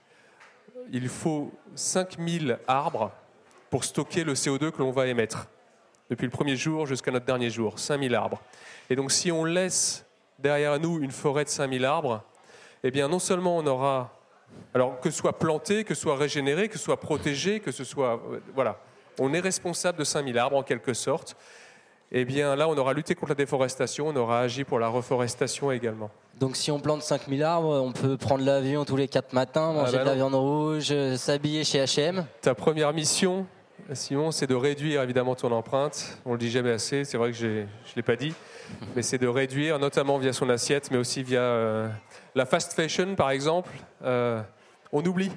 [0.91, 3.13] il faut 5000 arbres
[3.71, 5.47] pour stocker le CO2 que l'on va émettre.
[6.11, 8.43] Depuis le premier jour jusqu'à notre dernier jour, 5000 arbres.
[8.91, 10.05] Et donc si on laisse
[10.39, 12.23] derrière nous une forêt de 5000 arbres,
[12.83, 14.19] eh bien non seulement on aura,
[14.75, 17.85] alors que ce soit planté, que ce soit régénéré, que ce soit protégé, que ce
[17.85, 18.79] soit, euh, voilà,
[19.19, 21.37] on est responsable de 5000 arbres en quelque sorte.
[22.13, 25.71] Eh bien là, on aura lutté contre la déforestation, on aura agi pour la reforestation
[25.71, 26.11] également.
[26.41, 29.99] Donc si on plante 5000 arbres, on peut prendre l'avion tous les 4 matins, manger
[29.99, 32.25] bah de la viande rouge, euh, s'habiller chez H&M.
[32.41, 33.47] Ta première mission,
[33.93, 36.19] Simon, c'est de réduire évidemment ton empreinte.
[36.25, 37.65] On le dit jamais assez, c'est vrai que je ne
[37.97, 38.35] l'ai pas dit,
[38.95, 41.89] mais c'est de réduire, notamment via son assiette, mais aussi via euh,
[42.35, 43.71] la fast fashion, par exemple.
[44.05, 44.41] Euh,
[44.93, 45.31] on oublie,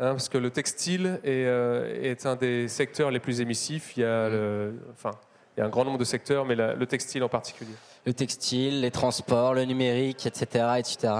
[0.00, 3.96] hein, parce que le textile est, euh, est un des secteurs les plus émissifs.
[3.96, 5.12] Il y a, le- enfin,
[5.56, 7.74] il y a un grand nombre de secteurs, mais la- le textile en particulier.
[8.06, 10.64] Le textile, les transports, le numérique, etc.
[10.78, 11.12] etc.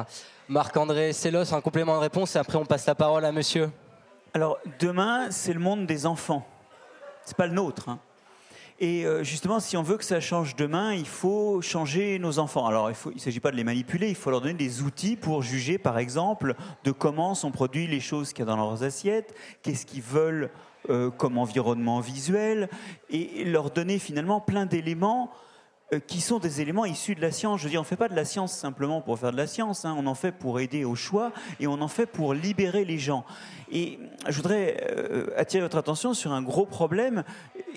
[0.48, 3.68] Marc-André Sellos, un complément de réponse et après on passe la parole à monsieur.
[4.38, 6.46] Alors demain, c'est le monde des enfants.
[7.24, 7.88] C'est pas le nôtre.
[7.88, 7.98] hein.
[8.78, 12.64] Et euh, justement, si on veut que ça change demain, il faut changer nos enfants.
[12.64, 15.42] Alors, il ne s'agit pas de les manipuler, il faut leur donner des outils pour
[15.42, 16.54] juger, par exemple,
[16.84, 20.50] de comment sont produits les choses qu'il y a dans leurs assiettes, qu'est-ce qu'ils veulent
[20.88, 22.68] euh, comme environnement visuel,
[23.10, 25.32] et leur donner finalement plein d'éléments
[26.06, 27.60] qui sont des éléments issus de la science.
[27.60, 29.46] Je veux dire, on ne fait pas de la science simplement pour faire de la
[29.46, 29.96] science, hein.
[29.98, 33.24] on en fait pour aider au choix et on en fait pour libérer les gens.
[33.70, 33.98] Et
[34.28, 37.24] je voudrais euh, attirer votre attention sur un gros problème,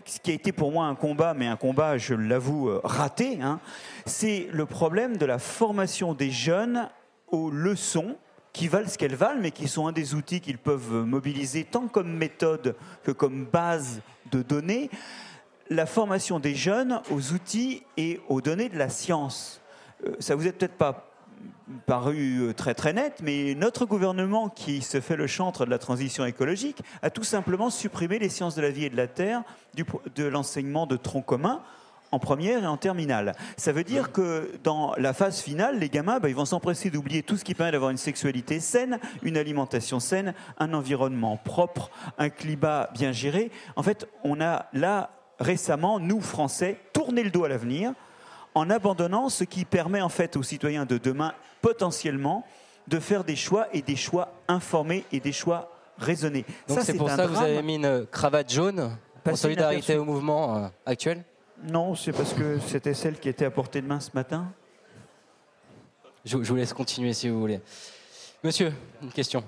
[0.05, 3.39] ce qui a été pour moi un combat, mais un combat, je l'avoue, euh, raté.
[3.41, 3.59] hein.
[4.05, 6.89] C'est le problème de la formation des jeunes
[7.27, 8.17] aux leçons
[8.51, 11.87] qui valent ce qu'elles valent, mais qui sont un des outils qu'ils peuvent mobiliser tant
[11.87, 14.01] comme méthode que comme base
[14.31, 14.89] de données
[15.71, 19.61] la formation des jeunes aux outils et aux données de la science.
[20.05, 21.07] Euh, ça vous est peut-être pas
[21.85, 25.79] paru euh, très très net, mais notre gouvernement qui se fait le chantre de la
[25.79, 29.43] transition écologique a tout simplement supprimé les sciences de la vie et de la terre
[29.73, 29.85] du
[30.15, 31.61] de l'enseignement de tronc commun
[32.11, 33.33] en première et en terminale.
[33.55, 37.23] Ça veut dire que dans la phase finale, les gamins, bah, ils vont s'empresser d'oublier
[37.23, 42.29] tout ce qui permet d'avoir une sexualité saine, une alimentation saine, un environnement propre, un
[42.29, 43.49] climat bien géré.
[43.77, 47.93] En fait, on a là récemment, nous Français, tourné le dos à l'avenir
[48.53, 52.45] en abandonnant ce qui permet en fait aux citoyens de demain potentiellement
[52.87, 56.45] de faire des choix et des choix informés et des choix raisonnés.
[56.67, 58.97] Donc c'est pour un ça que vous avez mis une cravate jaune
[59.29, 61.23] en solidarité au mouvement euh, actuel?
[61.63, 64.51] Non, c'est parce que c'était celle qui était à portée de main ce matin.
[66.25, 67.61] je, je vous laisse continuer si vous voulez.
[68.43, 69.43] Monsieur, une question.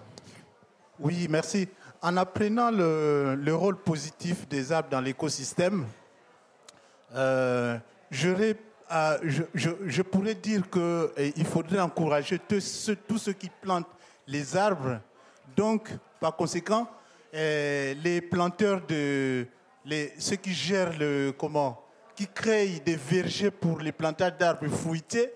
[1.00, 1.68] Oui, merci.
[2.06, 5.86] En apprenant le, le rôle positif des arbres dans l'écosystème,
[7.16, 7.78] euh,
[8.92, 13.88] euh, je, pourrais dire qu'il faudrait encourager tous ceux, qui plantent
[14.28, 15.00] les arbres.
[15.56, 15.88] Donc,
[16.20, 16.90] par conséquent,
[17.34, 19.48] euh, les planteurs de
[20.20, 21.82] ceux qui gèrent le comment,
[22.18, 25.32] qui créent des vergers pour les plantages d'arbres fruités,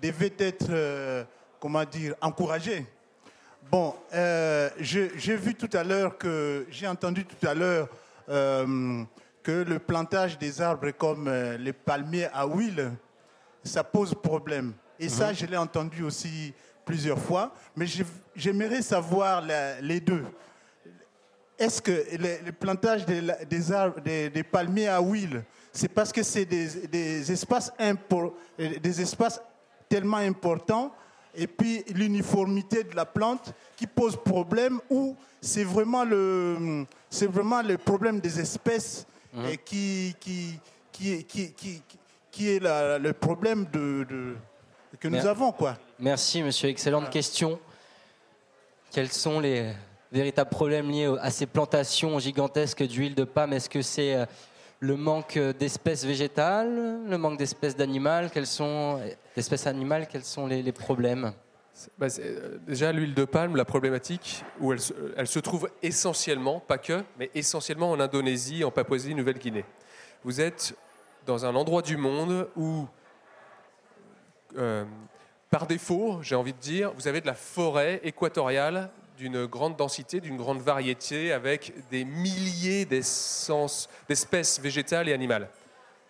[0.00, 1.26] devaient être,
[1.58, 2.86] comment dire, encouragés.
[3.72, 7.88] Bon, euh, j'ai vu tout à l'heure que j'ai entendu tout à l'heure
[8.28, 9.02] euh,
[9.42, 12.92] que le plantage des arbres comme euh, les palmiers à huile,
[13.64, 14.74] ça pose problème.
[15.00, 16.52] Et ça, je l'ai entendu aussi
[16.84, 17.54] plusieurs fois.
[17.74, 17.86] Mais
[18.36, 20.22] j'aimerais savoir la- les deux.
[21.58, 26.22] Est-ce que le, le plantage des, arbres, des, des palmiers à huile, c'est parce que
[26.22, 29.40] c'est des, des espaces impor- des espaces
[29.88, 30.92] tellement importants
[31.34, 37.62] et puis l'uniformité de la plante qui pose problème ou c'est vraiment le c'est vraiment
[37.62, 39.06] le problème des espèces
[39.50, 40.58] et qui qui
[40.92, 41.82] qui qui qui,
[42.30, 44.36] qui est la- le problème de, de-
[45.00, 45.76] que nous avons quoi.
[45.98, 46.68] Merci, monsieur.
[46.68, 47.58] Excellente question.
[48.90, 49.72] Quels sont les
[50.10, 53.54] véritables problèmes liés à ces plantations gigantesques d'huile de palme?
[53.54, 54.26] Est-ce que c'est euh,
[54.82, 59.00] le manque d'espèces végétales, le manque d'espèces d'animales Quels sont
[59.64, 61.32] animales Quels sont les, problèmes
[61.98, 64.80] Bah, euh, déjà, l'huile de palme, la problématique, où elle
[65.28, 69.64] se trouve essentiellement, pas que, mais essentiellement en Indonésie, en Papouasie-Nouvelle-Guinée.
[70.24, 70.74] Vous êtes
[71.26, 72.88] dans un endroit du monde où,
[74.58, 74.84] euh,
[75.48, 78.90] par défaut, j'ai envie de dire, vous avez de la forêt équatoriale
[79.22, 85.48] d'une grande densité, d'une grande variété, avec des milliers d'espèces végétales et animales.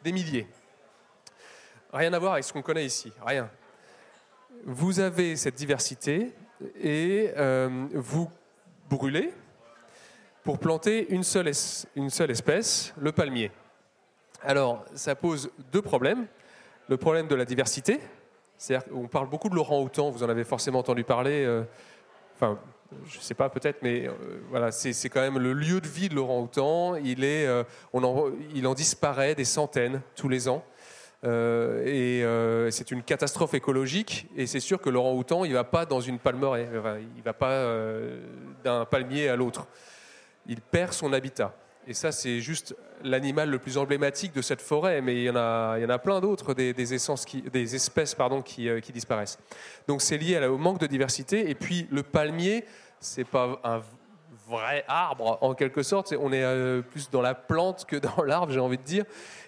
[0.03, 0.47] Des milliers.
[1.93, 3.51] Rien à voir avec ce qu'on connaît ici, rien
[4.65, 6.33] vous avez cette diversité
[6.81, 8.31] et euh, vous
[8.89, 9.33] brûlez
[10.45, 13.51] pour planter une seule, espèce, le palmier.
[14.43, 16.27] Alors, ça pose deux problèmes.
[16.89, 18.01] Le problème de la diversité,
[18.59, 21.63] c'est-à-dire qu'on parle beaucoup de Laurent Houtan, vous en avez forcément entendu parler, euh,
[23.07, 24.13] je sais pas peut-être, mais euh,
[24.51, 26.97] voilà, c'est quand même le lieu de vie de l'orang-outan.
[26.97, 30.65] Il est, euh, on en, il en disparaît des centaines tous les ans.
[31.25, 34.29] Euh, et c'est une catastrophe écologique.
[34.37, 36.69] Et c'est sûr que l'orang-outan, il va pas dans une palmeraie,
[37.17, 37.67] il va pas
[38.65, 39.67] d'un palmier à l'autre.
[40.47, 41.55] Il perd son habitat.
[41.87, 45.37] Et ça, c'est juste l'animal le plus emblématique de cette forêt, mais il y en
[45.37, 48.93] a, il y en a plein d'autres, des, essences des espèces pardon, qui, euh, qui
[48.93, 49.39] disparaissent.
[49.89, 51.51] Donc c'est lié au manque de diversité.
[51.51, 52.65] Et puis le palmier,
[53.01, 53.83] c'est pas un
[54.47, 56.09] vrai arbre en quelque sorte.
[56.09, 59.05] C'est- On est euh, plus dans la plante que dans l'arbre, j'ai envie de dire.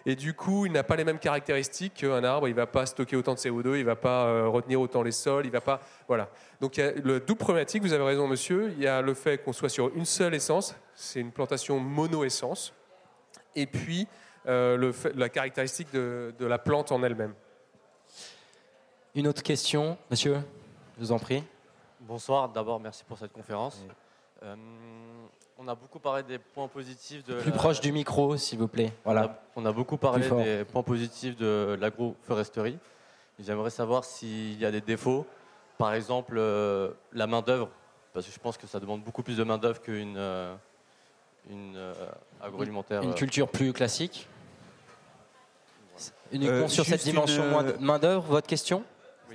[0.07, 2.49] Et du coup, il n'a pas les mêmes caractéristiques qu'un arbre.
[2.49, 5.47] Il va pas stocker autant de CO2, il va pas euh, retenir autant les sols,
[5.47, 5.81] il va pas.
[6.09, 6.29] Voilà.
[6.61, 7.83] Donc il y a le double problématique.
[7.83, 8.71] Vous avez raison, monsieur.
[8.77, 10.75] Il y a le fait qu'on soit sur une seule essence.
[10.95, 12.73] C'est une plantation mono-essence.
[13.57, 14.07] Et puis
[14.47, 17.35] euh, le fait- la caractéristique de, de la plante en elle-même.
[19.15, 20.39] Une autre question, monsieur?
[20.97, 21.43] Je vous en prie.
[22.01, 23.83] Bonsoir, d'abord merci pour cette conférence.
[24.43, 24.56] Euh,
[25.59, 27.35] on a beaucoup parlé des points positifs de...
[27.40, 28.93] Plus la- proche du micro, s'il vous plaît.
[29.05, 29.23] On Voilà.
[29.23, 32.78] a, on a beaucoup parlé des points positifs de l'agroforesterie.
[33.39, 35.27] J'aimerais savoir s'il y a des défauts,
[35.78, 37.69] par exemple euh, la main-d'œuvre,
[38.12, 40.55] parce que je pense que ça demande beaucoup plus de main-d'œuvre qu'une euh,
[41.51, 41.93] une, euh,
[42.40, 43.02] agroalimentaire.
[43.02, 44.28] Une culture plus classique
[46.32, 48.82] Uniquement Euh, sur cette une, dimension euh, main-d'œuvre, votre question?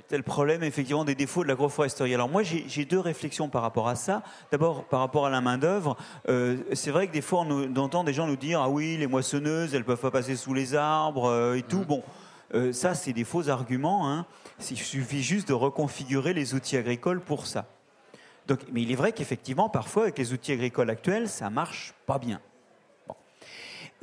[0.08, 2.14] C'est le problème, effectivement, des défauts de l'agroforesterie.
[2.14, 4.22] Alors moi, j'ai deux réflexions par rapport à ça.
[4.50, 5.96] D'abord, par rapport à la main-d'œuvre,
[6.28, 8.68] euh, c'est vrai que des fois, on, nous- on entend des gens nous dire Ah
[8.68, 11.84] oui, les moissonneuses, elles peuvent pas passer sous les arbres euh, et tout.
[11.84, 12.02] Bon,
[12.54, 14.10] euh, ça, c'est des faux arguments.
[14.10, 14.26] Hein.
[14.70, 17.66] Il suffit juste de reconfigurer les outils agricoles pour ça.
[18.46, 22.18] Donc, mais il est vrai qu'effectivement, parfois, avec les outils agricoles actuels, ça marche pas
[22.18, 22.40] bien.
[23.06, 23.14] Bon.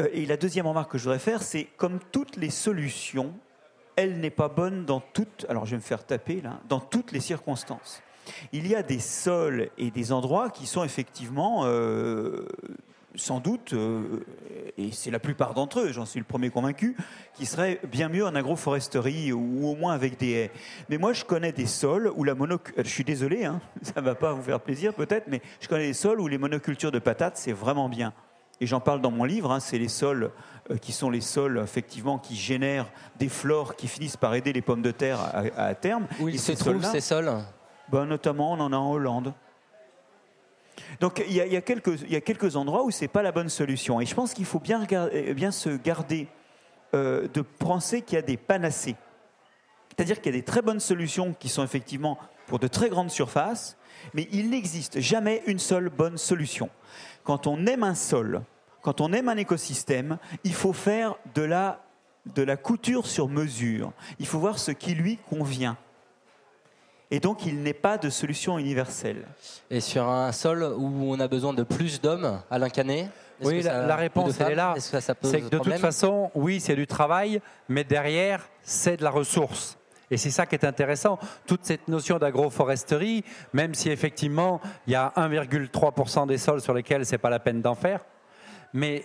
[0.02, 3.34] Euh, et la deuxième remarque que je voudrais faire, c'est comme toutes les solutions,
[3.98, 5.46] elle n'est pas bonne dans toutes.
[5.50, 8.02] Alors, je vais me faire taper là, dans toutes les circonstances.
[8.54, 12.46] Il y a des sols et des endroits qui sont effectivement, euh,
[13.16, 14.24] sans doute, euh,
[14.78, 16.96] et c'est la plupart d'entre eux, j'en suis le premier convaincu,
[17.34, 20.52] qui seraient bien mieux en agroforesterie ou au moins avec des haies.
[20.90, 24.14] Mais moi, je connais des sols où la monoculture, je suis désolé, hein, ça va
[24.14, 27.38] pas vous faire plaisir peut-être, mais je connais des sols où les monocultures de patates,
[27.38, 28.14] c'est vraiment bien.
[28.60, 30.32] Et j'en parle dans mon livre, hein, c'est les sols
[30.72, 34.62] euh, qui sont les sols effectivement qui génèrent des flores qui finissent par aider les
[34.64, 36.08] pommes de terre à, à terme.
[36.20, 37.32] Où ils se trouvent, ces sols
[37.90, 39.34] ben, Notamment, on en a en Hollande.
[41.00, 43.32] Donc il y, y a quelques- il y a quelques endroits où c'est pas la
[43.32, 44.00] bonne solution.
[44.02, 46.28] Et je pense qu'il faut bien, regarder- bien se garder
[46.94, 48.96] euh, de penser qu'il y a des panacées.
[49.98, 53.10] C'est-à-dire qu'il y a des très bonnes solutions qui sont effectivement pour de très grandes
[53.10, 53.78] surfaces,
[54.14, 56.70] mais il n'existe jamais une seule bonne solution.
[57.24, 58.44] Quand on aime un sol,
[58.84, 61.82] quand on aime un écosystème, il faut faire de la,
[62.28, 63.92] de la couture sur mesure.
[64.20, 65.78] Il faut voir ce qui lui convient.
[67.10, 69.26] Et donc, il n'est pas de solution universelle.
[69.72, 73.10] Et sur un sol où on a besoin de plus d'hommes, Alain Canet
[73.42, 74.74] Oui, que la, ça- réponse, elle est là.
[74.78, 78.48] Est-ce que ça pose C'est que de toute façon, oui, c'est du travail, mais derrière,
[78.62, 79.77] c'est de la ressource.
[80.10, 81.20] Et c'est ça qui est intéressant.
[81.46, 83.24] Toute cette notion d'agroforesterie,
[83.54, 87.62] même si effectivement, il y a 1,3% des sols sur lesquels c'est pas la peine
[87.62, 88.06] d'en faire,
[88.74, 89.04] mais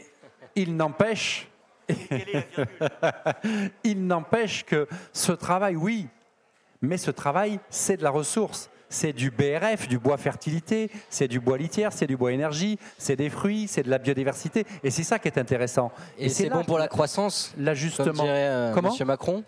[0.54, 1.48] il n'empêche.
[3.84, 6.06] il n'empêche que ce travail, oui,
[6.80, 8.70] mais ce travail, c'est de la ressource.
[8.88, 13.16] C'est du BRF, du bois fertilité, c'est du bois litière, c'est du bois énergie, c'est
[13.16, 14.66] des fruits, c'est de la biodiversité.
[14.84, 15.90] Et c'est ça qui est intéressant.
[16.18, 18.08] Et c'est bon pour la croissance L'ajustement.
[18.08, 18.90] Comme dirait euh, Comment?
[18.90, 19.44] Monsieur Macron?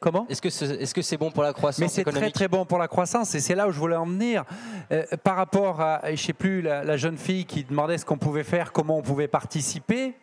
[0.00, 2.48] Comment Est-ce que c'est est -ce c'est bon pour la croissance mais c'est très très
[2.48, 4.44] bon pour la croissance et c'est là où je voulais en venir.
[4.92, 8.18] Euh, par rapport à, je sais plus, la, la jeune fille qui demandait ce qu'on
[8.18, 10.14] pouvait faire, comment on pouvait participer.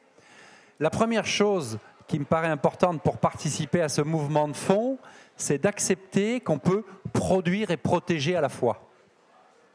[0.80, 4.98] La première chose qui me paraît importante pour participer à ce mouvement de fond,
[5.36, 8.93] c'est d'accepter qu'on peut produire et protéger à la fois.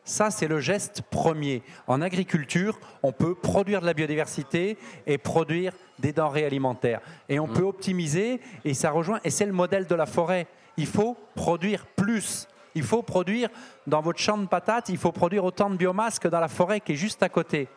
[0.09, 1.62] Ça, c'est le geste premier.
[1.86, 7.02] En agriculture, on peut produire de la biodiversité et produire des denrées alimentaires.
[7.28, 10.47] Et on peut optimiser, et ça rejoint, et c'est le modèle de la forêt.
[10.78, 12.48] Il faut produire plus.
[12.74, 13.51] Il faut produire,
[13.86, 16.80] dans votre champ de patates, il faut produire autant de biomasse que dans la forêt
[16.80, 17.68] qui est juste à côté.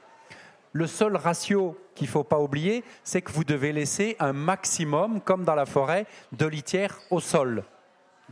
[0.71, 5.19] Le seul ratio qu'il ne faut pas oublier, c'est que vous devez laisser un maximum,
[5.19, 7.65] comme dans la forêt, de litière au sol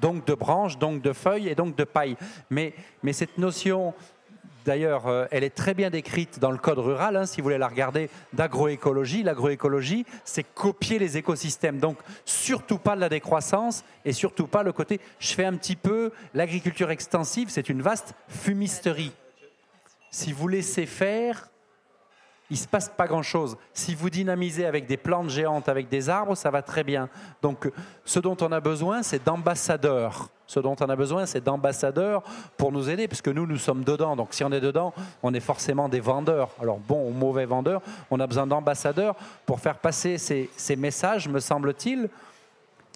[0.02, 2.16] donc de branches, donc de feuilles et donc de paille.
[2.50, 2.74] Mais,
[3.04, 3.94] mais cette notion,
[4.66, 7.58] d'ailleurs, euh, elle est très bien décrite dans le code rural, hein, si vous voulez
[7.58, 9.24] la regarder, d'agroécologie.
[9.24, 11.80] L'agroécologie, c'est copier les écosystèmes.
[11.80, 15.76] Donc, surtout pas de la décroissance et surtout pas le côté, je fais un petit
[15.76, 19.12] peu, l'agriculture extensive, c'est une vaste fumisterie.
[20.12, 21.49] Si vous laissez faire,
[22.50, 23.58] il se passe pas grand-chose.
[23.74, 27.10] Si vous dynamisez avec des plantes géantes, avec des arbres, ça va très bien.
[27.42, 27.70] Donc,
[28.06, 30.30] ce dont on a besoin, c'est d'ambassadeurs.
[30.48, 32.24] Ce dont on a besoin, c'est d'ambassadeurs
[32.58, 34.16] pour nous aider, parce que nous, nous sommes dedans.
[34.16, 36.50] Donc, si on est dedans, on est forcément des vendeurs.
[36.60, 39.16] Alors, bon ou mauvais vendeurs, on a besoin d'ambassadeurs
[39.46, 42.10] pour faire passer ces messages, me semble-t-il.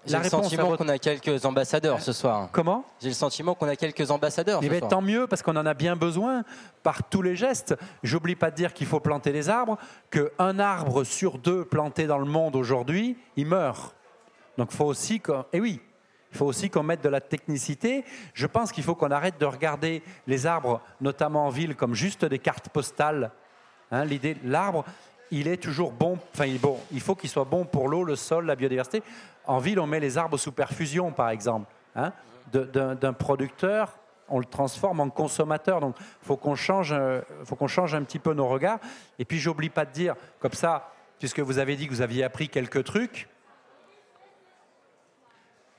[0.05, 2.49] J'ai le sentiment qu'on a quelques ambassadeurs ce soir.
[2.51, 4.89] Comment J'ai le sentiment qu'on a quelques ambassadeurs Eh ce bien, soir.
[4.89, 6.43] tant mieux, parce qu'on en a bien besoin
[6.83, 7.75] par tous les gestes.
[8.03, 9.77] J'oublie pas de dire qu'il faut planter des arbres,
[10.11, 13.95] qu'un arbre sur deux planté dans le monde aujourd'hui, il meurt.
[14.57, 15.45] Donc, il faut aussi qu'on...
[15.53, 15.79] Eh oui,
[16.31, 18.03] il faut aussi qu'on mette de la technicité.
[18.33, 22.25] Je pense qu'il faut qu'on arrête de regarder les arbres, notamment en ville, comme juste
[22.25, 23.31] des cartes postales.
[23.91, 24.83] Hein, L'idée, l'arbre,
[25.31, 26.17] il est toujours bon.
[26.33, 29.01] Enfin, bon, il faut qu'il soit bon pour l'eau, le sol, la biodiversité.
[29.45, 32.13] En ville, on met les arbres sous perfusion, par exemple, hein,
[32.51, 33.97] d'un producteur.
[34.29, 35.79] On le transforme en consommateur.
[35.79, 38.79] Donc, il faut qu'on change, euh, faut qu'on change un petit peu nos regards.
[39.19, 42.23] Et puis, j'oublie pas de dire, comme ça, puisque vous avez dit que vous aviez
[42.23, 43.27] appris quelques trucs,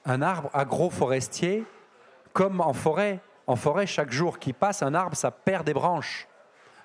[0.04, 1.64] un arbre agroforestier,
[2.34, 3.20] comme en forêt.
[3.46, 6.28] En forêt, chaque jour qui passe, un arbre, ça perd des branches.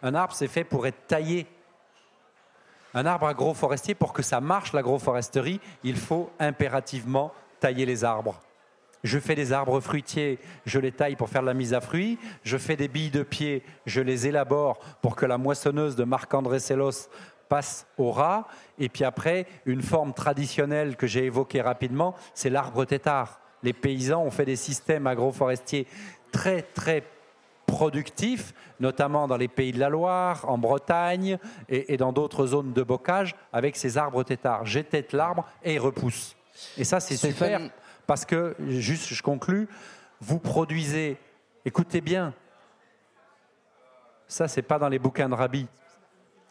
[0.02, 1.46] Un arbre, c'est fait pour être taillé.
[2.94, 8.40] Un arbre agroforestier, pour que ça marche, l'agroforesterie, il faut impérativement tailler les arbres.
[9.04, 12.18] Je fais des arbres fruitiers, je les taille pour faire la mise à fruits.
[12.44, 16.60] Je fais des billes de pied, je les élabore pour que la moissonneuse de Marc-André
[16.60, 17.08] Sellos
[17.48, 18.48] passe au rat.
[18.78, 23.40] Et puis après, une forme traditionnelle que j'ai évoquée rapidement, c'est l'arbre tétard.
[23.64, 25.88] Les paysans ont fait des systèmes agroforestiers
[26.32, 27.04] très, très
[27.72, 31.38] productifs, notamment dans les pays de la Loire, en Bretagne
[31.68, 34.66] et, et dans d'autres zones de bocage, avec ces arbres tétards.
[34.66, 36.36] J'étête l'arbre et il repousse.
[36.78, 37.62] Et ça, c'est super
[38.08, 39.70] parce que, juste, je conclus,
[40.20, 41.18] vous produisez,
[41.64, 42.34] écoutez bien,
[44.28, 45.68] ça, c'est pas dans les bouquins de Rabbi,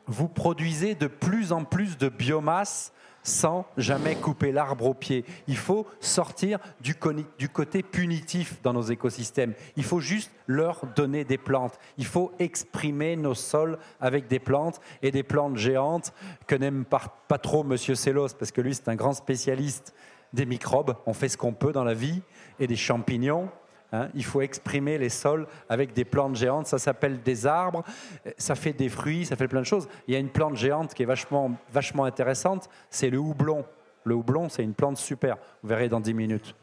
[0.07, 2.93] vous produisez de plus en plus de biomasse
[3.29, 5.25] sans jamais couper l'arbre au pied.
[5.47, 9.55] Il faut sortir du, côté punitif dans nos écosystèmes.
[9.77, 11.79] Il faut juste leur donner des plantes.
[11.99, 16.13] Il faut exprimer nos sols avec des plantes et des plantes géantes
[16.47, 19.95] que n'aime pas, pas trop Monsieur Sellos parce que lui c'est un grand spécialiste
[20.33, 20.97] des microbes.
[21.07, 22.23] On fait ce qu'on peut dans la vie
[22.59, 23.51] et des champignons.
[23.93, 26.67] Hein, il faut exprimer les sols avec des plantes géantes.
[26.67, 27.85] Ça s'appelle des arbres.
[28.27, 29.25] Euh, Ça fait des fruits.
[29.25, 29.89] Ça fait plein de choses.
[30.07, 32.69] Il y a une plante géante qui est vachement, vachement intéressante.
[32.91, 33.65] C'est le houblon.
[34.05, 35.37] Le houblon, c'est une plante super.
[35.63, 36.55] Vous verrez dans 10 minutes.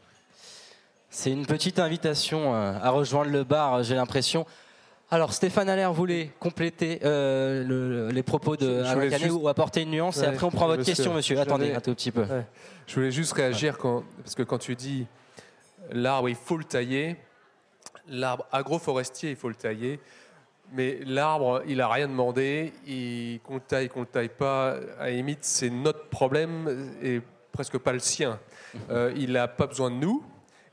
[1.09, 4.45] C'est une petite invitation euh, à rejoindre le bar, j'ai l'impression.
[5.11, 9.47] Alors Stéphane Allaire voulait compléter euh, le- les propos de Alain voulais Canet juste- ou
[9.47, 11.39] apporter une nuance et après on prend votre question, monsieur.
[11.39, 12.23] Attendez un tout petit peu.
[12.23, 12.45] Ouais.
[12.87, 15.05] Je voulais juste réagir quand, parce que quand tu dis
[15.91, 17.17] l'arbre, il faut le tailler.
[18.07, 19.99] L'arbre agroforestier, il faut le tailler.
[20.71, 22.73] Mais l'arbre, il n'a rien demandé.
[22.85, 27.21] Il, qu'on le taille, qu'on le taille pas, à la limite, c'est notre problème et
[27.51, 28.39] presque pas le sien.
[28.89, 30.23] Euh, il n'a pas besoin de nous.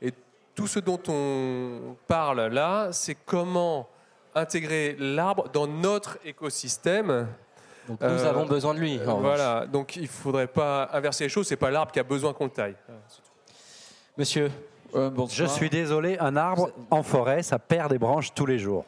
[0.01, 0.11] Et
[0.53, 3.87] tout ce dont on parle là, c'est comment
[4.35, 7.27] intégrer l'arbre dans notre écosystème.
[7.87, 11.47] Donc nous avons besoin de lui, voilà, donc il ne faudrait pas inverser les choses.
[11.47, 12.75] C'est pas l'arbre qui a besoin qu'on le taille.
[14.17, 14.49] Monsieur
[15.29, 18.85] Je suis désolé, un arbre en forêt, ça perd des branches tous les jours.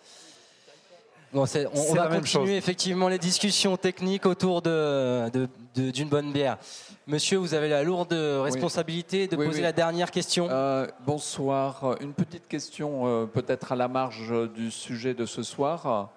[1.34, 1.42] Bon,
[1.74, 2.50] on, va continuer chose.
[2.52, 6.58] effectivement les discussions techniques autour de, de- de- d'une bonne bière.
[7.08, 9.64] Monsieur, vous avez la lourde responsabilité de Oui, poser oui.
[9.64, 10.48] la dernière question.
[10.50, 11.98] Euh, bonsoir.
[12.00, 16.10] Une petite question, euh, peut-être à la marge du sujet de ce soir.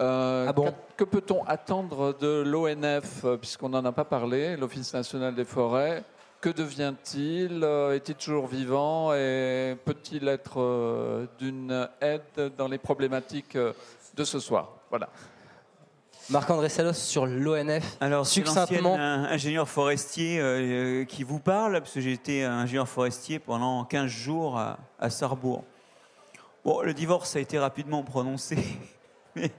[0.00, 4.56] Euh, Ah bon qu'a- Que peut-on attendre de l'ONF, euh, puisqu'on n'en a pas parlé,
[4.56, 6.02] l'Office national des forêts
[6.44, 13.56] Que devient-il Euh, Est-il toujours vivant Et peut-il être euh, d'une aide dans les problématiques
[13.56, 13.72] euh,
[14.14, 14.68] de ce soir?
[14.90, 15.08] Voilà.
[16.28, 17.96] Marc-André Salos sur l'ONF.
[17.98, 18.94] Alors, succinctement.
[18.94, 24.10] un- ingénieur forestier euh, qui vous parle, parce que j'ai été ingénieur forestier pendant 15
[24.10, 25.64] jours à, à Sarrebourg.
[26.62, 28.58] Bon, le divorce a été rapidement prononcé,
[29.34, 29.50] mais,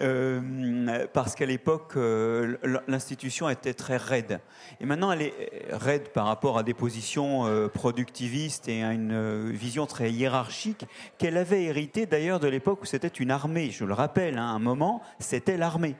[0.00, 2.56] euh, parce qu'à l'époque, euh,
[2.86, 4.40] l'institution était très raide.
[4.80, 5.34] Et maintenant, elle est
[5.70, 10.86] raide par rapport à des positions euh, productivistes et à une euh, vision très hiérarchique
[11.18, 13.70] qu'elle avait héritée d'ailleurs de l'époque où c'était une armée.
[13.70, 15.96] Je le rappelle, hein, à un moment, c'était l'armée.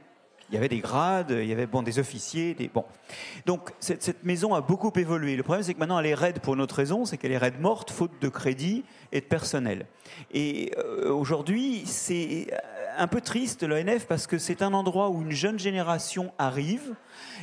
[0.51, 2.85] Il y avait des grades, il y avait bon, des officiers, des bon.
[3.45, 5.37] Donc cette, maison a beaucoup évolué.
[5.37, 7.39] Le problème, c'est que maintenant elle est raide pour une autre raison, c'est qu'elle est
[7.39, 9.85] raide morte, faute de crédit et de personnel.
[10.33, 12.47] Et euh, aujourd'hui, c'est
[12.99, 16.95] un peu triste l'ONF parce que c'est un endroit où une jeune génération arrive.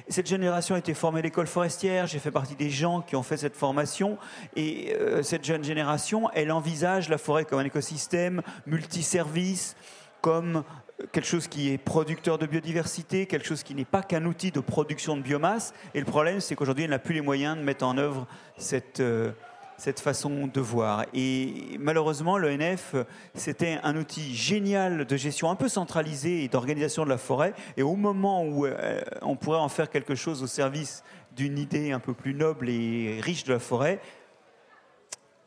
[0.10, 2.08] Cette génération a été formée à l'école forestière.
[2.08, 4.18] J'ai fait partie des gens qui ont fait cette formation.
[4.56, 9.76] Et euh, cette jeune génération, elle envisage la forêt comme un écosystème multiservice
[10.22, 10.64] comme
[11.12, 14.60] quelque chose qui est producteur de biodiversité, quelque chose qui n'est pas qu'un outil de
[14.60, 15.74] production de biomasse.
[15.94, 18.28] Et le problème, c'est qu'aujourd'hui, elle n'a plus les moyens de mettre en œuvre
[18.58, 19.32] cette, euh,
[19.78, 21.06] cette façon de voir.
[21.14, 22.96] Et malheureusement, l'ONF,
[23.34, 27.54] c'était un outil génial de gestion un peu centralisé et d'organisation de la forêt.
[27.78, 31.04] Et au moment où euh, on pourrait en faire quelque chose au service
[31.36, 34.00] d'une idée un peu plus noble et riche de la forêt,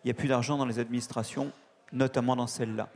[0.05, 1.50] il n'y a plus d'argent dans les administrations,
[1.92, 2.88] notamment dans celle-là.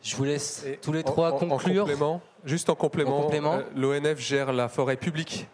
[0.00, 1.82] Je vous laisse tous les trois conclure.
[1.82, 5.48] complément, juste en complément, euh, l'ONF gère la forêt publique,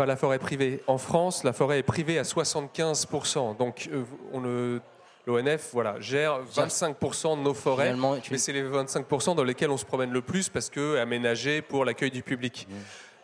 [0.00, 0.82] pas la forêt privée.
[0.86, 3.58] En France, la forêt est privée à 75%.
[3.58, 4.78] Donc, euh,
[5.26, 7.94] l'ONF voilà, gère 25% de nos forêts,
[8.30, 11.84] mais c'est les 25% dans lesquels on se promène le plus parce que aménagés pour
[11.84, 12.66] l'accueil du public.
[12.66, 12.74] Mmh.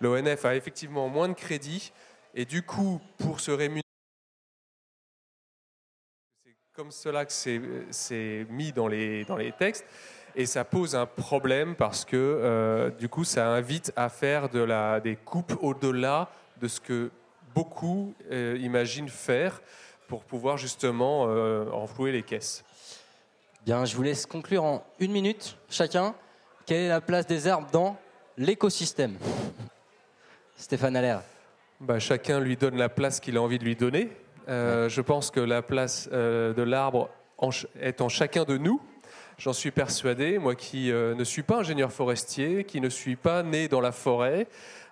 [0.02, 1.94] L'ONF a effectivement moins de crédits
[2.34, 3.80] et du coup, pour se rémunérer,
[6.44, 9.86] c'est comme cela que c'est mis dans les, dans les textes.
[10.38, 14.60] Et ça pose un problème parce que euh, du coup, ça invite à faire de
[14.60, 16.28] la, des coupes au-delà
[16.60, 17.10] de ce que
[17.54, 19.60] beaucoup euh, imaginent faire
[20.08, 22.64] pour pouvoir justement euh, enflouer les caisses.
[23.64, 26.14] Bien, je vous laisse conclure en une minute chacun.
[26.66, 27.96] Quelle est la place des arbres dans
[28.36, 29.16] l'écosystème?
[30.56, 31.22] Stéphane Allaire.
[31.80, 34.10] Bah, chacun lui donne la place qu'il a envie de lui donner.
[34.48, 37.10] Je pense que la place de l'arbre
[37.80, 38.80] est en chacun de nous.
[39.38, 43.42] J'en suis persuadé, moi qui euh, ne suis pas ingénieur forestier, qui ne suis pas
[43.42, 44.46] né dans la forêt,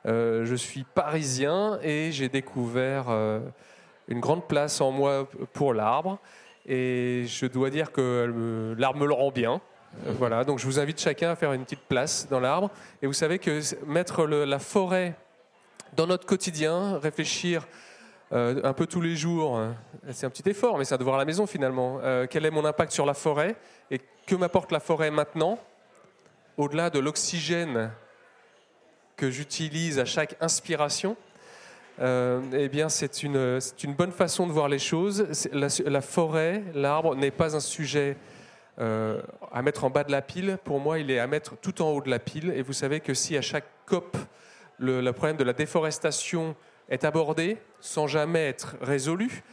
[0.05, 3.41] euh, je suis parisien et j'ai découvert euh,
[4.07, 6.19] une grande place en moi pour l'arbre.
[6.67, 9.63] Et je dois dire que l'arbre me le rend bien.
[10.19, 12.71] Voilà, donc je vous invite chacun à faire une petite place dans l'arbre.
[13.01, 15.15] Et vous savez que mettre la forêt
[15.97, 17.67] dans notre quotidien, réfléchir
[18.31, 19.61] un peu tous les jours,
[20.11, 22.01] c'est un petit effort, mais c'est un devoir à la maison finalement.
[22.31, 23.57] quel est mon impact sur la forêt
[23.91, 25.59] et que m'apporte la forêt maintenant,
[26.57, 27.91] au-delà de l'oxygène
[29.17, 31.17] que j'utilise à chaque inspiration
[32.01, 35.27] euh, eh bien, c'est une, une, bonne façon de voir les choses.
[35.53, 38.17] La, forêt, l'arbre, n'est pas un sujet
[38.81, 39.23] euh,
[39.53, 40.59] à mettre en bas de la pile.
[40.65, 42.51] Pour moi, il est à mettre tout en haut de la pile.
[42.51, 44.17] Et vous savez que si à chaque COP,
[44.79, 46.57] le, le problème de la déforestation
[46.89, 49.45] est abordé sans jamais être résolu,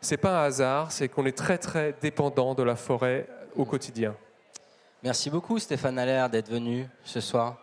[0.00, 4.14] c'est pas un hasard, c'est qu'on est très très dépendant de la forêt au quotidien.
[5.02, 7.56] Merci beaucoup Stéphane Allaire d'être venu ce soir.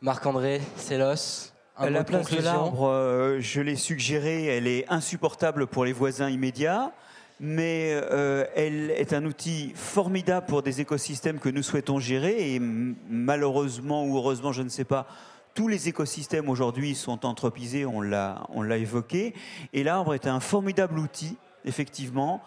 [0.00, 5.84] Marc-André Célos, un La place de l'arbre, euh, je l'ai suggéré, elle est insupportable pour
[5.84, 6.92] les voisins immédiats,
[7.40, 12.60] mais euh, elle est un outil formidable pour des écosystèmes que nous souhaitons gérer, et
[12.60, 15.06] malheureusement ou heureusement, je ne sais pas,
[15.54, 18.46] tous les écosystèmes aujourd'hui sont anthropisés, on l'a
[18.76, 19.34] évoqué,
[19.72, 22.40] et l'arbre est un formidable outil, effectivement,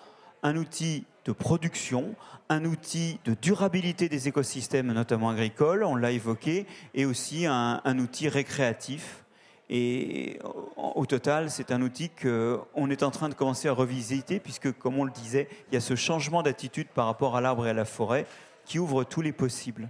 [0.44, 2.16] un outil de production,
[2.50, 8.28] un outil de durabilité des écosystèmes, notamment agricoles, on l'a évoqué, et aussi un, outil
[8.28, 9.24] récréatif.
[9.70, 10.40] Et
[10.76, 15.00] au total, c'est un outil qu'on est en train de commencer à revisiter, puisque, comme
[15.00, 17.74] on le disait, il y a ce changement d'attitude par rapport à l'arbre et à
[17.74, 18.26] la forêt
[18.66, 19.90] qui ouvre tous les possibles.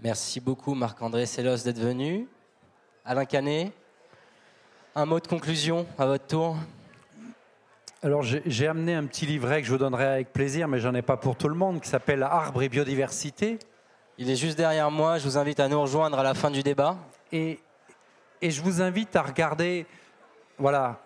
[0.00, 2.28] Merci beaucoup, Marc-André Sellos, d'être venu.
[3.04, 3.72] Alain Canet,
[4.94, 6.56] un mot de conclusion à votre tour?
[8.04, 11.00] Alors j'ai amené un petit livret que je vous donnerai avec plaisir, mais j'en ai
[11.00, 13.58] pas pour tout le monde, qui s'appelle Arbre et biodiversité.
[14.18, 16.62] Il est juste derrière moi, je vous invite à nous rejoindre à la fin du
[16.62, 16.98] débat.
[17.32, 17.60] Et,
[18.42, 19.86] et je vous invite à regarder,
[20.58, 21.00] voilà,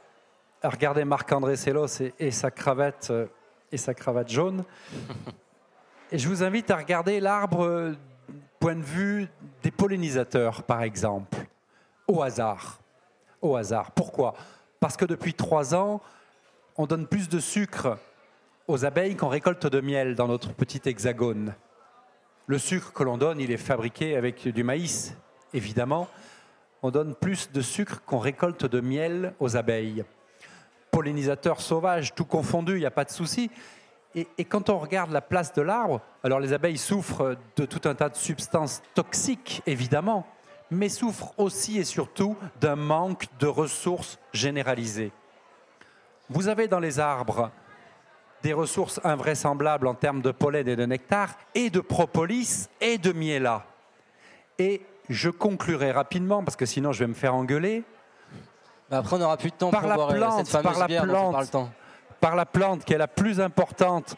[0.61, 3.27] à regarder Marc-André Sellos et, sa cravate euh,
[3.71, 4.65] et sa cravate jaune.
[6.11, 7.97] et je vous invite à regarder l'arbre euh,
[8.59, 9.29] point de vue
[9.63, 11.39] des pollinisateurs, par exemple,
[12.09, 12.81] au hasard.
[13.41, 13.93] Au hasard.
[13.93, 14.35] Pourquoi?
[14.81, 16.01] Parce que depuis trois ans,
[16.79, 17.99] on donne plus de sucre
[18.69, 21.55] aux abeilles qu'on récolte de miel dans notre petit hexagone.
[22.47, 25.15] Le sucre que l'on donne, il est fabriqué avec du maïs,
[25.53, 26.09] évidemment.
[26.83, 30.05] On donne plus de sucre qu'on récolte de miel aux abeilles.
[30.93, 33.51] Pollinisateurs sauvages, tout confondu, il n'y a pas de souci.
[34.15, 37.95] Et, quand on regarde la place de l'arbre, alors les abeilles souffrent de tout un
[37.95, 40.27] tas de substances toxiques, évidemment,
[40.71, 45.13] mais souffrent aussi et surtout d'un manque de ressources généralisées.
[46.31, 47.51] Vous avez dans les arbres
[48.43, 53.13] des ressources invraisemblables en termes de pollen et de nectar, et de propolis et de
[53.13, 53.65] miela.
[54.59, 57.85] Et je conclurai rapidement, parce que sinon je vais me faire engueuler.
[58.91, 60.79] Bah, après, on n'aura plus de temps par pour la boire euh, plante, cette fameuse
[60.79, 61.71] par la plante, temps.
[62.21, 64.17] Par la plante qui est la plus importante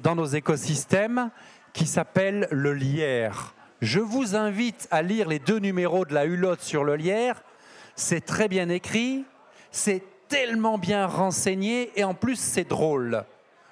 [0.00, 1.30] dans nos écosystèmes,
[1.72, 3.54] qui s'appelle le lierre.
[3.80, 7.42] Je vous invite à lire les deux numéros de la Hulotte sur le lierre.
[7.96, 9.24] C'est très bien écrit,
[9.70, 10.02] c'est
[10.32, 13.24] tellement bien renseigné et en plus c'est drôle.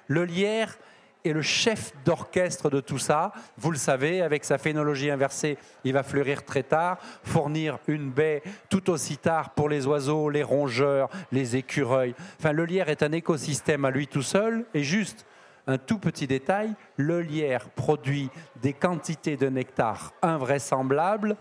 [0.07, 0.77] Le lierre
[1.23, 5.93] Et le chef d'orchestre de tout ça, vous le savez, avec sa phénologie inversée, il
[5.93, 11.09] va fleurir très tard, fournir une baie tout aussi tard pour les oiseaux, les rongeurs,
[11.31, 12.15] les écureuils.
[12.39, 14.65] Enfin, le lierre est un écosystème à lui tout seul.
[14.73, 15.27] Et juste
[15.67, 18.31] un tout petit détail, le lierre produit
[18.63, 21.37] des quantités de nectar invraisemblables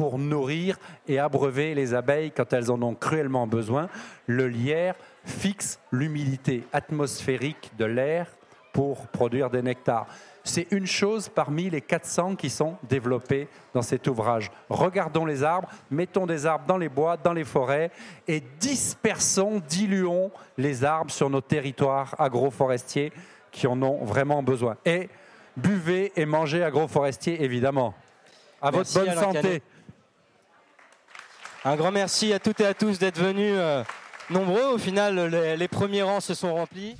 [0.00, 0.78] pour nourrir
[1.08, 3.90] et abreuver les abeilles quand elles en ont cruellement besoin.
[4.26, 4.94] Le lierre
[5.26, 8.26] fixe l'humidité atmosphérique de l'air
[8.72, 10.06] pour produire des nectars.
[10.42, 14.50] C'est une chose parmi les 400 qui sont développés dans cet ouvrage.
[14.70, 17.90] Regardons les arbres, mettons des arbres dans les bois, dans les forêts
[18.26, 23.12] et dispersons, diluons les arbres sur nos territoires agroforestiers
[23.52, 24.78] qui en ont vraiment besoin.
[24.86, 25.10] Et
[25.58, 27.92] buvez et mangez agroforestier, évidemment.
[28.62, 29.62] À Merci, votre bonne santé.
[31.64, 33.84] Un grand merci à toutes et à tous d'être venus euh,
[34.30, 34.74] nombreux.
[34.74, 36.96] Au final, les, les premiers rangs se sont remplis.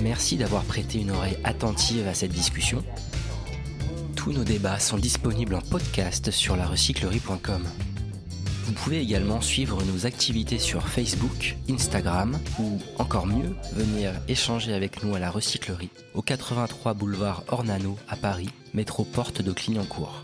[0.00, 2.82] Merci d'avoir prêté une oreille attentive à cette discussion.
[4.16, 7.64] Tous nos débats sont disponibles en podcast sur larecyclerie.com.
[8.68, 15.02] Vous pouvez également suivre nos activités sur Facebook, Instagram ou encore mieux, venir échanger avec
[15.02, 20.22] nous à la recyclerie au 83 boulevard Ornano à Paris, métro porte de Clignancourt.